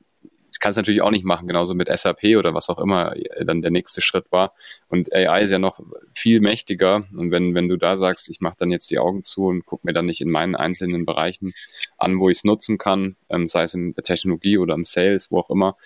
kann 0.62 0.70
es 0.70 0.76
natürlich 0.78 1.02
auch 1.02 1.10
nicht 1.10 1.26
machen, 1.26 1.48
genauso 1.48 1.74
mit 1.74 1.90
SAP 1.90 2.38
oder 2.38 2.54
was 2.54 2.70
auch 2.70 2.80
immer 2.80 3.16
dann 3.44 3.62
der 3.62 3.72
nächste 3.72 4.00
Schritt 4.00 4.32
war. 4.32 4.54
Und 4.88 5.12
AI 5.14 5.42
ist 5.42 5.52
ja 5.52 5.60
noch 5.60 5.80
viel 6.14 6.40
mächtiger. 6.40 7.08
Und 7.14 7.32
wenn, 7.32 7.56
wenn 7.56 7.68
du 7.68 7.78
da 7.78 7.98
sagst, 7.98 8.30
ich 8.30 8.42
mache 8.42 8.56
dann 8.60 8.70
jetzt 8.70 8.92
die 8.92 9.00
Augen 9.00 9.24
zu 9.24 9.48
und 9.48 9.66
gucke 9.66 9.88
mir 9.88 9.94
dann 9.94 10.06
nicht 10.06 10.22
in 10.22 10.30
meinen 10.30 10.56
einzelnen 10.56 11.06
Bereichen 11.06 11.54
an, 11.98 12.20
wo 12.20 12.30
ich 12.30 12.38
es 12.38 12.44
nutzen 12.44 12.78
kann, 12.78 13.16
ähm, 13.30 13.48
sei 13.48 13.64
es 13.64 13.74
in 13.74 13.96
der 13.96 14.04
Technologie 14.04 14.60
oder 14.60 14.76
im 14.76 14.86
Sales, 14.86 15.32
wo 15.32 15.40
auch 15.40 15.50
immer, 15.50 15.78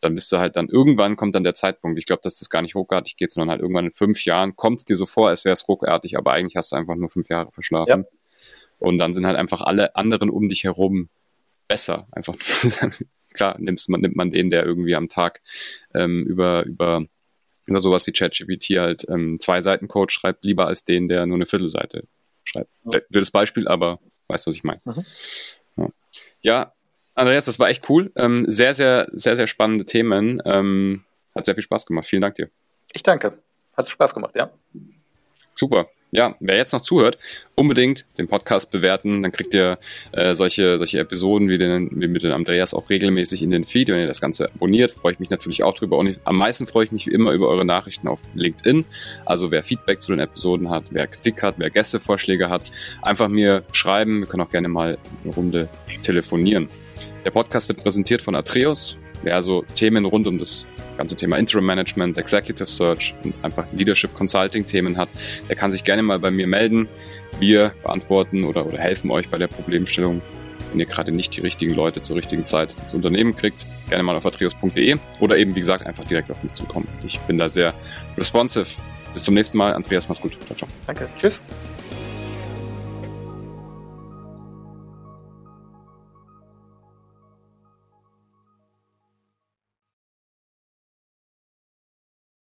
dann 0.00 0.14
bist 0.14 0.30
du 0.30 0.38
halt 0.38 0.54
dann, 0.54 0.68
irgendwann 0.68 1.16
kommt 1.16 1.34
dann 1.34 1.44
der 1.44 1.54
Zeitpunkt. 1.54 1.98
Ich 1.98 2.06
glaube, 2.06 2.22
dass 2.22 2.38
das 2.38 2.48
gar 2.48 2.62
nicht 2.62 2.76
ruckartig 2.76 3.16
geht, 3.16 3.32
sondern 3.32 3.50
halt 3.50 3.60
irgendwann 3.60 3.86
in 3.86 3.92
fünf 3.92 4.24
Jahren 4.24 4.54
kommt 4.54 4.78
es 4.78 4.84
dir 4.84 4.96
so 4.96 5.06
vor, 5.06 5.28
als 5.28 5.44
wäre 5.44 5.54
es 5.54 5.68
ruckartig, 5.68 6.16
aber 6.16 6.32
eigentlich 6.32 6.56
hast 6.56 6.70
du 6.70 6.76
einfach 6.76 6.94
nur 6.94 7.10
fünf 7.10 7.28
Jahre 7.28 7.50
verschlafen. 7.50 8.04
Ja. 8.04 8.18
Und 8.78 8.98
dann 8.98 9.12
sind 9.12 9.26
halt 9.26 9.36
einfach 9.36 9.60
alle 9.60 9.96
anderen 9.96 10.30
um 10.30 10.48
dich 10.48 10.64
herum 10.64 11.08
besser. 11.68 12.06
Einfach 12.12 12.36
klar, 13.34 13.56
nimmt 13.58 13.86
man, 13.88 14.00
nimmt 14.00 14.16
man 14.16 14.30
den, 14.30 14.50
der 14.50 14.64
irgendwie 14.64 14.94
am 14.94 15.08
Tag 15.08 15.40
ähm, 15.94 16.24
über, 16.26 16.64
über, 16.64 17.04
über 17.66 17.80
sowas 17.80 18.06
wie 18.06 18.12
ChatGPT 18.12 18.78
halt 18.78 19.06
ähm, 19.08 19.38
zwei 19.40 19.60
Seiten 19.60 19.88
Code 19.88 20.12
schreibt, 20.12 20.44
lieber 20.44 20.66
als 20.66 20.84
den, 20.84 21.08
der 21.08 21.26
nur 21.26 21.36
eine 21.36 21.46
Viertelseite 21.46 22.04
schreibt. 22.44 22.70
Ja. 22.84 23.00
Blödes 23.08 23.30
Beispiel, 23.30 23.68
aber 23.68 24.00
weißt, 24.28 24.46
was 24.46 24.54
ich 24.54 24.64
meine. 24.64 24.80
Mhm. 24.84 25.04
Ja. 25.76 25.88
ja. 26.42 26.72
Andreas, 27.14 27.44
das 27.44 27.58
war 27.58 27.68
echt 27.68 27.88
cool. 27.90 28.12
Ähm, 28.16 28.46
sehr, 28.48 28.72
sehr, 28.72 29.08
sehr, 29.12 29.36
sehr 29.36 29.46
spannende 29.46 29.84
Themen. 29.84 30.40
Ähm, 30.44 31.04
hat 31.34 31.44
sehr 31.44 31.54
viel 31.54 31.62
Spaß 31.62 31.86
gemacht. 31.86 32.06
Vielen 32.06 32.22
Dank 32.22 32.36
dir. 32.36 32.50
Ich 32.92 33.02
danke. 33.02 33.38
Hat 33.76 33.88
Spaß 33.88 34.14
gemacht, 34.14 34.34
ja. 34.36 34.50
Super 35.54 35.88
ja, 36.12 36.34
wer 36.40 36.56
jetzt 36.56 36.72
noch 36.72 36.80
zuhört, 36.80 37.18
unbedingt 37.54 38.04
den 38.18 38.26
Podcast 38.26 38.70
bewerten. 38.70 39.22
Dann 39.22 39.32
kriegt 39.32 39.54
ihr 39.54 39.78
äh, 40.12 40.34
solche, 40.34 40.78
solche 40.78 40.98
Episoden 40.98 41.48
wie, 41.48 41.58
den, 41.58 41.88
wie 42.00 42.08
mit 42.08 42.24
dem 42.24 42.32
Andreas 42.32 42.74
auch 42.74 42.90
regelmäßig 42.90 43.42
in 43.42 43.50
den 43.50 43.64
Feed. 43.64 43.88
Wenn 43.88 44.00
ihr 44.00 44.06
das 44.06 44.20
Ganze 44.20 44.50
abonniert, 44.52 44.92
freue 44.92 45.12
ich 45.12 45.20
mich 45.20 45.30
natürlich 45.30 45.62
auch 45.62 45.74
drüber. 45.74 45.98
Und 45.98 46.08
ich, 46.08 46.18
am 46.24 46.36
meisten 46.36 46.66
freue 46.66 46.84
ich 46.84 46.92
mich 46.92 47.06
wie 47.06 47.12
immer 47.12 47.32
über 47.32 47.48
eure 47.48 47.64
Nachrichten 47.64 48.08
auf 48.08 48.20
LinkedIn. 48.34 48.84
Also 49.24 49.50
wer 49.50 49.62
Feedback 49.62 50.00
zu 50.00 50.12
den 50.12 50.20
Episoden 50.20 50.68
hat, 50.68 50.84
wer 50.90 51.06
Kritik 51.06 51.42
hat, 51.42 51.54
wer 51.58 51.70
Gästevorschläge 51.70 52.50
hat, 52.50 52.62
einfach 53.02 53.28
mir 53.28 53.62
schreiben. 53.72 54.20
Wir 54.20 54.26
können 54.26 54.42
auch 54.42 54.50
gerne 54.50 54.68
mal 54.68 54.98
eine 55.24 55.34
Runde 55.34 55.68
telefonieren. 56.02 56.68
Der 57.24 57.30
Podcast 57.30 57.68
wird 57.68 57.82
präsentiert 57.82 58.22
von 58.22 58.34
Atreus. 58.34 58.96
Wer 59.22 59.36
also 59.36 59.64
Themen 59.74 60.06
rund 60.06 60.26
um 60.26 60.38
das 60.38 60.66
ganze 61.00 61.16
Thema 61.16 61.38
Interim 61.38 61.64
Management, 61.64 62.18
Executive 62.18 62.66
Search 62.66 63.14
und 63.24 63.32
einfach 63.40 63.64
Leadership 63.72 64.12
Consulting 64.14 64.66
Themen 64.66 64.98
hat, 64.98 65.08
der 65.48 65.56
kann 65.56 65.70
sich 65.70 65.82
gerne 65.82 66.02
mal 66.02 66.18
bei 66.18 66.30
mir 66.30 66.46
melden. 66.46 66.88
Wir 67.38 67.72
beantworten 67.82 68.44
oder, 68.44 68.66
oder 68.66 68.76
helfen 68.76 69.10
euch 69.10 69.26
bei 69.30 69.38
der 69.38 69.46
Problemstellung, 69.46 70.20
wenn 70.70 70.80
ihr 70.80 70.84
gerade 70.84 71.10
nicht 71.10 71.34
die 71.34 71.40
richtigen 71.40 71.74
Leute 71.74 72.02
zur 72.02 72.16
richtigen 72.16 72.44
Zeit 72.44 72.76
ins 72.82 72.92
Unternehmen 72.92 73.34
kriegt. 73.34 73.66
Gerne 73.88 74.02
mal 74.02 74.14
auf 74.14 74.26
atrios.de 74.26 74.98
oder 75.20 75.38
eben, 75.38 75.56
wie 75.56 75.60
gesagt, 75.60 75.86
einfach 75.86 76.04
direkt 76.04 76.30
auf 76.30 76.42
mich 76.42 76.52
zukommen. 76.52 76.86
Ich 77.06 77.18
bin 77.20 77.38
da 77.38 77.48
sehr 77.48 77.72
responsive. 78.18 78.66
Bis 79.14 79.24
zum 79.24 79.34
nächsten 79.34 79.56
Mal. 79.56 79.72
Andreas, 79.72 80.06
mach's 80.06 80.20
gut. 80.20 80.36
Ciao, 80.44 80.54
ciao. 80.54 80.68
Danke. 80.86 81.08
Tschüss. 81.18 81.42